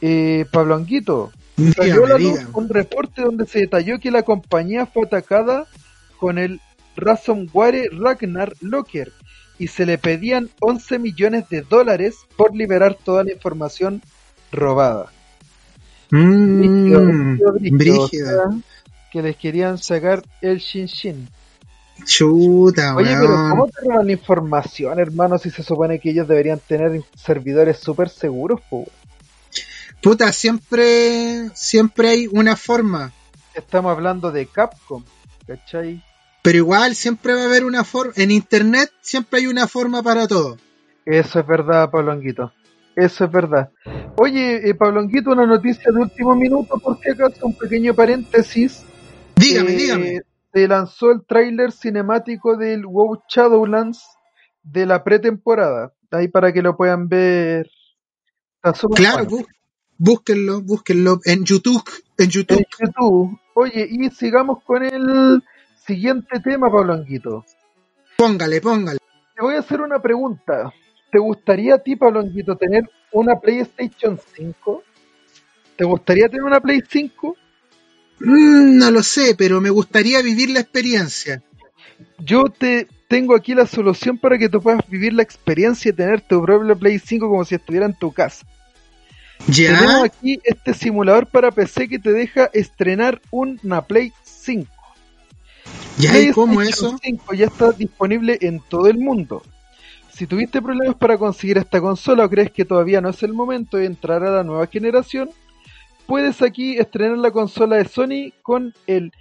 Eh, 0.00 0.46
Pablo 0.50 0.74
Anguito, 0.74 1.30
salió 1.76 2.04
a 2.04 2.08
la 2.08 2.18
luz 2.18 2.40
un 2.52 2.68
reporte 2.68 3.22
donde 3.22 3.46
se 3.46 3.60
detalló 3.60 4.00
que 4.00 4.10
la 4.10 4.24
compañía 4.24 4.86
fue 4.86 5.04
atacada 5.06 5.66
con 6.18 6.38
el 6.38 6.60
Ransomware 6.96 7.90
Ragnar 7.92 8.54
Locker 8.60 9.12
y 9.58 9.68
se 9.68 9.86
le 9.86 9.98
pedían 9.98 10.50
11 10.60 10.98
millones 10.98 11.48
de 11.48 11.62
dólares 11.62 12.16
por 12.36 12.54
liberar 12.54 12.94
toda 12.94 13.24
la 13.24 13.32
información 13.32 14.02
robada. 14.52 15.12
Mm, 16.10 17.38
que 19.10 19.22
les 19.22 19.36
querían 19.36 19.78
sacar 19.78 20.22
el 20.40 20.58
Shin 20.58 20.86
Shin. 20.86 21.28
Chuta, 22.04 22.94
Oye, 22.94 23.16
pero 23.18 23.48
¿cómo 23.50 23.68
te 23.68 23.80
roban 23.80 24.06
la 24.06 24.12
información, 24.12 24.98
hermano? 25.00 25.38
Si 25.38 25.50
se 25.50 25.62
supone 25.62 25.98
que 25.98 26.10
ellos 26.10 26.28
deberían 26.28 26.60
tener 26.60 27.00
servidores 27.16 27.78
súper 27.78 28.10
seguros, 28.10 28.60
Puta, 30.02 30.30
siempre, 30.32 31.50
siempre 31.54 32.10
hay 32.10 32.28
una 32.30 32.54
forma. 32.54 33.12
Estamos 33.54 33.90
hablando 33.90 34.30
de 34.30 34.46
Capcom, 34.46 35.02
¿cachai? 35.46 36.02
Pero 36.46 36.58
igual 36.58 36.94
siempre 36.94 37.34
va 37.34 37.42
a 37.42 37.46
haber 37.46 37.64
una 37.64 37.82
forma. 37.82 38.12
En 38.14 38.30
internet 38.30 38.92
siempre 39.00 39.40
hay 39.40 39.48
una 39.48 39.66
forma 39.66 40.00
para 40.00 40.28
todo. 40.28 40.56
Eso 41.04 41.40
es 41.40 41.46
verdad, 41.48 41.90
Pablo 41.90 42.12
Anguito. 42.12 42.52
Eso 42.94 43.24
es 43.24 43.32
verdad. 43.32 43.72
Oye, 44.16 44.70
eh, 44.70 44.72
Pablo 44.76 45.00
Anguito, 45.00 45.32
una 45.32 45.44
noticia 45.44 45.90
de 45.90 45.98
último 46.02 46.36
minuto, 46.36 46.78
por 46.78 47.00
si 47.00 47.10
acaso, 47.10 47.46
un 47.46 47.58
pequeño 47.58 47.94
paréntesis. 47.94 48.84
Dígame, 49.34 49.72
eh, 49.72 49.76
dígame 49.76 50.20
se 50.52 50.68
lanzó 50.68 51.10
el 51.10 51.26
tráiler 51.26 51.72
cinemático 51.72 52.56
del 52.56 52.86
WoW 52.86 53.22
Shadowlands 53.28 54.06
de 54.62 54.86
la 54.86 55.02
pretemporada. 55.02 55.94
Ahí 56.12 56.28
para 56.28 56.52
que 56.52 56.62
lo 56.62 56.76
puedan 56.76 57.08
ver. 57.08 57.68
Claro, 58.94 59.26
búsquenlo, 59.98 60.62
búsquenlo 60.62 61.18
en 61.24 61.44
YouTube, 61.44 61.90
en 62.16 62.30
YouTube. 62.30 62.64
En 62.78 62.86
YouTube. 62.86 63.40
Oye, 63.54 63.88
y 63.90 64.10
sigamos 64.10 64.62
con 64.62 64.84
el 64.84 65.42
siguiente 65.86 66.40
tema, 66.40 66.70
Pablo 66.70 66.94
Anguito. 66.94 67.44
Póngale, 68.16 68.60
póngale. 68.60 68.98
Te 69.34 69.42
voy 69.42 69.54
a 69.54 69.60
hacer 69.60 69.80
una 69.80 70.00
pregunta. 70.00 70.72
¿Te 71.10 71.18
gustaría 71.18 71.76
a 71.76 71.78
ti, 71.78 71.96
Pablo 71.96 72.20
Anguito, 72.20 72.56
tener 72.56 72.88
una 73.12 73.38
PlayStation 73.38 74.18
5? 74.34 74.82
¿Te 75.76 75.84
gustaría 75.84 76.28
tener 76.28 76.42
una 76.42 76.60
Play 76.60 76.82
5? 76.88 77.36
Mm, 78.20 78.78
no 78.78 78.90
lo 78.90 79.02
sé, 79.02 79.34
pero 79.36 79.60
me 79.60 79.70
gustaría 79.70 80.22
vivir 80.22 80.50
la 80.50 80.60
experiencia. 80.60 81.42
Yo 82.18 82.44
te 82.44 82.88
tengo 83.08 83.36
aquí 83.36 83.54
la 83.54 83.66
solución 83.66 84.18
para 84.18 84.38
que 84.38 84.48
tú 84.48 84.60
puedas 84.60 84.88
vivir 84.88 85.12
la 85.12 85.22
experiencia 85.22 85.90
y 85.90 85.92
tener 85.92 86.22
tu 86.22 86.42
propio 86.42 86.76
Play 86.78 86.98
5 86.98 87.28
como 87.28 87.44
si 87.44 87.54
estuviera 87.54 87.86
en 87.86 87.94
tu 87.94 88.12
casa. 88.12 88.46
¿Ya? 89.48 89.78
Tenemos 89.78 90.04
aquí 90.04 90.40
este 90.44 90.72
simulador 90.72 91.26
para 91.26 91.50
PC 91.50 91.88
que 91.88 91.98
te 91.98 92.12
deja 92.12 92.50
estrenar 92.52 93.20
una 93.30 93.82
Play 93.82 94.12
5. 94.22 94.72
¿Ya? 95.98 96.18
¿Y 96.18 96.30
cómo 96.32 96.60
eso? 96.60 96.98
5 97.02 97.34
ya 97.34 97.46
está 97.46 97.72
disponible 97.72 98.38
en 98.40 98.60
todo 98.60 98.86
el 98.88 98.98
mundo. 98.98 99.42
Si 100.12 100.26
tuviste 100.26 100.62
problemas 100.62 100.96
para 100.96 101.18
conseguir 101.18 101.58
esta 101.58 101.80
consola 101.80 102.24
o 102.24 102.30
crees 102.30 102.50
que 102.50 102.64
todavía 102.64 103.00
no 103.00 103.10
es 103.10 103.22
el 103.22 103.32
momento 103.32 103.76
de 103.76 103.86
entrar 103.86 104.24
a 104.24 104.30
la 104.30 104.42
nueva 104.42 104.66
generación, 104.66 105.30
puedes 106.06 106.40
aquí 106.42 106.78
estrenar 106.78 107.18
la 107.18 107.30
consola 107.30 107.76
de 107.76 107.84
Sony 107.86 108.32
con 108.42 108.74
el 108.86 109.12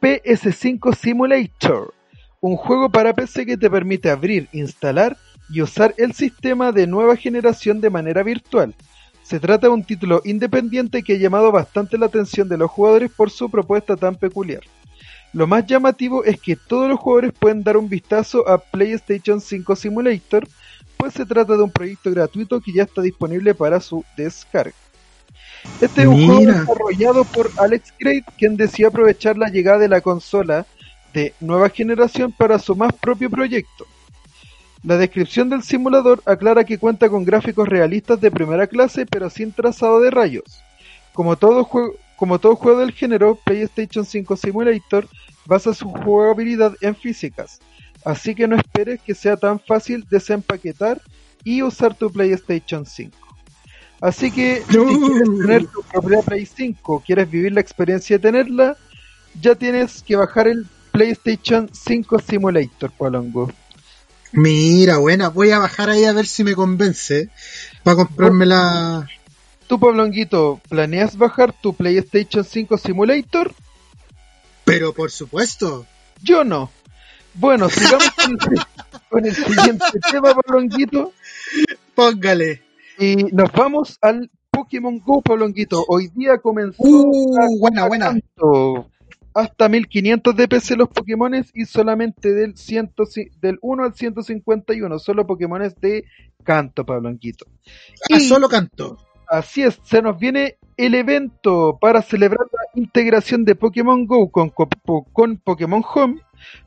PS5 0.00 0.96
Simulator, 0.96 1.94
un 2.40 2.56
juego 2.56 2.90
para 2.90 3.14
PC 3.14 3.46
que 3.46 3.56
te 3.56 3.70
permite 3.70 4.10
abrir, 4.10 4.48
instalar 4.52 5.16
y 5.48 5.60
usar 5.60 5.94
el 5.96 6.12
sistema 6.12 6.72
de 6.72 6.88
nueva 6.88 7.14
generación 7.16 7.80
de 7.80 7.90
manera 7.90 8.24
virtual. 8.24 8.74
Se 9.22 9.38
trata 9.38 9.68
de 9.68 9.72
un 9.72 9.84
título 9.84 10.22
independiente 10.24 11.02
que 11.02 11.14
ha 11.14 11.18
llamado 11.18 11.52
bastante 11.52 11.96
la 11.98 12.06
atención 12.06 12.48
de 12.48 12.58
los 12.58 12.70
jugadores 12.70 13.12
por 13.12 13.30
su 13.30 13.48
propuesta 13.48 13.96
tan 13.96 14.16
peculiar. 14.16 14.62
Lo 15.32 15.46
más 15.46 15.66
llamativo 15.66 16.24
es 16.24 16.40
que 16.40 16.56
todos 16.56 16.90
los 16.90 17.00
jugadores 17.00 17.32
pueden 17.32 17.62
dar 17.62 17.76
un 17.76 17.88
vistazo 17.88 18.46
a 18.48 18.58
PlayStation 18.58 19.40
5 19.40 19.76
Simulator, 19.76 20.46
pues 20.96 21.14
se 21.14 21.24
trata 21.24 21.56
de 21.56 21.62
un 21.62 21.70
proyecto 21.70 22.10
gratuito 22.10 22.60
que 22.60 22.72
ya 22.72 22.82
está 22.82 23.00
disponible 23.00 23.54
para 23.54 23.80
su 23.80 24.04
descarga. 24.16 24.74
Este 25.80 26.02
es 26.02 26.08
un 26.08 26.26
juego 26.26 26.52
desarrollado 26.52 27.24
por 27.24 27.50
Alex 27.56 27.94
Great, 27.98 28.24
quien 28.36 28.56
decía 28.56 28.88
aprovechar 28.88 29.38
la 29.38 29.48
llegada 29.48 29.78
de 29.78 29.88
la 29.88 30.00
consola 30.00 30.66
de 31.14 31.34
nueva 31.40 31.68
generación 31.70 32.32
para 32.32 32.58
su 32.58 32.76
más 32.76 32.92
propio 32.92 33.30
proyecto. 33.30 33.86
La 34.84 34.96
descripción 34.96 35.48
del 35.48 35.62
simulador 35.62 36.22
aclara 36.26 36.64
que 36.64 36.78
cuenta 36.78 37.08
con 37.08 37.24
gráficos 37.24 37.68
realistas 37.68 38.20
de 38.20 38.30
primera 38.30 38.66
clase 38.66 39.06
pero 39.06 39.30
sin 39.30 39.52
trazado 39.52 40.00
de 40.00 40.10
rayos. 40.10 40.62
Como 41.12 41.36
todo, 41.36 41.64
juego, 41.64 41.94
como 42.22 42.38
todo 42.38 42.54
juego 42.54 42.78
del 42.78 42.92
género, 42.92 43.34
PlayStation 43.34 44.06
5 44.06 44.36
Simulator 44.36 45.08
basa 45.44 45.74
su 45.74 45.88
jugabilidad 45.88 46.72
en 46.80 46.94
físicas, 46.94 47.58
así 48.04 48.32
que 48.36 48.46
no 48.46 48.54
esperes 48.54 49.00
que 49.02 49.12
sea 49.12 49.36
tan 49.36 49.58
fácil 49.58 50.06
desempaquetar 50.08 51.02
y 51.42 51.64
usar 51.64 51.96
tu 51.96 52.12
PlayStation 52.12 52.86
5. 52.86 53.10
Así 54.00 54.30
que 54.30 54.62
si 54.70 54.78
quieres 54.78 55.40
tener 55.40 55.66
tu 55.66 55.82
propia 55.82 56.22
Play 56.22 56.46
5, 56.46 57.02
quieres 57.04 57.28
vivir 57.28 57.54
la 57.54 57.60
experiencia 57.60 58.18
de 58.18 58.22
tenerla, 58.22 58.76
ya 59.40 59.56
tienes 59.56 60.00
que 60.04 60.14
bajar 60.14 60.46
el 60.46 60.64
PlayStation 60.92 61.68
5 61.72 62.20
Simulator, 62.20 62.92
Palongo. 62.92 63.50
Mira, 64.30 64.98
buena, 64.98 65.28
voy 65.28 65.50
a 65.50 65.58
bajar 65.58 65.90
ahí 65.90 66.04
a 66.04 66.12
ver 66.12 66.28
si 66.28 66.44
me 66.44 66.54
convence 66.54 67.30
para 67.82 67.96
comprarme 67.96 68.46
la... 68.46 69.08
¿Tú, 69.66 69.78
Pablonguito, 69.78 70.60
planeas 70.68 71.16
bajar 71.16 71.52
tu 71.52 71.74
PlayStation 71.74 72.44
5 72.44 72.78
Simulator? 72.78 73.52
Pero 74.64 74.92
por 74.92 75.10
supuesto. 75.10 75.86
Yo 76.22 76.44
no. 76.44 76.70
Bueno, 77.34 77.68
sigamos 77.68 78.10
con, 79.08 79.26
el, 79.26 79.34
siguiente 79.34 79.84
tema, 80.10 80.34
Pablonguito. 80.34 81.12
Póngale. 81.94 82.62
Y 82.98 83.16
nos 83.32 83.50
vamos 83.52 83.98
al 84.00 84.30
Pokémon 84.50 85.00
Go, 85.00 85.22
Pablonguito. 85.22 85.84
Hoy 85.88 86.08
día 86.14 86.38
comenzó 86.38 86.82
uh, 86.82 87.58
buena, 87.58 87.86
buena. 87.86 88.14
hasta 89.34 89.68
1500 89.68 90.36
de 90.36 90.48
PC 90.48 90.76
los 90.76 90.88
Pokémones 90.88 91.50
y 91.54 91.64
solamente 91.64 92.32
del, 92.32 92.54
del 93.40 93.58
1 93.62 93.84
al 93.84 93.94
151, 93.94 94.98
solo 94.98 95.26
Pokémones 95.26 95.74
de 95.80 96.04
canto, 96.44 96.84
Pablonguito. 96.84 97.46
Ah, 98.10 98.20
solo 98.20 98.48
canto. 98.48 98.98
Así 99.32 99.62
es, 99.62 99.80
se 99.82 100.02
nos 100.02 100.18
viene 100.18 100.58
el 100.76 100.94
evento 100.94 101.78
para 101.80 102.02
celebrar 102.02 102.46
la 102.52 102.78
integración 102.78 103.46
de 103.46 103.54
Pokémon 103.54 104.04
Go 104.04 104.30
con, 104.30 104.50
con 104.50 105.38
Pokémon 105.38 105.82
Home. 105.94 106.20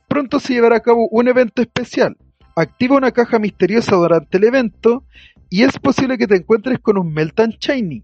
Pronto 0.08 0.40
se 0.40 0.54
llevará 0.54 0.78
a 0.78 0.80
cabo 0.80 1.08
un 1.12 1.28
evento 1.28 1.62
especial. 1.62 2.18
Activa 2.56 2.98
una 2.98 3.12
caja 3.12 3.38
misteriosa 3.38 3.96
durante 3.96 4.38
el 4.38 4.46
evento 4.46 5.04
y 5.48 5.62
es 5.62 5.78
posible 5.78 6.18
que 6.18 6.26
te 6.26 6.38
encuentres 6.38 6.80
con 6.80 6.98
un 6.98 7.14
Meltan 7.14 7.52
Shiny. 7.52 8.04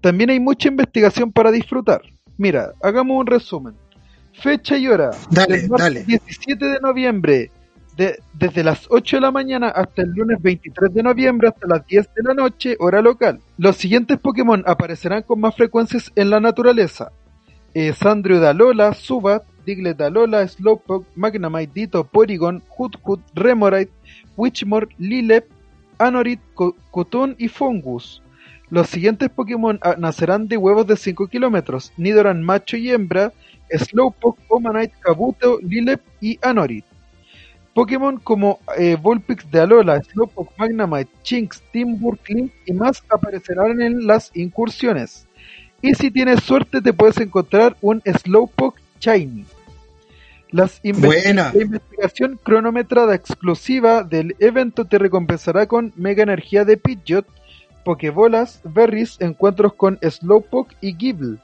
También 0.00 0.30
hay 0.30 0.38
mucha 0.38 0.68
investigación 0.68 1.32
para 1.32 1.50
disfrutar. 1.50 2.02
Mira, 2.38 2.74
hagamos 2.84 3.18
un 3.18 3.26
resumen. 3.26 3.74
Fecha 4.34 4.78
y 4.78 4.86
hora. 4.86 5.10
Dale, 5.32 5.66
dale. 5.66 6.04
17 6.04 6.64
de 6.64 6.78
noviembre, 6.78 7.50
de, 7.96 8.20
desde 8.34 8.62
las 8.62 8.86
8 8.90 9.16
de 9.16 9.20
la 9.22 9.30
mañana 9.30 9.68
hasta 9.68 10.02
el 10.02 10.10
lunes 10.10 10.40
23 10.42 10.92
de 10.92 11.02
noviembre 11.02 11.48
hasta 11.48 11.66
las 11.66 11.86
10 11.86 12.10
de 12.14 12.22
la 12.22 12.34
noche, 12.34 12.76
hora 12.78 13.00
local. 13.02 13.40
Los 13.58 13.76
siguientes 13.76 14.18
Pokémon 14.18 14.62
aparecerán 14.66 15.22
con 15.22 15.40
más 15.40 15.54
frecuencias 15.56 16.12
en 16.16 16.30
la 16.30 16.40
naturaleza. 16.40 17.10
eh, 17.74 17.92
Sandrio 17.92 18.40
de 18.40 18.48
Alola, 18.48 18.94
Subat, 18.94 19.42
Diglett 19.66 19.98
de 19.98 20.04
Alola, 20.06 20.46
Slowpoke, 20.48 21.06
Magnemite, 21.14 21.72
Ditto, 21.74 22.04
Porygon, 22.04 22.62
Hoothoot, 22.68 23.20
Remoraid, 23.34 23.88
Witchmore, 24.36 24.88
Lilep, 24.98 25.46
Anorit, 25.98 26.40
Cotton 26.90 27.34
y 27.38 27.48
Fungus. 27.48 28.22
Los 28.70 28.88
siguientes 28.88 29.28
Pokémon 29.30 29.78
ah, 29.82 29.94
nacerán 29.98 30.48
de 30.48 30.56
huevos 30.56 30.86
de 30.86 30.96
5 30.96 31.28
kilómetros: 31.28 31.92
Nidoran 31.96 32.42
macho 32.42 32.76
y 32.76 32.90
hembra, 32.90 33.32
Slowpoke, 33.70 34.40
Omanite, 34.48 34.94
Kabuto, 35.00 35.58
Lilep 35.62 36.00
y 36.20 36.38
Anorit. 36.42 36.84
Pokémon 37.76 38.16
como 38.16 38.58
eh, 38.78 38.96
Vulpix 38.96 39.50
de 39.50 39.60
Alola, 39.60 40.00
Slowpoke, 40.00 40.50
Magnemite, 40.56 41.10
Chinx, 41.22 41.62
Timburr, 41.72 42.16
Clint 42.20 42.50
y 42.64 42.72
más 42.72 43.02
aparecerán 43.10 43.82
en 43.82 44.06
las 44.06 44.30
incursiones. 44.34 45.26
Y 45.82 45.94
si 45.94 46.10
tienes 46.10 46.42
suerte 46.42 46.80
te 46.80 46.94
puedes 46.94 47.18
encontrar 47.18 47.76
un 47.82 48.00
Slowpoke 48.06 48.80
Shiny. 48.98 49.44
Las 50.52 50.80
la 50.82 51.52
investigación 51.54 52.40
cronometrada 52.42 53.14
exclusiva 53.14 54.04
del 54.04 54.34
evento 54.38 54.86
te 54.86 54.96
recompensará 54.96 55.66
con 55.66 55.92
Mega 55.96 56.22
Energía 56.22 56.64
de 56.64 56.78
Pidgeot, 56.78 57.26
Pokébolas, 57.84 58.62
Berries, 58.64 59.20
encuentros 59.20 59.74
con 59.74 59.98
Slowpoke 60.00 60.74
y 60.80 60.94
Gible. 60.94 61.36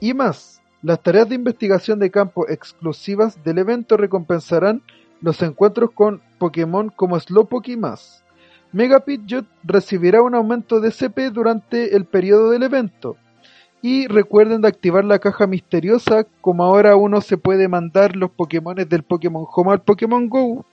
Y 0.00 0.14
más, 0.14 0.62
las 0.80 1.02
tareas 1.02 1.28
de 1.28 1.34
investigación 1.34 1.98
de 1.98 2.10
campo 2.10 2.48
exclusivas 2.48 3.44
del 3.44 3.58
evento 3.58 3.98
recompensarán 3.98 4.80
los 5.20 5.42
encuentros 5.42 5.90
con 5.92 6.22
Pokémon 6.38 6.90
como 6.90 7.18
Slowpoke 7.18 7.68
y 7.68 7.76
más. 7.76 8.24
Mega 8.72 9.00
Pidgeot 9.00 9.46
recibirá 9.64 10.22
un 10.22 10.34
aumento 10.34 10.80
de 10.80 10.90
CP 10.90 11.30
durante 11.30 11.96
el 11.96 12.04
periodo 12.04 12.50
del 12.50 12.62
evento. 12.64 13.16
Y 13.80 14.08
recuerden 14.08 14.60
de 14.60 14.68
activar 14.68 15.04
la 15.04 15.20
caja 15.20 15.46
misteriosa, 15.46 16.26
como 16.40 16.64
ahora 16.64 16.96
uno 16.96 17.20
se 17.20 17.38
puede 17.38 17.68
mandar 17.68 18.16
los 18.16 18.30
Pokémon 18.30 18.74
del 18.74 19.02
Pokémon 19.04 19.46
Home 19.54 19.72
al 19.72 19.82
Pokémon 19.82 20.28
Go. 20.28 20.66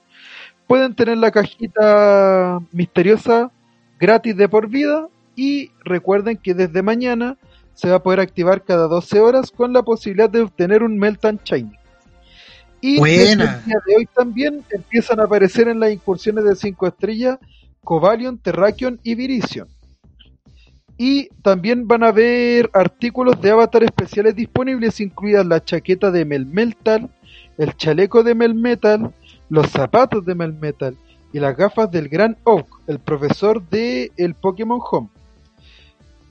Pueden 0.67 0.95
tener 0.95 1.17
la 1.17 1.31
cajita 1.31 2.59
misteriosa 2.71 3.51
gratis 3.99 4.35
de 4.35 4.49
por 4.49 4.67
vida 4.67 5.07
y 5.35 5.71
recuerden 5.83 6.37
que 6.37 6.53
desde 6.53 6.81
mañana 6.81 7.37
se 7.75 7.89
va 7.89 7.97
a 7.97 8.03
poder 8.03 8.19
activar 8.19 8.63
cada 8.63 8.87
12 8.87 9.19
horas 9.19 9.51
con 9.51 9.71
la 9.71 9.83
posibilidad 9.83 10.29
de 10.29 10.41
obtener 10.41 10.81
un 10.81 10.97
Meltan 10.97 11.39
Shiny. 11.43 11.77
Y 12.87 12.99
Buena. 12.99 13.55
el 13.57 13.65
día 13.65 13.77
de 13.83 13.95
hoy 13.97 14.07
también 14.13 14.63
empiezan 14.69 15.19
a 15.19 15.23
aparecer 15.23 15.67
en 15.67 15.79
las 15.79 15.91
incursiones 15.91 16.45
de 16.45 16.55
5 16.55 16.85
estrellas 16.85 17.39
Covalion, 17.83 18.37
Terrakion 18.37 18.99
y 19.01 19.15
Virizion. 19.15 19.67
Y 20.95 21.29
también 21.41 21.87
van 21.87 22.03
a 22.03 22.09
haber 22.09 22.69
artículos 22.73 23.41
de 23.41 23.49
avatar 23.49 23.83
especiales 23.83 24.35
disponibles, 24.35 25.01
incluidas 25.01 25.47
la 25.47 25.63
chaqueta 25.63 26.11
de 26.11 26.25
Melmetal, 26.25 27.09
el 27.57 27.75
chaleco 27.75 28.21
de 28.21 28.35
Melmetal, 28.35 29.11
los 29.49 29.67
zapatos 29.71 30.23
de 30.23 30.35
Melmetal 30.35 30.95
y 31.33 31.39
las 31.39 31.57
gafas 31.57 31.89
del 31.89 32.07
Gran 32.07 32.37
Oak, 32.43 32.67
el 32.85 32.99
profesor 32.99 33.67
de 33.67 34.11
el 34.15 34.35
Pokémon 34.35 34.79
Home. 34.91 35.09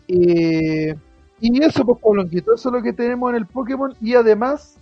Eh, 0.07 0.95
y 1.41 1.65
eso, 1.65 1.85
pues, 1.85 1.99
Polonquito, 1.99 2.55
eso 2.55 2.69
es 2.69 2.73
lo 2.73 2.81
que 2.81 2.93
tenemos 2.93 3.31
en 3.31 3.39
el 3.39 3.47
Pokémon. 3.47 3.93
Y 4.01 4.15
además, 4.15 4.79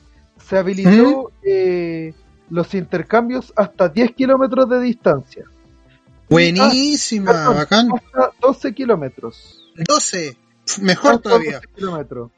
se 0.47 0.59
habilitó 0.59 1.33
eh, 1.43 2.15
los 2.51 2.75
intercambios 2.75 3.53
hasta 3.57 3.89
10 3.89 4.13
kilómetros 4.13 4.69
de 4.69 4.81
distancia. 4.81 5.45
Buenísima, 6.29 7.51
bacán. 7.51 7.89
Hasta 7.93 8.33
12 8.41 8.75
kilómetros. 8.75 9.71
12, 9.77 10.37
mejor 10.81 11.19
todavía. 11.21 11.61
kilómetros. 11.75 12.31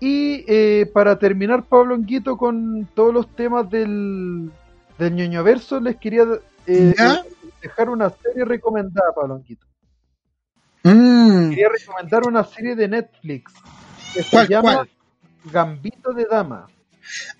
Y 0.00 0.44
eh, 0.46 0.90
para 0.92 1.18
terminar, 1.18 1.64
Pablo 1.64 1.94
Anguito, 1.94 2.36
con 2.36 2.88
todos 2.94 3.14
los 3.14 3.34
temas 3.34 3.68
del, 3.70 4.50
del 4.98 5.14
ñoño 5.14 5.42
verso, 5.42 5.80
les 5.80 5.96
quería 5.96 6.24
eh, 6.66 6.94
dejar 7.62 7.88
una 7.88 8.10
serie 8.10 8.44
recomendada, 8.44 9.12
Pablo 9.14 9.36
Anguito. 9.36 9.66
Mm. 10.82 11.50
Quería 11.50 11.68
recomendar 11.68 12.26
una 12.26 12.44
serie 12.44 12.76
de 12.76 12.88
Netflix 12.88 13.52
que 14.14 14.22
se 14.22 14.46
llama 14.46 14.86
Gambito 15.50 16.12
de 16.12 16.26
Dama. 16.26 16.66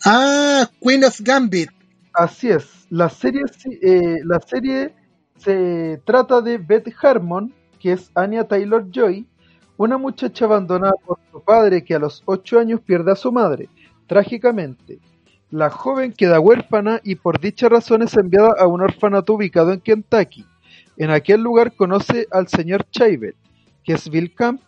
Ah, 0.04 0.68
Queen 0.80 1.04
of 1.04 1.20
Gambit. 1.20 1.70
Así 2.12 2.48
es. 2.48 2.86
La 2.90 3.08
serie, 3.08 3.42
eh, 3.82 4.16
la 4.24 4.40
serie 4.40 4.94
se 5.38 6.00
trata 6.04 6.40
de 6.40 6.58
Beth 6.58 6.92
Harmon, 7.02 7.52
que 7.80 7.92
es 7.92 8.10
Anya 8.14 8.44
Taylor 8.44 8.86
Joy, 8.90 9.26
una 9.76 9.98
muchacha 9.98 10.46
abandonada 10.46 10.94
por 11.04 11.18
su 11.30 11.42
padre 11.42 11.84
que 11.84 11.94
a 11.94 11.98
los 11.98 12.22
8 12.24 12.58
años 12.58 12.80
pierde 12.80 13.12
a 13.12 13.16
su 13.16 13.32
madre, 13.32 13.68
trágicamente. 14.06 14.98
La 15.50 15.70
joven 15.70 16.12
queda 16.12 16.40
huérfana 16.40 17.00
y 17.04 17.16
por 17.16 17.40
dicha 17.40 17.68
razón 17.68 18.02
es 18.02 18.16
enviada 18.16 18.54
a 18.58 18.66
un 18.66 18.80
orfanato 18.80 19.34
ubicado 19.34 19.72
en 19.72 19.80
Kentucky. 19.80 20.44
En 20.96 21.10
aquel 21.10 21.42
lugar 21.42 21.74
conoce 21.74 22.26
al 22.30 22.48
señor 22.48 22.88
Chaivet, 22.90 23.36
que 23.84 23.92
es 23.92 24.08
Bill 24.08 24.34
Camp, 24.34 24.60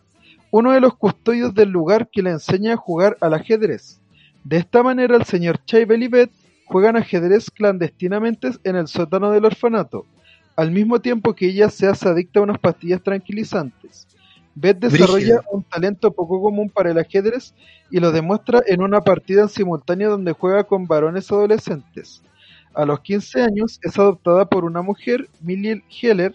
uno 0.50 0.72
de 0.72 0.80
los 0.80 0.94
custodios 0.96 1.54
del 1.54 1.70
lugar 1.70 2.08
que 2.10 2.22
le 2.22 2.30
enseña 2.30 2.74
a 2.74 2.76
jugar 2.76 3.16
al 3.20 3.34
ajedrez. 3.34 4.00
De 4.44 4.56
esta 4.56 4.82
manera 4.82 5.16
el 5.16 5.24
señor 5.24 5.64
Chaibel 5.64 6.02
y 6.02 6.08
Beth 6.08 6.30
juegan 6.66 6.96
ajedrez 6.96 7.50
clandestinamente 7.50 8.50
en 8.64 8.76
el 8.76 8.88
sótano 8.88 9.30
del 9.30 9.44
orfanato, 9.44 10.06
al 10.56 10.70
mismo 10.70 11.00
tiempo 11.00 11.34
que 11.34 11.46
ella 11.46 11.70
se 11.70 11.86
hace 11.86 12.08
adicta 12.08 12.40
a 12.40 12.42
unas 12.42 12.58
pastillas 12.58 13.02
tranquilizantes. 13.02 14.06
Beth 14.54 14.78
desarrolla 14.78 15.40
un 15.52 15.62
talento 15.62 16.10
poco 16.12 16.42
común 16.42 16.68
para 16.68 16.90
el 16.90 16.98
ajedrez 16.98 17.54
y 17.90 18.00
lo 18.00 18.10
demuestra 18.10 18.60
en 18.66 18.82
una 18.82 19.00
partida 19.00 19.42
en 19.42 19.48
simultánea 19.48 20.08
donde 20.08 20.32
juega 20.32 20.64
con 20.64 20.86
varones 20.86 21.30
adolescentes. 21.30 22.22
A 22.74 22.84
los 22.84 23.00
15 23.00 23.42
años 23.42 23.78
es 23.82 23.98
adoptada 23.98 24.48
por 24.48 24.64
una 24.64 24.82
mujer, 24.82 25.28
Millie 25.40 25.82
Heller, 26.02 26.34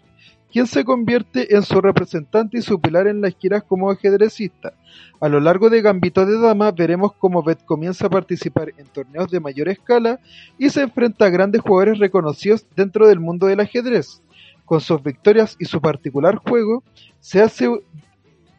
quien 0.54 0.68
se 0.68 0.86
convierte 0.86 1.56
en 1.56 1.64
su 1.64 1.82
representante 1.82 2.60
y 2.60 2.62
su 2.62 2.80
pilar 2.80 3.08
en 3.08 3.22
las 3.22 3.36
giras 3.36 3.64
como 3.64 3.90
ajedrecista. 3.90 4.74
A 5.20 5.28
lo 5.28 5.40
largo 5.40 5.72
de 5.72 5.82
Gambito 5.82 6.28
de 6.28 6.40
Dama 6.40 6.70
veremos 6.72 7.14
cómo 7.14 7.42
Beth 7.42 7.66
comienza 7.66 8.06
a 8.06 8.12
participar 8.12 8.72
en 8.78 8.86
torneos 8.86 9.32
de 9.32 9.40
mayor 9.40 9.68
escala 9.68 10.20
y 10.60 10.70
se 10.70 10.84
enfrenta 10.84 11.26
a 11.26 11.32
grandes 11.32 11.62
jugadores 11.62 11.98
reconocidos 11.98 12.68
dentro 12.76 13.08
del 13.08 13.20
mundo 13.20 13.48
del 13.48 13.62
ajedrez. 13.62 14.22
Con 14.64 14.80
sus 14.80 15.02
victorias 15.02 15.56
y 15.60 15.66
su 15.66 15.82
particular 15.82 16.36
juego, 16.36 16.84
se 17.20 17.42
hace, 17.42 17.68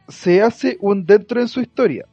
se 0.09 0.42
hace 0.42 0.76
un 0.80 1.07
dentro 1.07 1.40
en 1.40 1.47
su 1.47 1.61
historia. 1.61 2.07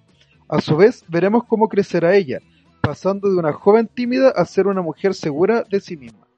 A 0.47 0.61
su 0.61 0.77
vez, 0.77 1.03
veremos 1.07 1.45
cómo 1.45 1.67
crecerá 1.67 2.15
ella, 2.15 2.39
pasando 2.82 3.32
de 3.32 3.38
una 3.38 3.51
joven 3.51 3.89
tímida 3.91 4.29
a 4.29 4.45
ser 4.45 4.67
una 4.67 4.84
mujer 4.84 5.15
segura 5.15 5.63
de 5.67 5.79
sí 5.79 5.97
misma 5.97 6.30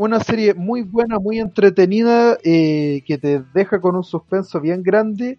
una 0.00 0.20
serie 0.20 0.54
muy 0.54 0.80
buena, 0.80 1.18
muy 1.18 1.38
entretenida, 1.38 2.38
eh, 2.42 3.02
que 3.06 3.18
te 3.18 3.42
deja 3.52 3.82
con 3.82 3.96
un 3.96 4.02
suspenso 4.02 4.58
bien 4.58 4.82
grande. 4.82 5.38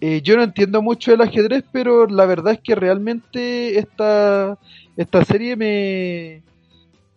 Eh, 0.00 0.22
yo 0.22 0.36
no 0.36 0.42
entiendo 0.42 0.82
mucho 0.82 1.12
del 1.12 1.20
ajedrez, 1.20 1.62
pero 1.70 2.08
la 2.08 2.26
verdad 2.26 2.54
es 2.54 2.60
que 2.60 2.74
realmente 2.74 3.78
esta, 3.78 4.58
esta 4.96 5.24
serie 5.24 5.54
me, 5.54 6.42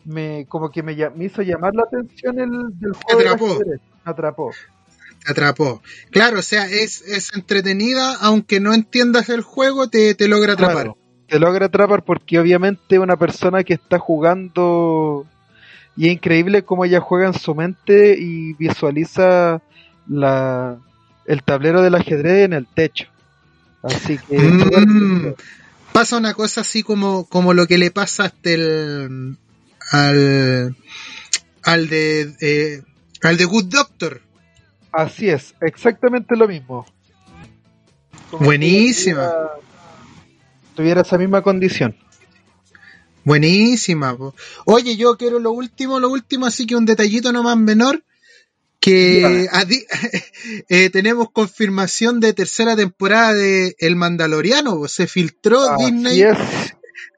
me 0.06 0.46
como 0.48 0.70
que 0.70 0.84
me, 0.84 0.94
hizo 1.26 1.42
llamar 1.42 1.74
la 1.74 1.84
atención 1.84 2.40
el 2.40 2.52
del 2.80 2.94
juego 2.94 3.20
atrapó. 3.20 3.46
ajedrez. 3.48 3.82
atrapó. 4.04 4.52
atrapó. 5.28 5.82
Claro, 6.12 6.38
o 6.38 6.44
sea, 6.44 6.68
es, 6.68 7.02
es 7.02 7.34
entretenida, 7.34 8.14
aunque 8.22 8.60
no 8.60 8.76
entiendas 8.76 9.30
el 9.30 9.42
juego, 9.42 9.90
te, 9.90 10.14
te 10.14 10.28
logra 10.28 10.54
atrapar. 10.54 10.94
te 11.28 11.40
logra 11.40 11.66
atrapar 11.66 12.04
porque 12.04 12.38
obviamente 12.38 13.00
una 13.00 13.18
persona 13.18 13.64
que 13.64 13.74
está 13.74 13.98
jugando 13.98 15.26
y 15.96 16.08
es 16.08 16.14
increíble 16.14 16.64
cómo 16.64 16.86
ella 16.86 17.00
juega 17.00 17.28
en 17.28 17.34
su 17.34 17.54
mente 17.56 18.16
y 18.18 18.54
visualiza 18.54 19.62
la, 20.08 20.78
el 21.26 21.44
tablero 21.44 21.82
del 21.82 21.96
ajedrez 21.96 22.46
en 22.46 22.54
el 22.54 22.68
techo. 22.68 23.08
Así 23.84 24.18
que... 24.18 24.38
Mm. 24.38 25.34
pasa 25.92 26.18
una 26.18 26.34
cosa 26.34 26.62
así 26.62 26.84
como, 26.84 27.26
como 27.26 27.54
lo 27.54 27.68
que 27.68 27.78
le 27.78 27.92
pasa 27.92 28.26
hasta 28.26 28.50
el, 28.50 29.38
al, 29.92 30.76
al 31.64 31.90
de, 31.90 32.36
eh, 32.42 32.82
al 33.22 33.38
de 33.38 33.46
Good 33.46 33.66
Doctor. 33.66 34.22
Así 34.92 35.30
es, 35.30 35.54
exactamente 35.62 36.36
lo 36.36 36.48
mismo. 36.48 36.86
Buenísima. 38.32 39.32
tuviera 40.76 41.02
esa 41.02 41.18
misma 41.18 41.42
condición. 41.42 41.96
Buenísima. 43.24 44.18
Oye, 44.66 44.96
yo 44.96 45.18
quiero 45.18 45.40
lo 45.40 45.52
último, 45.52 46.00
lo 46.00 46.10
último, 46.10 46.46
así 46.46 46.66
que 46.66 46.76
un 46.76 46.86
detallito 46.86 47.32
no 47.32 47.44
más 47.44 47.58
menor, 47.58 48.04
que 48.80 49.48
eh, 50.70 50.90
tenemos 50.90 51.32
confirmación 51.32 52.20
de 52.20 52.34
tercera 52.34 52.76
temporada 52.76 53.34
de 53.34 53.76
El 53.80 53.96
Mandaloriano, 53.96 54.88
se 54.88 55.08
filtró 55.08 55.78
Disney. 55.78 56.24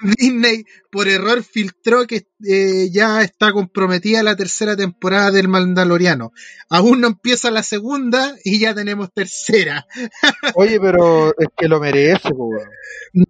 Disney 0.02 0.66
por 0.92 1.08
error 1.08 1.44
filtró 1.44 2.06
que 2.08 2.28
eh, 2.44 2.90
ya 2.92 3.22
está 3.22 3.52
comprometida 3.52 4.24
la 4.24 4.36
tercera 4.36 4.76
temporada 4.76 5.32
del 5.32 5.48
Mandaloriano. 5.48 6.34
Aún 6.70 7.02
no 7.02 7.08
empieza 7.08 7.52
la 7.52 7.64
segunda 7.64 8.36
y 8.44 8.60
ya 8.60 8.74
tenemos 8.74 9.12
tercera. 9.14 9.86
Oye, 10.56 10.80
pero 10.80 11.30
es 11.38 11.48
que 11.56 11.68
lo 11.68 11.80
merece, 11.80 12.30
weón. 12.30 12.68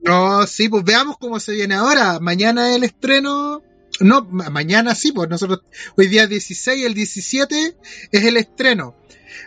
No, 0.04 0.46
sí, 0.48 0.70
pues 0.70 0.84
veamos 0.84 1.18
cómo 1.18 1.40
se 1.40 1.54
viene 1.54 1.76
ahora. 1.76 2.20
Mañana 2.20 2.76
el 2.76 2.84
estreno. 2.84 3.62
No, 4.00 4.24
ma- 4.32 4.50
mañana 4.50 4.96
sí, 4.96 5.12
pues 5.12 5.30
nosotros 5.30 5.62
hoy 5.98 6.08
día 6.08 6.26
16, 6.28 6.86
el 6.86 6.94
17 6.94 7.76
es 8.12 8.24
el 8.24 8.38
estreno. 8.38 8.96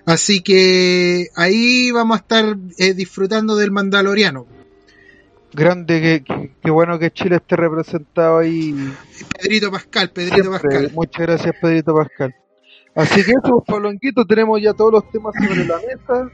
Así 0.07 0.43
que 0.43 1.29
ahí 1.35 1.91
vamos 1.91 2.17
a 2.19 2.21
estar 2.21 2.57
eh, 2.79 2.95
disfrutando 2.95 3.57
del 3.57 3.71
Mandaloriano. 3.71 4.47
Grande, 5.55 6.25
que, 6.63 6.71
bueno 6.71 6.99
que 6.99 7.11
Chile 7.13 7.37
esté 7.37 7.57
representado 7.57 8.39
ahí. 8.39 8.75
Pedrito 9.41 9.71
Pascal, 9.71 10.11
Pedrito 10.11 10.37
siempre. 10.43 10.69
Pascal. 10.71 10.93
Muchas 10.95 11.21
gracias, 11.27 11.55
Pedrito 11.61 11.95
Pascal. 11.95 12.35
Así 12.97 13.25
que 13.25 13.33
eso, 13.33 13.63
Pablonquito, 13.67 14.25
tenemos 14.25 14.61
ya 14.61 14.73
todos 14.73 14.93
los 14.93 15.11
temas 15.11 15.35
sobre 15.37 15.65
la 15.65 15.77
mesa. 15.77 16.31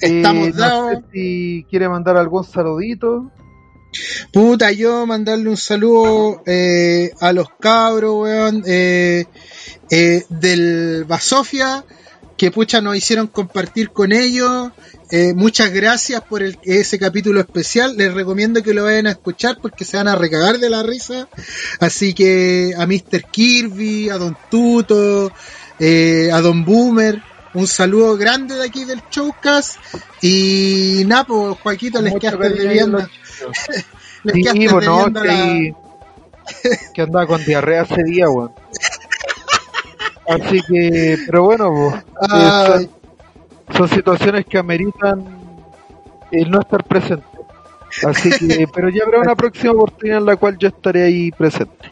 Estamos 0.00 0.48
Eh, 0.48 0.52
no 0.54 0.58
dados. 0.58 0.92
sé 0.98 1.04
si 1.12 1.66
quiere 1.70 1.88
mandar 1.88 2.16
algún 2.16 2.44
saludito. 2.44 3.30
Puta, 4.32 4.70
yo 4.72 5.06
mandarle 5.06 5.48
un 5.48 5.56
saludo 5.56 6.42
eh, 6.46 7.10
a 7.20 7.32
los 7.32 7.48
cabros, 7.58 8.14
weón, 8.16 8.62
eh, 8.66 9.24
eh, 9.90 10.24
del 10.28 11.04
Basofia, 11.06 11.84
que 12.38 12.50
pucha 12.50 12.80
nos 12.80 12.96
hicieron 12.96 13.26
compartir 13.26 13.90
con 13.90 14.12
ellos. 14.12 14.70
Eh, 15.10 15.32
muchas 15.34 15.70
gracias 15.72 16.22
por 16.22 16.42
el, 16.42 16.58
ese 16.62 16.98
capítulo 16.98 17.40
especial. 17.40 17.96
Les 17.96 18.14
recomiendo 18.14 18.62
que 18.62 18.72
lo 18.72 18.84
vayan 18.84 19.08
a 19.08 19.10
escuchar 19.10 19.58
porque 19.60 19.84
se 19.84 19.96
van 19.98 20.08
a 20.08 20.14
recagar 20.16 20.58
de 20.58 20.70
la 20.70 20.82
risa. 20.82 21.28
Así 21.80 22.14
que 22.14 22.72
a 22.78 22.86
Mr. 22.86 23.24
Kirby, 23.30 24.08
a 24.08 24.18
Don 24.18 24.36
Tuto, 24.50 25.32
eh, 25.80 26.30
a 26.32 26.40
Don 26.40 26.64
Boomer, 26.64 27.20
un 27.54 27.66
saludo 27.66 28.16
grande 28.16 28.54
de 28.54 28.64
aquí 28.64 28.84
del 28.84 29.02
Showcast. 29.10 29.76
Y 30.22 31.02
Napo, 31.06 31.58
Joaquito, 31.62 32.00
les 32.00 32.14
quedaste 32.14 32.50
debiendo. 32.50 32.98
Les 34.24 34.34
Sí, 34.34 34.42
quedaste 34.42 34.68
pues, 34.70 34.86
no, 34.86 34.96
debiendo 35.10 35.22
que, 35.22 35.28
la- 35.28 36.78
que 36.94 37.02
andaba 37.02 37.26
con 37.26 37.44
diarrea 37.44 37.82
ese 37.82 38.02
día, 38.04 38.28
weón. 38.28 38.52
Así 40.28 40.60
que, 40.62 41.16
pero 41.26 41.44
bueno, 41.44 41.70
pues, 41.72 42.04
Ay, 42.30 42.88
son, 43.68 43.76
son 43.76 43.88
situaciones 43.88 44.44
que 44.46 44.58
ameritan 44.58 45.24
el 46.30 46.50
no 46.50 46.60
estar 46.60 46.84
presente. 46.84 47.24
Así 48.06 48.30
que, 48.30 48.66
pero 48.74 48.90
ya 48.90 49.04
habrá 49.04 49.20
una 49.20 49.34
próxima 49.34 49.72
oportunidad 49.72 50.18
en 50.18 50.26
la 50.26 50.36
cual 50.36 50.58
yo 50.58 50.68
estaré 50.68 51.04
ahí 51.04 51.30
presente. 51.30 51.90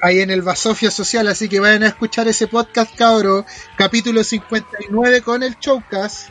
ahí 0.00 0.20
en 0.20 0.30
el 0.30 0.42
Basofia 0.42 0.90
Social, 0.90 1.26
así 1.28 1.48
que 1.48 1.58
vayan 1.60 1.82
a 1.82 1.88
escuchar 1.88 2.28
ese 2.28 2.46
podcast, 2.46 2.94
cabro, 2.94 3.44
capítulo 3.76 4.22
59 4.22 5.22
con 5.22 5.42
el 5.42 5.56
Showcast. 5.58 6.28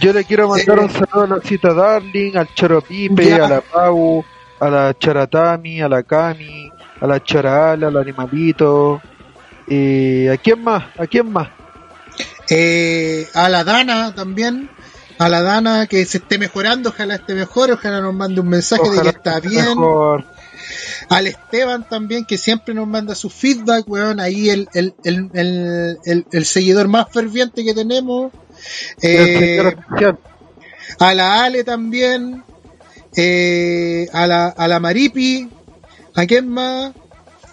Yo 0.00 0.12
le 0.12 0.24
quiero 0.24 0.48
mandar 0.48 0.78
Eh, 0.78 0.82
un 0.82 0.90
saludo 0.90 1.22
a 1.22 1.26
la 1.26 1.40
cita 1.40 1.72
Darling, 1.72 2.36
al 2.36 2.48
Choro 2.54 2.80
Pipe, 2.82 3.24
Ya. 3.26 3.46
a 3.46 3.48
la 3.48 3.60
Pau, 3.60 4.24
a 4.60 4.68
la 4.70 4.94
Charatami, 4.98 5.80
a 5.82 5.88
la 5.88 6.02
Cami, 6.02 6.70
a 7.00 7.06
la 7.06 7.22
Charala, 7.22 7.88
al 7.88 7.96
Animalito. 7.96 9.00
Eh, 9.74 10.30
¿A 10.30 10.36
quién 10.36 10.62
más? 10.62 10.84
¿A 10.98 11.06
quién 11.06 11.32
más? 11.32 11.48
Eh, 12.50 13.26
a 13.32 13.48
la 13.48 13.64
Dana 13.64 14.14
también, 14.14 14.68
a 15.18 15.28
la 15.30 15.40
Dana 15.42 15.86
que 15.86 16.04
se 16.04 16.18
esté 16.18 16.36
mejorando, 16.38 16.90
ojalá 16.90 17.14
esté 17.14 17.34
mejor, 17.34 17.70
ojalá 17.70 18.00
nos 18.00 18.12
mande 18.12 18.40
un 18.42 18.48
mensaje 18.48 18.82
de 18.90 19.00
que 19.02 19.08
está 19.08 19.40
bien. 19.40 19.64
mejor. 19.64 20.24
Al 21.08 21.26
Esteban 21.26 21.88
también, 21.88 22.24
que 22.26 22.36
siempre 22.38 22.74
nos 22.74 22.86
manda 22.86 23.14
su 23.14 23.30
feedback, 23.30 23.88
weón, 23.88 24.20
ahí 24.20 24.50
el, 24.50 24.68
el, 24.74 24.94
el, 25.04 25.30
el, 25.34 25.98
el- 26.04 26.26
el 26.30 26.44
seguidor 26.44 26.88
más 26.88 27.06
ferviente 27.10 27.64
que 27.64 27.72
tenemos. 27.74 28.30
Eh, 29.00 29.62
a 30.98 31.14
la 31.14 31.44
Ale 31.44 31.64
también, 31.64 32.44
eh, 33.16 34.06
a, 34.12 34.26
la, 34.26 34.46
a 34.48 34.68
la 34.68 34.78
Maripi, 34.80 35.48
¿a 36.14 36.26
quién 36.26 36.48
más? 36.48 36.92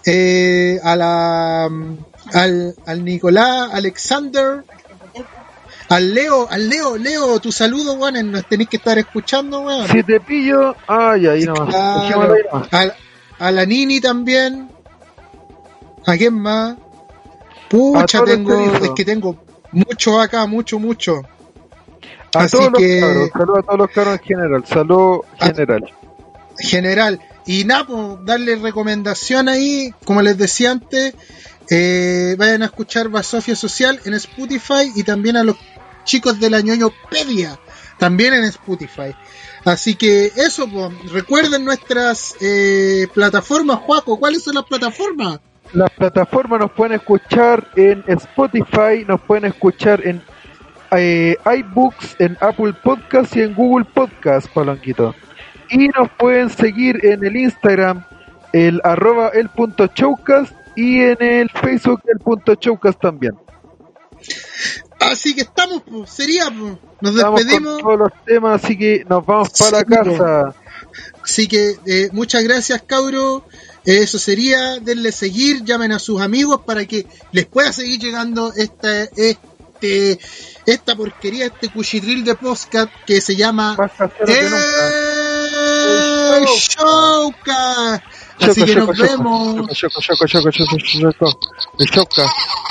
Eh, 0.06 0.80
a 0.84 0.96
la, 0.96 1.68
mm, 1.70 1.98
al, 2.34 2.76
al 2.86 3.04
Nicolás, 3.06 3.70
Alexander, 3.74 4.64
al 5.90 6.14
Leo, 6.14 6.48
al 6.50 6.70
Leo, 6.70 6.98
Leo, 6.98 7.40
tu 7.40 7.52
saludo, 7.52 7.94
weón, 7.94 8.32
nos 8.32 8.46
tenéis 8.48 8.70
que 8.70 8.78
estar 8.78 8.98
escuchando, 9.00 9.62
weón. 9.62 9.88
Si 9.88 10.04
te 10.04 10.20
pillo, 10.20 10.76
ay, 10.88 11.26
ahí 11.28 11.44
nomás. 11.46 11.70
Claro. 11.76 12.34
A, 12.72 12.86
a 13.40 13.52
la 13.52 13.66
Nini 13.66 14.00
también, 14.00 14.70
¿a 16.06 16.16
quién 16.18 16.36
más? 16.40 16.76
Pucha, 17.70 18.24
tengo, 18.24 18.60
es 18.84 18.92
que 18.96 19.06
tengo 19.06 19.36
mucho 19.72 20.20
acá, 20.20 20.46
mucho, 20.46 20.80
mucho. 20.80 21.22
A 22.36 22.40
Así 22.44 22.58
todos 22.58 22.72
que- 22.78 23.00
los 23.02 23.30
cabros, 23.32 23.32
saludos 23.34 23.60
a 23.60 23.64
todos 23.66 23.78
los 23.80 23.90
cabros 23.92 24.14
en 24.20 24.24
general, 24.26 24.66
salud 24.68 25.20
A- 25.40 25.46
general. 25.48 25.94
general. 26.60 27.20
Y 27.46 27.64
nada, 27.66 27.88
pues, 27.88 28.26
darle 28.26 28.56
recomendación 28.58 29.50
ahí, 29.50 29.92
como 30.06 30.22
les 30.22 30.38
decía 30.38 30.70
antes, 30.72 31.16
eh, 31.70 32.36
vayan 32.38 32.64
a 32.64 32.66
escuchar 32.66 33.10
Basofia 33.10 33.56
Social 33.56 34.00
en 34.06 34.14
Spotify 34.16 34.92
y 34.96 35.04
también 35.04 35.38
a 35.38 35.44
los 35.44 35.56
chicos 36.04 36.40
de 36.40 36.50
la 36.50 36.62
ñoñopedia, 36.62 37.60
también 37.98 38.34
en 38.34 38.46
Spotify. 38.46 39.16
Así 39.66 39.96
que 39.96 40.32
eso, 40.36 40.68
pues, 40.68 41.12
recuerden 41.12 41.66
nuestras 41.66 42.36
eh, 42.42 43.08
plataformas, 43.14 43.80
Juaco, 43.80 44.20
¿cuáles 44.20 44.44
son 44.44 44.56
las 44.56 44.66
plataformas? 44.66 45.40
Las 45.74 45.92
plataformas 45.92 46.62
nos 46.62 46.72
pueden 46.72 46.96
escuchar 46.96 47.68
en 47.76 48.04
Spotify, 48.08 49.06
nos 49.08 49.22
pueden 49.22 49.46
escuchar 49.46 50.06
en 50.06 50.24
eh, 50.92 51.36
iBooks, 51.46 52.16
en 52.18 52.36
Apple 52.42 52.74
Podcast 52.84 53.36
y 53.36 53.42
en 53.42 53.54
Google 53.54 53.86
Podcast, 53.86 54.48
Palanquito. 54.52 55.14
Y 55.70 55.90
nos 55.90 56.10
pueden 56.18 56.50
seguir 56.50 57.06
en 57.06 57.24
el 57.24 57.36
Instagram, 57.36 58.04
el 58.54 58.82
arroba 58.84 59.30
el 59.30 59.50
punto 59.50 59.88
showcast 59.94 60.54
y 60.80 61.02
en 61.02 61.18
el 61.22 61.50
Facebook 61.50 62.02
el 62.12 62.20
punto 62.20 62.56
showcast 62.56 63.00
también. 63.02 63.34
Así 65.00 65.34
que 65.34 65.42
estamos, 65.42 65.82
pues, 65.90 66.10
sería, 66.10 66.46
pues, 66.46 66.74
nos 67.02 67.16
Estamos 67.16 67.40
despedimos. 67.40 67.74
con 67.76 67.84
todos 67.84 68.00
los 68.00 68.26
temas, 68.26 68.64
así 68.64 68.78
que 68.78 69.06
nos 69.08 69.26
vamos 69.26 69.50
para 69.58 69.80
Sí, 69.80 69.86
casa. 69.86 70.56
Así 71.24 71.48
que 71.48 71.76
eh, 71.86 72.10
muchas 72.12 72.44
gracias, 72.44 72.82
Cauro. 72.86 73.46
Eh, 73.86 74.00
Eso 74.04 74.20
sería, 74.20 74.80
denle 74.80 75.12
seguir, 75.12 75.64
llamen 75.64 75.92
a 75.94 76.00
sus 76.00 76.22
amigos 76.22 76.62
para 76.66 76.86
que 76.86 77.08
les 77.32 77.46
pueda 77.46 77.72
seguir 77.72 78.00
llegando 78.00 78.52
esta, 78.54 79.04
este, 79.04 80.20
esta 80.66 80.96
porquería, 80.96 81.46
este 81.46 81.70
cuchitril 81.70 82.26
de 82.26 82.36
podcast 82.36 82.92
que 83.06 83.22
se 83.22 83.36
llama. 83.38 83.78
El 84.28 84.54
Showcast. 86.46 88.04
Así 88.42 88.64
que 88.64 88.76
nos 88.76 88.98
vemos. 88.98 89.56
Choco, 89.78 90.02
choco, 90.02 90.26
choco, 90.28 90.52
choco, 90.52 90.78
choco, 90.78 91.12
choco. 91.12 91.40
El 91.80 91.90
choca. 91.90 92.24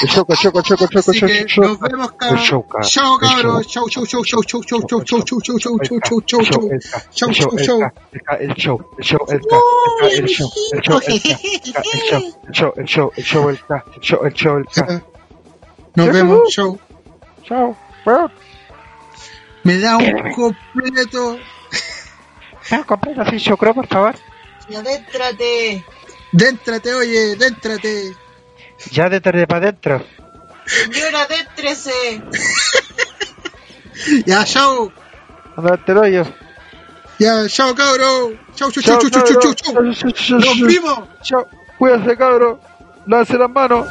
El 0.03 0.09
choco, 0.09 0.35
choco, 0.35 0.62
choco, 0.62 0.86
choco, 0.89 1.11
Así 1.11 1.20
que 1.20 1.47
choco, 1.47 1.69
nos 1.69 1.78
choco. 1.78 1.89
vemos, 1.89 2.11
El 2.11 2.16
cabros. 2.16 2.43
Showcast. 2.43 2.90
Chao, 2.90 3.15
El 3.15 3.28
cabros. 3.28 3.66
Chau, 3.66 3.89
chau, 3.89 4.07
chau, 4.07 4.24
chau, 4.24 4.43
chau, 4.43 4.62
chau, 4.62 4.81
chau, 4.82 5.03
chau, 5.05 5.23
chau, 5.24 5.40
chau, 5.40 5.78
chau, 5.78 5.78
chau, 5.78 5.78
chau, 5.78 6.20
chau, 6.20 6.40
chau, 7.59 7.81
El 8.40 8.55
show, 8.57 8.81
el 8.99 9.05
show, 9.05 9.27
el 9.28 9.40
show, 9.40 9.59
el 10.09 10.27
show, 10.28 10.62
el 12.39 12.55
show, 12.55 12.73
el 12.77 12.86
show, 12.86 13.12
el 13.16 13.24
show, 13.24 13.51
el 13.51 13.57
show, 14.01 14.24
el 14.24 14.32
show, 14.35 14.57
el 14.59 14.66
show. 14.66 15.03
Nos 15.95 16.12
vemos. 16.12 16.55
Chao. 17.45 17.77
Me 19.65 19.78
da 19.78 19.97
un 19.97 20.32
completo. 20.32 21.39
¿me 22.70 22.85
compras 22.85 23.19
así 23.19 23.39
chocro, 23.40 23.74
por 23.74 23.86
favor? 23.86 24.15
Adéntrate. 24.77 25.85
Déntrate, 26.32 26.95
oye, 26.95 27.36
déntrate. 27.36 28.15
Ya 28.90 29.09
de 29.09 29.20
tarde 29.20 29.47
para 29.47 29.69
adentro. 29.69 30.05
Señora, 30.66 31.23
adéntrese. 31.23 32.23
Ya, 34.27 34.45
chao. 34.45 34.93
Andate 35.57 35.93
el 35.93 35.99
hoyo. 35.99 36.24
Ya, 37.19 37.49
chao, 37.49 37.74
cabro. 37.74 38.32
Chau, 38.55 38.70
chau, 38.70 38.82
Chao, 38.82 38.99
chau, 39.01 39.11
chau, 39.11 39.23
chau, 39.24 39.40
chau, 39.40 39.55
chau. 39.55 39.74
cabrón. 39.74 39.97
Nos 40.40 40.61
vimos. 40.61 40.99
Chao. 41.23 41.49
Cuídate, 41.78 42.16
cabro. 42.16 42.61
Lance 43.07 43.36
las 43.39 43.51
manos. 43.51 43.86